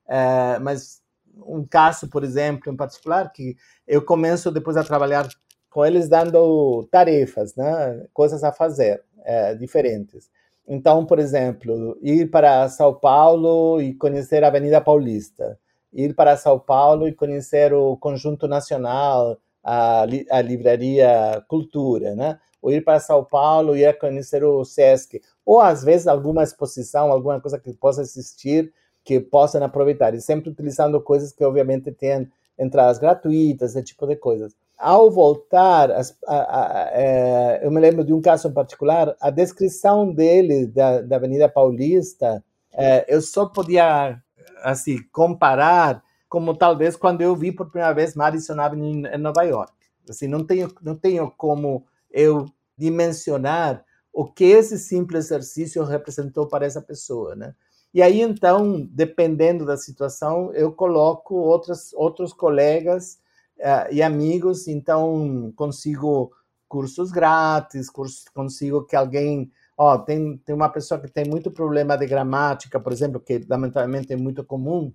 É, 0.09 0.59
mas 0.59 1.01
um 1.47 1.65
caso, 1.65 2.09
por 2.09 2.25
exemplo, 2.25 2.73
em 2.73 2.77
particular, 2.77 3.31
que 3.33 3.57
eu 3.87 4.03
começo 4.05 4.51
depois 4.51 4.77
a 4.77 4.83
trabalhar 4.83 5.29
com 5.71 5.85
eles 5.85 6.09
dando 6.09 6.89
tarefas, 6.91 7.55
né? 7.55 8.07
Coisas 8.13 8.43
a 8.43 8.51
fazer 8.51 9.05
é, 9.25 9.55
diferentes. 9.55 10.29
Então, 10.69 11.07
por 11.07 11.19
exemplo, 11.19 11.97
ir 12.03 12.31
para 12.31 12.69
São 12.69 12.93
Paulo 12.93 13.81
e 13.81 13.95
conhecer 13.95 14.45
a 14.45 14.49
Avenida 14.49 14.83
Paulista, 14.83 15.59
ir 15.91 16.15
para 16.15 16.37
São 16.37 16.59
Paulo 16.59 17.09
e 17.09 17.15
conhecer 17.15 17.73
o 17.73 17.97
Conjunto 17.97 18.47
Nacional, 18.47 19.39
a, 19.65 20.03
a 20.03 20.43
livraria 20.43 21.43
Cultura, 21.49 22.15
né? 22.15 22.39
Ou 22.61 22.71
ir 22.71 22.85
para 22.85 23.01
São 23.01 23.25
Paulo 23.25 23.75
e 23.75 23.83
ir 23.83 23.99
conhecer 23.99 24.45
o 24.45 24.63
Sesc, 24.63 25.23
ou 25.45 25.59
às 25.61 25.83
vezes 25.83 26.07
alguma 26.07 26.43
exposição, 26.43 27.11
alguma 27.11 27.41
coisa 27.41 27.59
que 27.59 27.73
possa 27.73 28.03
assistir, 28.03 28.71
que 29.03 29.19
possam 29.19 29.65
aproveitar, 29.65 30.15
e 30.15 30.21
sempre 30.21 30.51
utilizando 30.51 31.01
coisas 31.01 31.33
que 31.33 31.43
obviamente 31.45 31.91
tenham 31.93 32.27
entradas 32.59 32.99
gratuitas, 32.99 33.75
esse 33.75 33.85
tipo 33.85 34.07
de 34.07 34.17
coisas. 34.17 34.55
Ao 34.79 35.11
voltar, 35.11 35.91
a, 35.91 36.01
a, 36.27 36.83
a, 36.85 36.91
é, 36.93 37.61
eu 37.67 37.71
me 37.71 37.81
lembro 37.81 38.05
de 38.05 38.13
um 38.13 38.21
caso 38.21 38.49
em 38.49 38.53
particular, 38.53 39.17
a 39.21 39.29
descrição 39.29 40.13
dele 40.13 40.67
da, 40.67 41.03
da 41.03 41.17
Avenida 41.17 41.49
Paulista, 41.49 42.45
é, 42.73 43.05
eu 43.09 43.21
só 43.21 43.47
podia 43.47 44.23
assim 44.63 44.99
comparar 45.13 46.03
como 46.29 46.55
talvez 46.55 46.95
quando 46.95 47.23
eu 47.23 47.35
vi 47.35 47.51
por 47.51 47.71
primeira 47.71 47.93
vez 47.93 48.15
Madison 48.15 48.61
Avenue 48.61 49.07
em 49.13 49.19
Nova 49.19 49.43
York. 49.43 49.73
Assim, 50.09 50.29
não 50.29 50.45
tenho, 50.45 50.73
não 50.81 50.95
tenho 50.95 51.31
como 51.37 51.85
eu 52.11 52.47
dimensionar 52.77 53.85
o 54.13 54.25
que 54.25 54.45
esse 54.45 54.79
simples 54.79 55.27
exercício 55.27 55.83
representou 55.85 56.47
para 56.47 56.67
essa 56.67 56.81
pessoa, 56.81 57.35
né? 57.35 57.55
E 57.93 58.03
aí, 58.03 58.21
então, 58.21 58.87
dependendo 58.91 59.65
da 59.65 59.77
situação, 59.77 60.53
eu 60.53 60.71
coloco 60.71 61.35
outras, 61.35 61.93
outros 61.95 62.33
colegas 62.33 63.19
uh, 63.61 63.93
e 63.93 64.03
amigos, 64.03 64.69
então 64.69 65.53
consigo 65.57 66.33
cursos 66.69 67.11
grátis, 67.11 67.89
cursos, 67.89 68.25
consigo 68.35 68.85
que 68.85 68.97
alguém... 68.97 69.51
Ó, 69.77 69.97
tem, 69.97 70.37
tem 70.39 70.55
uma 70.55 70.69
pessoa 70.69 71.01
que 71.01 71.09
tem 71.09 71.25
muito 71.25 71.53
problema 71.53 71.97
de 71.97 72.05
gramática, 72.07 72.81
por 72.81 72.93
exemplo, 72.93 73.21
que 73.21 73.47
lamentavelmente 73.49 74.13
é 74.13 74.17
muito 74.17 74.43
comum, 74.43 74.93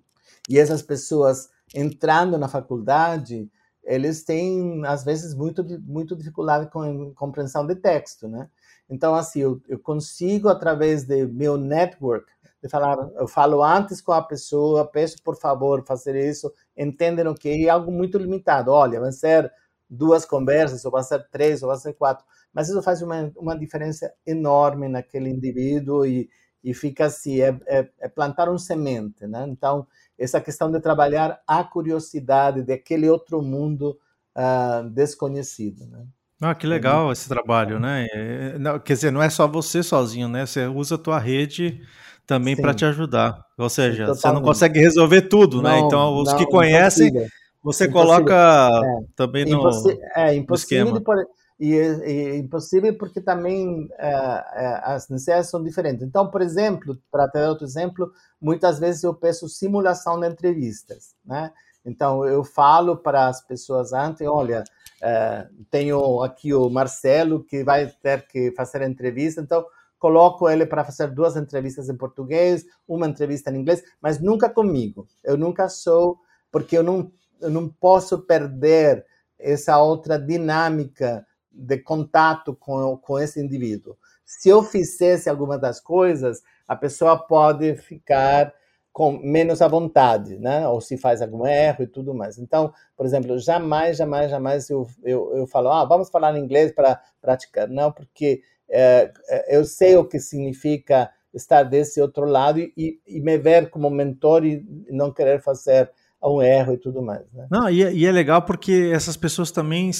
e 0.48 0.58
essas 0.58 0.82
pessoas 0.82 1.48
entrando 1.74 2.36
na 2.36 2.48
faculdade, 2.48 3.50
eles 3.82 4.24
têm, 4.24 4.84
às 4.84 5.02
vezes, 5.02 5.34
muito, 5.34 5.64
muito 5.80 6.14
dificuldade 6.14 6.70
com 6.70 7.14
compreensão 7.14 7.66
de 7.66 7.74
texto, 7.76 8.28
né? 8.28 8.48
Então, 8.88 9.14
assim, 9.14 9.40
eu, 9.40 9.60
eu 9.68 9.78
consigo, 9.78 10.48
através 10.48 11.04
do 11.04 11.28
meu 11.28 11.56
network, 11.56 12.26
de 12.64 12.70
falar, 12.70 12.96
eu 13.16 13.28
falo 13.28 13.62
antes 13.62 14.00
com 14.00 14.10
a 14.10 14.22
pessoa, 14.22 14.90
peço 14.90 15.18
por 15.22 15.36
favor 15.36 15.84
fazer 15.84 16.16
isso, 16.16 16.50
entendem 16.74 17.28
o 17.28 17.34
que 17.34 17.66
é 17.66 17.68
algo 17.68 17.92
muito 17.92 18.16
limitado. 18.16 18.70
Olha, 18.70 18.98
vão 18.98 19.12
ser 19.12 19.52
duas 19.88 20.24
conversas, 20.24 20.82
ou 20.82 20.90
vão 20.90 21.02
ser 21.02 21.28
três, 21.30 21.62
ou 21.62 21.68
vão 21.68 21.76
ser 21.76 21.92
quatro, 21.92 22.24
mas 22.54 22.70
isso 22.70 22.82
faz 22.82 23.02
uma, 23.02 23.30
uma 23.36 23.54
diferença 23.54 24.10
enorme 24.26 24.88
naquele 24.88 25.28
indivíduo 25.28 26.06
e, 26.06 26.30
e 26.62 26.72
fica 26.72 27.04
assim, 27.04 27.42
é, 27.42 27.54
é, 27.66 27.86
é 28.00 28.08
plantar 28.08 28.48
um 28.48 28.56
semente, 28.56 29.26
né? 29.26 29.44
Então, 29.46 29.86
essa 30.18 30.40
questão 30.40 30.72
de 30.72 30.80
trabalhar 30.80 31.42
a 31.46 31.62
curiosidade 31.62 32.62
daquele 32.62 33.10
outro 33.10 33.42
mundo 33.42 33.98
uh, 34.34 34.88
desconhecido, 34.88 35.86
né? 35.86 36.06
Ah, 36.40 36.54
que 36.54 36.66
legal 36.66 37.12
esse 37.12 37.28
trabalho, 37.28 37.78
né? 37.78 38.06
É, 38.10 38.58
não, 38.58 38.78
quer 38.78 38.94
dizer, 38.94 39.10
não 39.10 39.22
é 39.22 39.28
só 39.28 39.46
você 39.46 39.82
sozinho, 39.82 40.28
né? 40.28 40.46
Você 40.46 40.66
usa 40.66 40.94
a 40.94 40.98
tua 40.98 41.18
rede 41.18 41.82
também 42.26 42.56
para 42.56 42.74
te 42.74 42.84
ajudar. 42.84 43.44
Ou 43.56 43.68
seja, 43.68 44.06
você 44.06 44.30
não 44.32 44.42
consegue 44.42 44.80
resolver 44.80 45.22
tudo, 45.22 45.62
né? 45.62 45.70
não, 45.70 45.80
né? 45.80 45.86
Então, 45.86 46.16
os 46.20 46.30
não, 46.30 46.38
que 46.38 46.46
conhecem, 46.46 47.08
impossível. 47.08 47.30
você 47.62 47.84
impossível. 47.84 48.06
coloca 48.06 48.70
é. 48.84 49.04
também 49.14 49.44
no, 49.44 49.58
Impossi 49.58 49.98
é, 50.14 50.34
impossível 50.34 50.84
no 50.86 50.98
esquema. 50.98 51.26
E, 51.58 51.72
e, 51.72 52.36
impossível 52.38 52.98
porque 52.98 53.20
também 53.20 53.88
é, 53.98 54.08
é, 54.08 54.80
as 54.84 55.08
necessidades 55.08 55.50
são 55.50 55.62
diferentes. 55.62 56.02
Então, 56.02 56.28
por 56.28 56.42
exemplo, 56.42 56.98
para 57.12 57.28
ter 57.28 57.46
outro 57.46 57.64
exemplo, 57.64 58.10
muitas 58.40 58.78
vezes 58.78 59.04
eu 59.04 59.14
peço 59.14 59.48
simulação 59.48 60.18
de 60.18 60.28
entrevistas, 60.28 61.14
né? 61.24 61.52
Então, 61.86 62.24
eu 62.24 62.42
falo 62.42 62.96
para 62.96 63.28
as 63.28 63.46
pessoas 63.46 63.92
antes, 63.92 64.26
olha, 64.26 64.64
é, 65.02 65.46
tenho 65.70 66.22
aqui 66.22 66.54
o 66.54 66.70
Marcelo 66.70 67.44
que 67.44 67.62
vai 67.62 67.92
ter 68.02 68.26
que 68.26 68.50
fazer 68.52 68.82
a 68.82 68.88
entrevista, 68.88 69.40
então 69.40 69.64
coloco 70.04 70.50
ele 70.50 70.66
para 70.66 70.84
fazer 70.84 71.10
duas 71.10 71.34
entrevistas 71.34 71.88
em 71.88 71.96
português, 71.96 72.66
uma 72.86 73.08
entrevista 73.08 73.50
em 73.50 73.56
inglês, 73.56 73.82
mas 74.02 74.20
nunca 74.20 74.50
comigo. 74.50 75.06
Eu 75.24 75.38
nunca 75.38 75.66
sou, 75.66 76.18
porque 76.52 76.76
eu 76.76 76.82
não, 76.82 77.10
eu 77.40 77.48
não 77.48 77.70
posso 77.70 78.18
perder 78.18 79.02
essa 79.38 79.78
outra 79.78 80.18
dinâmica 80.18 81.26
de 81.50 81.78
contato 81.78 82.54
com, 82.54 82.98
com 82.98 83.18
esse 83.18 83.40
indivíduo. 83.40 83.96
Se 84.26 84.50
eu 84.50 84.62
fizesse 84.62 85.30
alguma 85.30 85.56
das 85.56 85.80
coisas, 85.80 86.42
a 86.68 86.76
pessoa 86.76 87.16
pode 87.16 87.74
ficar 87.76 88.52
com 88.92 89.12
menos 89.12 89.62
à 89.62 89.68
vontade, 89.68 90.36
né? 90.36 90.68
Ou 90.68 90.82
se 90.82 90.98
faz 90.98 91.22
algum 91.22 91.46
erro 91.46 91.82
e 91.82 91.86
tudo 91.86 92.12
mais. 92.12 92.36
Então, 92.36 92.74
por 92.94 93.06
exemplo, 93.06 93.38
jamais, 93.38 93.96
jamais, 93.96 94.30
jamais 94.30 94.68
eu, 94.68 94.86
eu, 95.02 95.34
eu 95.34 95.46
falo, 95.46 95.70
ah, 95.70 95.86
vamos 95.86 96.10
falar 96.10 96.36
inglês 96.36 96.72
para 96.72 97.00
praticar. 97.22 97.68
Não, 97.68 97.90
porque 97.90 98.42
é, 98.70 99.12
é, 99.28 99.56
eu 99.56 99.64
sei 99.64 99.96
o 99.96 100.04
que 100.04 100.18
significa 100.18 101.10
estar 101.32 101.64
desse 101.64 102.00
outro 102.00 102.24
lado 102.24 102.60
e, 102.60 103.00
e 103.06 103.20
me 103.20 103.36
ver 103.38 103.70
como 103.70 103.90
mentor 103.90 104.44
e 104.44 104.64
não 104.90 105.12
querer 105.12 105.40
fazer 105.40 105.90
um 106.22 106.42
erro 106.42 106.72
e 106.72 106.78
tudo 106.78 107.02
mais. 107.02 107.22
Né? 107.32 107.46
Não, 107.50 107.68
e, 107.68 107.82
é, 107.82 107.92
e, 107.92 108.06
é 108.06 108.12
legal 108.12 108.42
porque 108.42 108.90
essas 108.94 109.16
pessoas 109.16 109.50
também, 109.50 109.90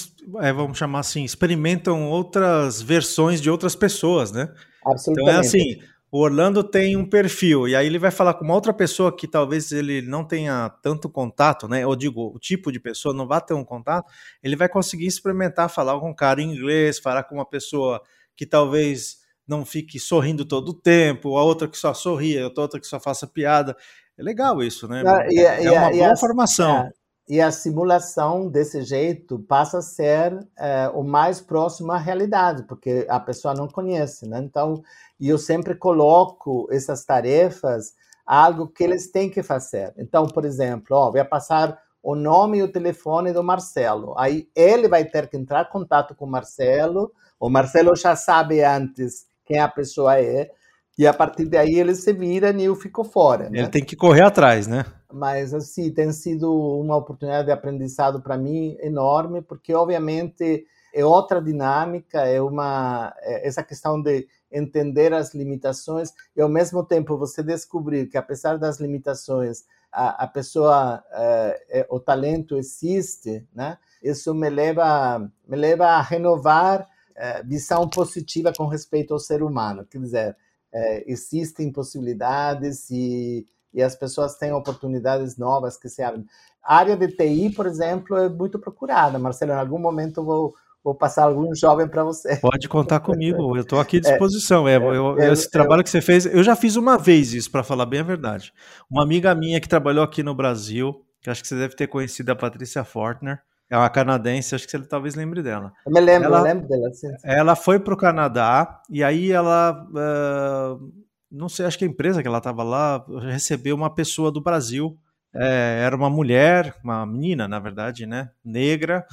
é, 0.41 0.53
vamos 0.53 0.79
chamar 0.79 1.01
assim, 1.01 1.25
experimentam 1.25 2.09
outras 2.09 2.81
versões 2.81 3.41
de 3.41 3.51
outras 3.51 3.75
pessoas, 3.75 4.33
né? 4.33 4.49
Absolutamente. 4.85 5.31
Então 5.31 5.37
é 5.37 5.47
assim, 5.47 5.83
o 6.11 6.21
Orlando 6.21 6.63
tem 6.63 6.97
um 6.97 7.05
perfil, 7.05 7.69
e 7.69 7.75
aí 7.75 7.87
ele 7.87 7.99
vai 7.99 8.11
falar 8.11 8.35
com 8.35 8.45
uma 8.45 8.55
outra 8.55 8.73
pessoa 8.73 9.15
que 9.15 9.27
talvez 9.27 9.73
ele 9.73 10.01
não 10.01 10.25
tenha 10.25 10.71
tanto 10.83 11.11
contato, 11.11 11.69
né? 11.69 11.87
Ou 11.87 11.97
digo, 11.97 12.33
o 12.35 12.39
tipo 12.39 12.71
de 12.71 12.81
pessoa 12.81 13.13
não 13.13 13.27
vai 13.27 13.41
ter 13.41 13.53
um 13.53 13.65
contato, 13.65 14.11
ele 14.43 14.57
vai 14.57 14.69
conseguir 14.69 15.07
experimentar 15.07 15.69
falar 15.69 15.99
com 15.99 16.11
um 16.11 16.15
cara 16.15 16.41
em 16.41 16.55
inglês, 16.55 16.99
falar 16.99 17.25
com 17.25 17.35
uma 17.35 17.45
pessoa 17.45 18.01
que 18.37 18.47
talvez 18.47 19.19
não 19.47 19.65
fique 19.65 19.99
sorrindo 19.99 20.45
todo 20.45 20.71
o 20.71 20.75
tempo, 20.75 21.37
a 21.37 21.43
outra 21.43 21.69
que 21.69 21.77
só 21.77 21.93
sorria, 21.93 22.47
a 22.47 22.61
outra 22.61 22.81
que 22.81 22.87
só 22.87 22.99
faça 22.99 23.27
piada. 23.27 23.77
É 24.17 24.23
legal 24.23 24.63
isso, 24.63 24.89
né? 24.89 25.03
Ah, 25.07 25.27
e, 25.29 25.41
é, 25.41 25.71
uma 25.71 25.93
e 25.93 25.99
boa 25.99 26.13
a, 26.13 26.17
formação. 26.17 26.77
É, 26.79 26.93
e 27.29 27.41
a 27.41 27.51
simulação 27.51 28.49
desse 28.49 28.83
jeito 28.83 29.39
passa 29.41 29.79
a 29.79 29.83
ser 29.83 30.39
é, 30.59 30.91
o 30.95 31.03
mais 31.03 31.41
próximo 31.41 31.93
à 31.93 31.99
realidade, 31.99 32.63
porque 32.65 33.07
a 33.09 33.19
pessoa 33.19 33.55
não 33.55 33.69
conhece, 33.69 34.27
né? 34.27 34.39
Então, 34.39 34.83
e 35.19 35.29
eu 35.29 35.39
sempre 35.39 35.75
coloco 35.75 36.69
essas 36.71 37.05
tarefas 37.05 37.93
algo 38.27 38.69
que 38.69 38.83
eles 38.83 39.11
têm 39.11 39.29
que 39.29 39.43
fazer. 39.43 39.93
Então, 39.99 40.27
por 40.27 40.45
exemplo, 40.45 40.97
ó, 40.97 41.11
vai 41.11 41.25
passar 41.25 41.79
o 42.03 42.15
nome 42.15 42.59
e 42.59 42.63
o 42.63 42.71
telefone 42.71 43.33
do 43.33 43.43
Marcelo. 43.43 44.15
Aí 44.19 44.49
ele 44.55 44.89
vai 44.89 45.05
ter 45.05 45.29
que 45.29 45.37
entrar 45.37 45.67
em 45.67 45.73
contato 45.73 46.15
com 46.15 46.27
o 46.27 46.31
Marcelo. 46.31 47.13
O 47.39 47.51
Marcelo 47.51 47.95
já 47.97 48.17
sabe 48.17 48.63
antes 48.63 49.27
quem 49.45 49.59
a 49.59 49.69
pessoa 49.69 50.21
é. 50.21 50.51
E 50.97 51.07
a 51.07 51.13
partir 51.13 51.47
daí 51.47 51.75
ele 51.75 51.95
se 51.95 52.13
vira 52.13 52.51
e 52.51 52.65
eu 52.65 52.77
fico 52.77 53.03
fora. 53.03 53.51
Né? 53.51 53.59
Ele 53.59 53.69
tem 53.69 53.85
que 53.85 53.97
correr 53.97 54.23
atrás, 54.23 54.67
né? 54.67 54.85
Mas 55.13 55.53
assim, 55.53 55.93
tem 55.93 56.13
sido 56.13 56.53
uma 56.53 56.97
oportunidade 56.97 57.47
de 57.47 57.53
aprendizado 57.53 58.23
para 58.23 58.37
mim 58.37 58.77
enorme, 58.81 59.43
porque 59.43 59.75
obviamente 59.75 60.65
é 60.95 61.05
outra 61.05 61.43
dinâmica, 61.43 62.21
é 62.21 62.41
uma 62.41 63.13
é 63.21 63.47
essa 63.47 63.63
questão 63.63 64.01
de 64.01 64.29
entender 64.51 65.13
as 65.13 65.35
limitações 65.35 66.13
e 66.37 66.41
ao 66.41 66.49
mesmo 66.49 66.85
tempo 66.85 67.19
você 67.19 67.43
descobrir 67.43 68.07
que 68.07 68.17
apesar 68.17 68.57
das 68.57 68.79
limitações 68.79 69.65
a, 69.93 70.25
a 70.25 70.27
pessoa 70.29 71.03
é, 71.13 71.81
é, 71.81 71.87
o 71.91 71.99
talento 71.99 72.57
existe, 72.57 73.45
né? 73.53 73.79
Isso 74.01 74.33
me 74.33 74.49
leva 74.49 75.19
me 75.47 75.57
leva 75.57 75.87
a 75.87 76.01
renovar 76.01 76.89
é, 77.17 77.43
visão 77.43 77.89
positiva 77.89 78.53
com 78.53 78.67
respeito 78.67 79.13
ao 79.13 79.21
ser 79.21 79.43
humano, 79.43 79.85
quer 79.85 79.99
dizer 79.99 80.37
é, 80.75 81.05
existem 81.07 81.71
possibilidades 81.71 82.91
e, 82.91 83.47
e 83.73 83.81
as 83.81 83.95
pessoas 83.95 84.35
têm 84.35 84.53
oportunidades 84.53 85.37
novas 85.39 85.77
que 85.77 85.89
se 85.89 86.03
abrem. 86.03 86.27
A 86.63 86.77
área 86.77 86.97
de 86.97 87.09
TI, 87.09 87.51
por 87.51 87.67
exemplo, 87.67 88.17
é 88.17 88.29
muito 88.29 88.59
procurada. 88.59 89.19
Marcelo, 89.19 89.53
em 89.53 89.57
algum 89.57 89.79
momento 89.79 90.21
eu 90.21 90.25
vou, 90.25 90.55
vou 90.83 90.95
passar 90.95 91.25
algum 91.25 91.55
jovem 91.55 91.87
para 91.87 92.03
você. 92.03 92.37
Pode 92.37 92.69
contar 92.69 93.01
comigo, 93.01 93.57
eu 93.57 93.63
estou 93.63 93.79
aqui 93.79 93.99
à 93.99 94.01
disposição. 94.01 94.67
É, 94.67 94.77
eu, 94.77 94.93
eu, 94.93 95.33
esse 95.33 95.49
trabalho 95.49 95.85
que 95.85 95.91
você 95.91 96.01
fez, 96.01 96.27
eu 96.27 96.43
já 96.43 96.57
fiz 96.57 96.75
uma 96.75 96.99
vez 96.99 97.33
isso, 97.33 97.51
para 97.51 97.63
falar 97.63 97.87
bem 97.87 98.01
a 98.01 98.05
verdade. 98.05 98.53
Uma 98.91 99.05
amiga 99.05 99.33
minha 99.35 99.61
que 99.61 99.69
trabalhou 99.69 100.03
aqui 100.03 100.25
no 100.25 100.35
Brasil, 100.35 101.05
que 101.21 101.31
acho 101.31 101.41
que 101.41 101.49
você 101.49 101.55
deve 101.55 101.77
ter 101.77 101.87
conhecido 101.87 102.31
a 102.33 102.37
Patrícia 102.37 102.83
Fortner, 102.83 103.41
é 103.71 103.77
uma 103.77 103.89
canadense, 103.91 104.55
acho 104.55 104.67
que 104.67 104.71
você 104.71 104.85
talvez 104.85 105.15
lembre 105.15 105.43
dela. 105.43 105.73
Eu 105.87 105.93
me 105.93 106.01
lembro, 106.01 106.29
ela, 106.29 106.39
eu 106.39 106.45
lembro 106.45 106.69
dela. 106.69 106.93
Sim, 106.93 107.09
sim. 107.09 107.17
Ela 107.25 107.57
foi 107.57 107.81
para 107.81 107.95
o 107.95 107.97
Canadá 107.97 108.83
e 108.91 109.03
aí 109.03 109.33
ela, 109.33 109.87
uh, 109.91 110.93
não 111.31 111.49
sei, 111.49 111.67
acho 111.67 111.79
que 111.79 111.85
a 111.85 111.89
empresa 111.89 112.23
que 112.23 112.29
ela 112.29 112.39
estava 112.39 112.63
lá 112.63 113.05
recebeu 113.23 113.75
uma 113.75 113.93
pessoa 113.93 114.31
do 114.31 114.41
Brasil. 114.41 114.99
É, 115.37 115.81
era 115.85 115.97
uma 115.97 116.09
mulher, 116.09 116.77
uma 116.85 117.05
menina, 117.05 117.49
na 117.49 117.59
verdade, 117.59 118.07
né, 118.07 118.31
negra, 118.45 119.05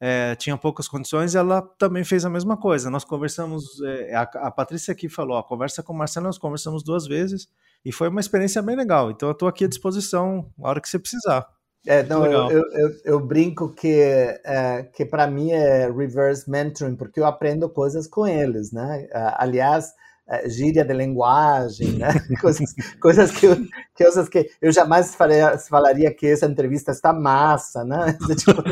é, 0.00 0.34
tinha 0.36 0.56
poucas 0.56 0.86
condições, 0.86 1.34
ela 1.34 1.62
também 1.62 2.04
fez 2.04 2.24
a 2.24 2.30
mesma 2.30 2.56
coisa. 2.56 2.90
Nós 2.90 3.04
conversamos, 3.04 3.80
é, 3.82 4.14
a, 4.14 4.22
a, 4.22 4.50
Patrícia 4.50 4.92
aqui 4.92 5.08
falou, 5.08 5.36
a 5.36 5.42
conversa 5.42 5.82
com 5.82 5.92
o 5.92 5.96
Marcelo, 5.96 6.26
nós 6.26 6.38
conversamos 6.38 6.84
duas 6.84 7.06
vezes 7.06 7.48
e 7.84 7.90
foi 7.90 8.08
uma 8.08 8.20
experiência 8.20 8.60
bem 8.62 8.76
legal. 8.76 9.10
Então 9.10 9.28
eu 9.28 9.32
estou 9.32 9.48
aqui 9.48 9.64
à 9.64 9.68
disposição 9.68 10.52
a 10.62 10.68
hora 10.68 10.80
que 10.80 10.88
você 10.88 10.98
precisar. 10.98 11.46
É, 11.86 12.02
não, 12.02 12.24
eu, 12.24 12.48
eu, 12.70 12.90
eu, 13.04 13.20
brinco 13.20 13.68
que, 13.68 14.00
é, 14.44 14.86
que 14.94 15.04
para 15.04 15.26
mim 15.26 15.50
é 15.50 15.90
reverse 15.90 16.48
mentoring, 16.50 16.96
porque 16.96 17.20
eu 17.20 17.26
aprendo 17.26 17.68
coisas 17.68 18.06
com 18.06 18.26
eles, 18.26 18.72
né? 18.72 19.06
Aliás, 19.36 19.88
é, 19.88 20.03
gíria 20.46 20.84
de 20.84 20.94
linguagem, 20.94 21.98
né? 21.98 22.08
coisas, 22.40 22.74
coisas 23.00 23.30
que, 23.30 23.46
eu, 23.46 23.56
coisas 23.96 24.28
que 24.28 24.50
eu 24.60 24.72
jamais 24.72 25.14
faria, 25.14 25.58
falaria 25.58 26.12
que 26.12 26.26
essa 26.26 26.46
entrevista 26.46 26.92
está 26.92 27.12
massa, 27.12 27.84
né? 27.84 28.16
Tipo, 28.38 28.62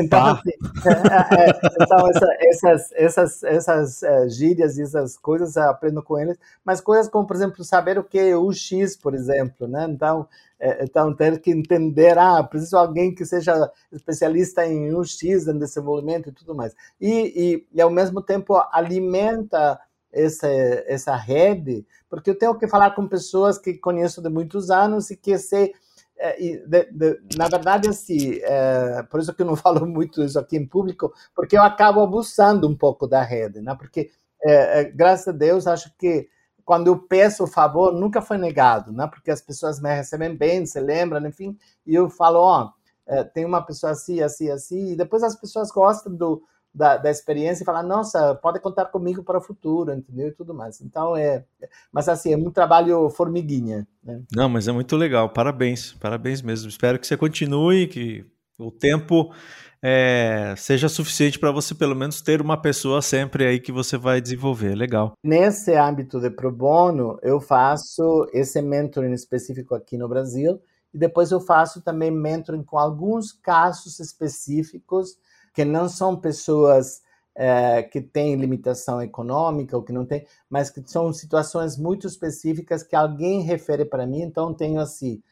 então, 0.00 0.26
assim, 0.26 0.50
é, 0.86 1.48
é, 1.48 1.60
então 1.80 2.08
essa, 2.08 2.26
essas, 2.40 2.92
essas, 2.92 3.42
essas 3.44 4.02
é, 4.02 4.28
gírias 4.28 4.78
e 4.78 4.82
essas 4.82 5.16
coisas 5.16 5.56
eu 5.56 5.62
aprendo 5.70 6.02
com 6.02 6.18
eles, 6.18 6.38
mas 6.64 6.80
coisas 6.80 7.08
como, 7.08 7.26
por 7.26 7.36
exemplo, 7.36 7.64
saber 7.64 7.98
o 7.98 8.04
que 8.04 8.18
é 8.18 8.36
o 8.36 8.52
X, 8.52 8.96
por 8.96 9.14
exemplo, 9.14 9.66
né? 9.66 9.86
Então, 9.88 10.28
é, 10.60 10.84
então 10.84 11.14
ter 11.14 11.40
que 11.40 11.50
entender, 11.50 12.18
ah, 12.18 12.42
preciso 12.42 12.70
de 12.72 12.76
alguém 12.76 13.14
que 13.14 13.24
seja 13.24 13.70
especialista 13.92 14.66
em 14.66 14.94
UX, 14.94 15.22
em 15.22 15.58
desenvolvimento 15.58 16.28
e 16.28 16.32
tudo 16.32 16.54
mais. 16.54 16.74
E, 17.00 17.10
e, 17.10 17.66
e 17.72 17.80
ao 17.80 17.90
mesmo 17.90 18.20
tempo 18.22 18.54
alimenta 18.70 19.80
essa, 20.14 20.48
essa 20.86 21.16
rede, 21.16 21.84
porque 22.08 22.30
eu 22.30 22.38
tenho 22.38 22.56
que 22.56 22.68
falar 22.68 22.92
com 22.92 23.08
pessoas 23.08 23.58
que 23.58 23.74
conheço 23.74 24.22
de 24.22 24.28
muitos 24.28 24.70
anos 24.70 25.10
e 25.10 25.16
que 25.16 25.36
sei. 25.38 25.74
É, 26.16 26.36
de, 26.38 26.92
de, 26.92 27.20
na 27.36 27.48
verdade, 27.48 27.88
assim, 27.88 28.38
é, 28.42 29.02
por 29.10 29.18
isso 29.18 29.34
que 29.34 29.42
eu 29.42 29.46
não 29.46 29.56
falo 29.56 29.84
muito 29.84 30.22
isso 30.22 30.38
aqui 30.38 30.56
em 30.56 30.66
público, 30.66 31.12
porque 31.34 31.56
eu 31.56 31.62
acabo 31.62 32.00
abusando 32.00 32.68
um 32.68 32.76
pouco 32.76 33.08
da 33.08 33.22
rede, 33.22 33.60
né? 33.60 33.74
Porque, 33.74 34.10
é, 34.42 34.80
é 34.80 34.84
graças 34.84 35.28
a 35.28 35.32
Deus, 35.32 35.66
acho 35.66 35.92
que 35.98 36.28
quando 36.64 36.86
eu 36.86 36.98
peço 36.98 37.44
o 37.44 37.48
favor, 37.48 37.92
nunca 37.92 38.22
foi 38.22 38.38
negado, 38.38 38.92
né? 38.92 39.08
Porque 39.08 39.30
as 39.30 39.42
pessoas 39.42 39.80
me 39.80 39.92
recebem 39.92 40.34
bem, 40.36 40.64
se 40.64 40.80
lembram, 40.80 41.26
enfim, 41.26 41.58
e 41.84 41.94
eu 41.94 42.08
falo, 42.08 42.38
ó, 42.38 42.70
oh, 42.70 43.24
tem 43.34 43.44
uma 43.44 43.60
pessoa 43.60 43.92
assim, 43.92 44.22
assim, 44.22 44.50
assim, 44.50 44.92
e 44.92 44.96
depois 44.96 45.22
as 45.22 45.36
pessoas 45.36 45.70
gostam 45.70 46.14
do, 46.14 46.42
da, 46.74 46.96
da 46.96 47.10
experiência 47.10 47.62
e 47.62 47.64
falar, 47.64 47.82
nossa, 47.82 48.34
pode 48.34 48.58
contar 48.58 48.86
comigo 48.86 49.22
para 49.22 49.38
o 49.38 49.42
futuro, 49.42 49.92
entendeu? 49.92 50.28
E 50.28 50.32
tudo 50.32 50.52
mais. 50.52 50.80
Então 50.80 51.16
é. 51.16 51.44
Mas 51.92 52.08
assim, 52.08 52.32
é 52.32 52.36
um 52.36 52.50
trabalho 52.50 53.08
formiguinha. 53.10 53.86
Né? 54.02 54.22
Não, 54.34 54.48
mas 54.48 54.66
é 54.66 54.72
muito 54.72 54.96
legal. 54.96 55.30
Parabéns, 55.30 55.92
parabéns 55.92 56.42
mesmo. 56.42 56.68
Espero 56.68 56.98
que 56.98 57.06
você 57.06 57.16
continue, 57.16 57.86
que 57.86 58.26
o 58.58 58.72
tempo 58.72 59.32
é, 59.80 60.54
seja 60.56 60.88
suficiente 60.88 61.38
para 61.38 61.52
você 61.52 61.74
pelo 61.74 61.94
menos 61.94 62.20
ter 62.20 62.40
uma 62.40 62.60
pessoa 62.60 63.00
sempre 63.00 63.46
aí 63.46 63.60
que 63.60 63.70
você 63.70 63.96
vai 63.96 64.20
desenvolver. 64.20 64.74
Legal. 64.74 65.12
Nesse 65.22 65.76
âmbito 65.76 66.18
de 66.18 66.30
pro 66.30 66.50
bono, 66.50 67.18
eu 67.22 67.40
faço 67.40 68.26
esse 68.32 68.60
mentoring 68.60 69.12
específico 69.12 69.74
aqui 69.74 69.96
no 69.96 70.08
Brasil 70.08 70.60
e 70.92 70.98
depois 70.98 71.30
eu 71.30 71.40
faço 71.40 71.82
também 71.82 72.10
mentoring 72.10 72.64
com 72.64 72.78
alguns 72.78 73.30
casos 73.30 74.00
específicos 74.00 75.16
que 75.54 75.64
não 75.64 75.88
são 75.88 76.16
pessoas 76.16 77.02
é, 77.34 77.82
que 77.82 78.00
têm 78.00 78.36
limitação 78.36 79.00
econômica 79.00 79.76
ou 79.76 79.82
que 79.82 79.92
não 79.92 80.04
têm, 80.04 80.26
mas 80.50 80.70
que 80.70 80.82
são 80.86 81.12
situações 81.12 81.78
muito 81.78 82.06
específicas 82.06 82.82
que 82.82 82.94
alguém 82.94 83.42
refere 83.42 83.84
para 83.84 84.06
mim. 84.06 84.22
Então, 84.22 84.52
tenho 84.52 84.80
assim, 84.80 85.22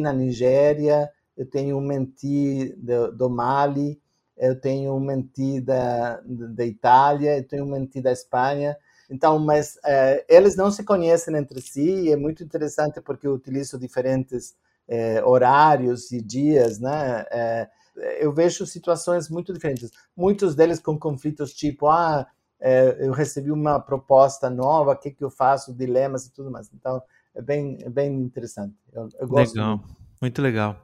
na 0.00 0.12
Nigéria, 0.12 1.10
eu 1.36 1.46
tenho 1.46 1.78
um 1.78 1.80
menti 1.80 2.74
do, 2.76 3.10
do 3.12 3.30
Mali, 3.30 3.98
eu 4.36 4.58
tenho 4.60 4.94
um 4.94 5.00
menti 5.00 5.60
da, 5.60 6.20
da 6.24 6.64
Itália, 6.64 7.38
eu 7.38 7.46
tenho 7.46 7.64
um 7.64 7.70
menti 7.70 8.00
da 8.00 8.12
Espanha. 8.12 8.76
Então, 9.10 9.38
mas 9.38 9.78
é, 9.84 10.24
eles 10.28 10.56
não 10.56 10.70
se 10.70 10.84
conhecem 10.84 11.36
entre 11.36 11.60
si 11.60 12.06
e 12.06 12.12
é 12.12 12.16
muito 12.16 12.42
interessante 12.42 13.00
porque 13.00 13.26
eu 13.26 13.34
utilizo 13.34 13.78
diferentes 13.78 14.54
é, 14.88 15.22
horários 15.24 16.12
e 16.12 16.20
dias, 16.20 16.78
né? 16.78 17.24
É, 17.30 17.68
eu 17.96 18.32
vejo 18.32 18.66
situações 18.66 19.28
muito 19.28 19.52
diferentes. 19.52 19.90
Muitos 20.16 20.54
deles 20.54 20.80
com 20.80 20.98
conflitos 20.98 21.52
tipo, 21.52 21.88
ah, 21.88 22.26
é, 22.60 22.96
eu 23.00 23.12
recebi 23.12 23.50
uma 23.50 23.80
proposta 23.80 24.48
nova, 24.48 24.92
o 24.92 24.96
que, 24.96 25.10
que 25.10 25.24
eu 25.24 25.30
faço, 25.30 25.74
dilemas 25.74 26.26
e 26.26 26.32
tudo 26.32 26.50
mais. 26.50 26.70
Então, 26.72 27.02
é 27.34 27.42
bem, 27.42 27.78
é 27.82 27.88
bem 27.90 28.12
interessante. 28.20 28.74
Eu, 28.92 29.08
eu 29.18 29.28
gosto. 29.28 29.54
Legal. 29.54 29.78
Muito. 29.78 30.02
Muito 30.22 30.40
legal. 30.40 30.80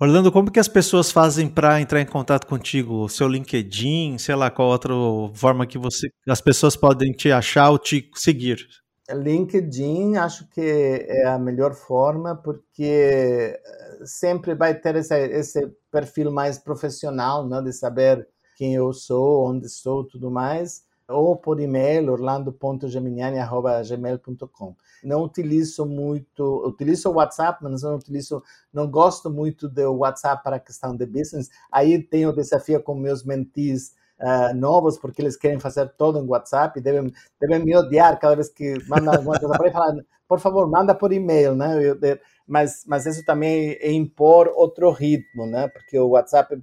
Orlando, 0.00 0.32
como 0.32 0.50
que 0.50 0.58
as 0.58 0.66
pessoas 0.66 1.12
fazem 1.12 1.46
para 1.46 1.78
entrar 1.78 2.00
em 2.00 2.06
contato 2.06 2.46
contigo? 2.46 3.06
Seu 3.10 3.28
LinkedIn, 3.28 4.16
sei 4.16 4.34
lá, 4.34 4.50
qual 4.50 4.68
outra 4.68 4.94
forma 5.34 5.66
que 5.66 5.76
você, 5.76 6.10
as 6.26 6.40
pessoas 6.40 6.74
podem 6.74 7.12
te 7.12 7.30
achar 7.30 7.68
ou 7.68 7.78
te 7.78 8.10
seguir? 8.14 8.66
LinkedIn 9.14 10.16
acho 10.16 10.48
que 10.48 10.60
é 10.60 11.26
a 11.26 11.38
melhor 11.38 11.74
forma 11.74 12.36
porque 12.36 12.84
eh, 12.84 13.60
sempre 14.04 14.54
vai 14.54 14.74
ter 14.74 14.96
esse, 14.96 15.16
esse 15.28 15.66
perfil 15.90 16.30
mais 16.30 16.58
profissional, 16.58 17.48
né, 17.48 17.62
de 17.62 17.72
saber 17.72 18.28
quem 18.56 18.74
eu 18.74 18.92
sou, 18.92 19.48
onde 19.48 19.66
estou, 19.66 20.04
tudo 20.04 20.30
mais, 20.30 20.84
ou 21.08 21.36
por 21.36 21.58
e-mail 21.60 22.12
orlando.geminiani@gmail.com. 22.12 24.76
Não 25.02 25.22
utilizo 25.22 25.86
muito, 25.86 26.66
utilizo 26.66 27.08
o 27.08 27.14
WhatsApp, 27.14 27.62
mas 27.62 27.82
não 27.82 27.96
utilizo, 27.96 28.42
não 28.72 28.90
gosto 28.90 29.30
muito 29.30 29.68
do 29.68 29.94
WhatsApp 29.94 30.42
para 30.42 30.60
questão 30.60 30.94
de 30.94 31.06
business. 31.06 31.48
Aí 31.72 32.02
tenho 32.02 32.28
o 32.28 32.34
desafio 32.34 32.82
com 32.82 32.94
meus 32.94 33.24
mentis 33.24 33.94
uh, 34.20 34.54
novos, 34.54 34.98
porque 34.98 35.22
eles 35.22 35.36
querem 35.36 35.58
fazer 35.58 35.88
todo 35.96 36.18
em 36.18 36.26
WhatsApp, 36.26 36.80
devem, 36.80 37.12
devem 37.40 37.64
me 37.64 37.76
odiar 37.76 38.18
cada 38.18 38.34
vez 38.34 38.48
que 38.48 38.76
mandam 38.88 39.14
alguma 39.14 39.38
coisa 39.38 39.56
para 39.56 39.72
falar, 39.72 39.96
por 40.28 40.40
favor, 40.40 40.68
manda 40.68 40.94
por 40.94 41.12
e-mail, 41.12 41.54
né? 41.54 41.82
Eu, 41.82 41.98
mas, 42.46 42.84
mas 42.86 43.06
isso 43.06 43.24
também 43.24 43.72
é 43.80 43.92
impor 43.92 44.52
outro 44.54 44.90
ritmo, 44.90 45.46
né? 45.46 45.68
Porque 45.68 45.98
o 45.98 46.10
WhatsApp, 46.10 46.58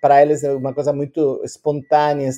para 0.00 0.22
eles, 0.22 0.44
é 0.44 0.52
uma 0.52 0.74
coisa 0.74 0.92
muito 0.92 1.40
espontânea, 1.44 2.30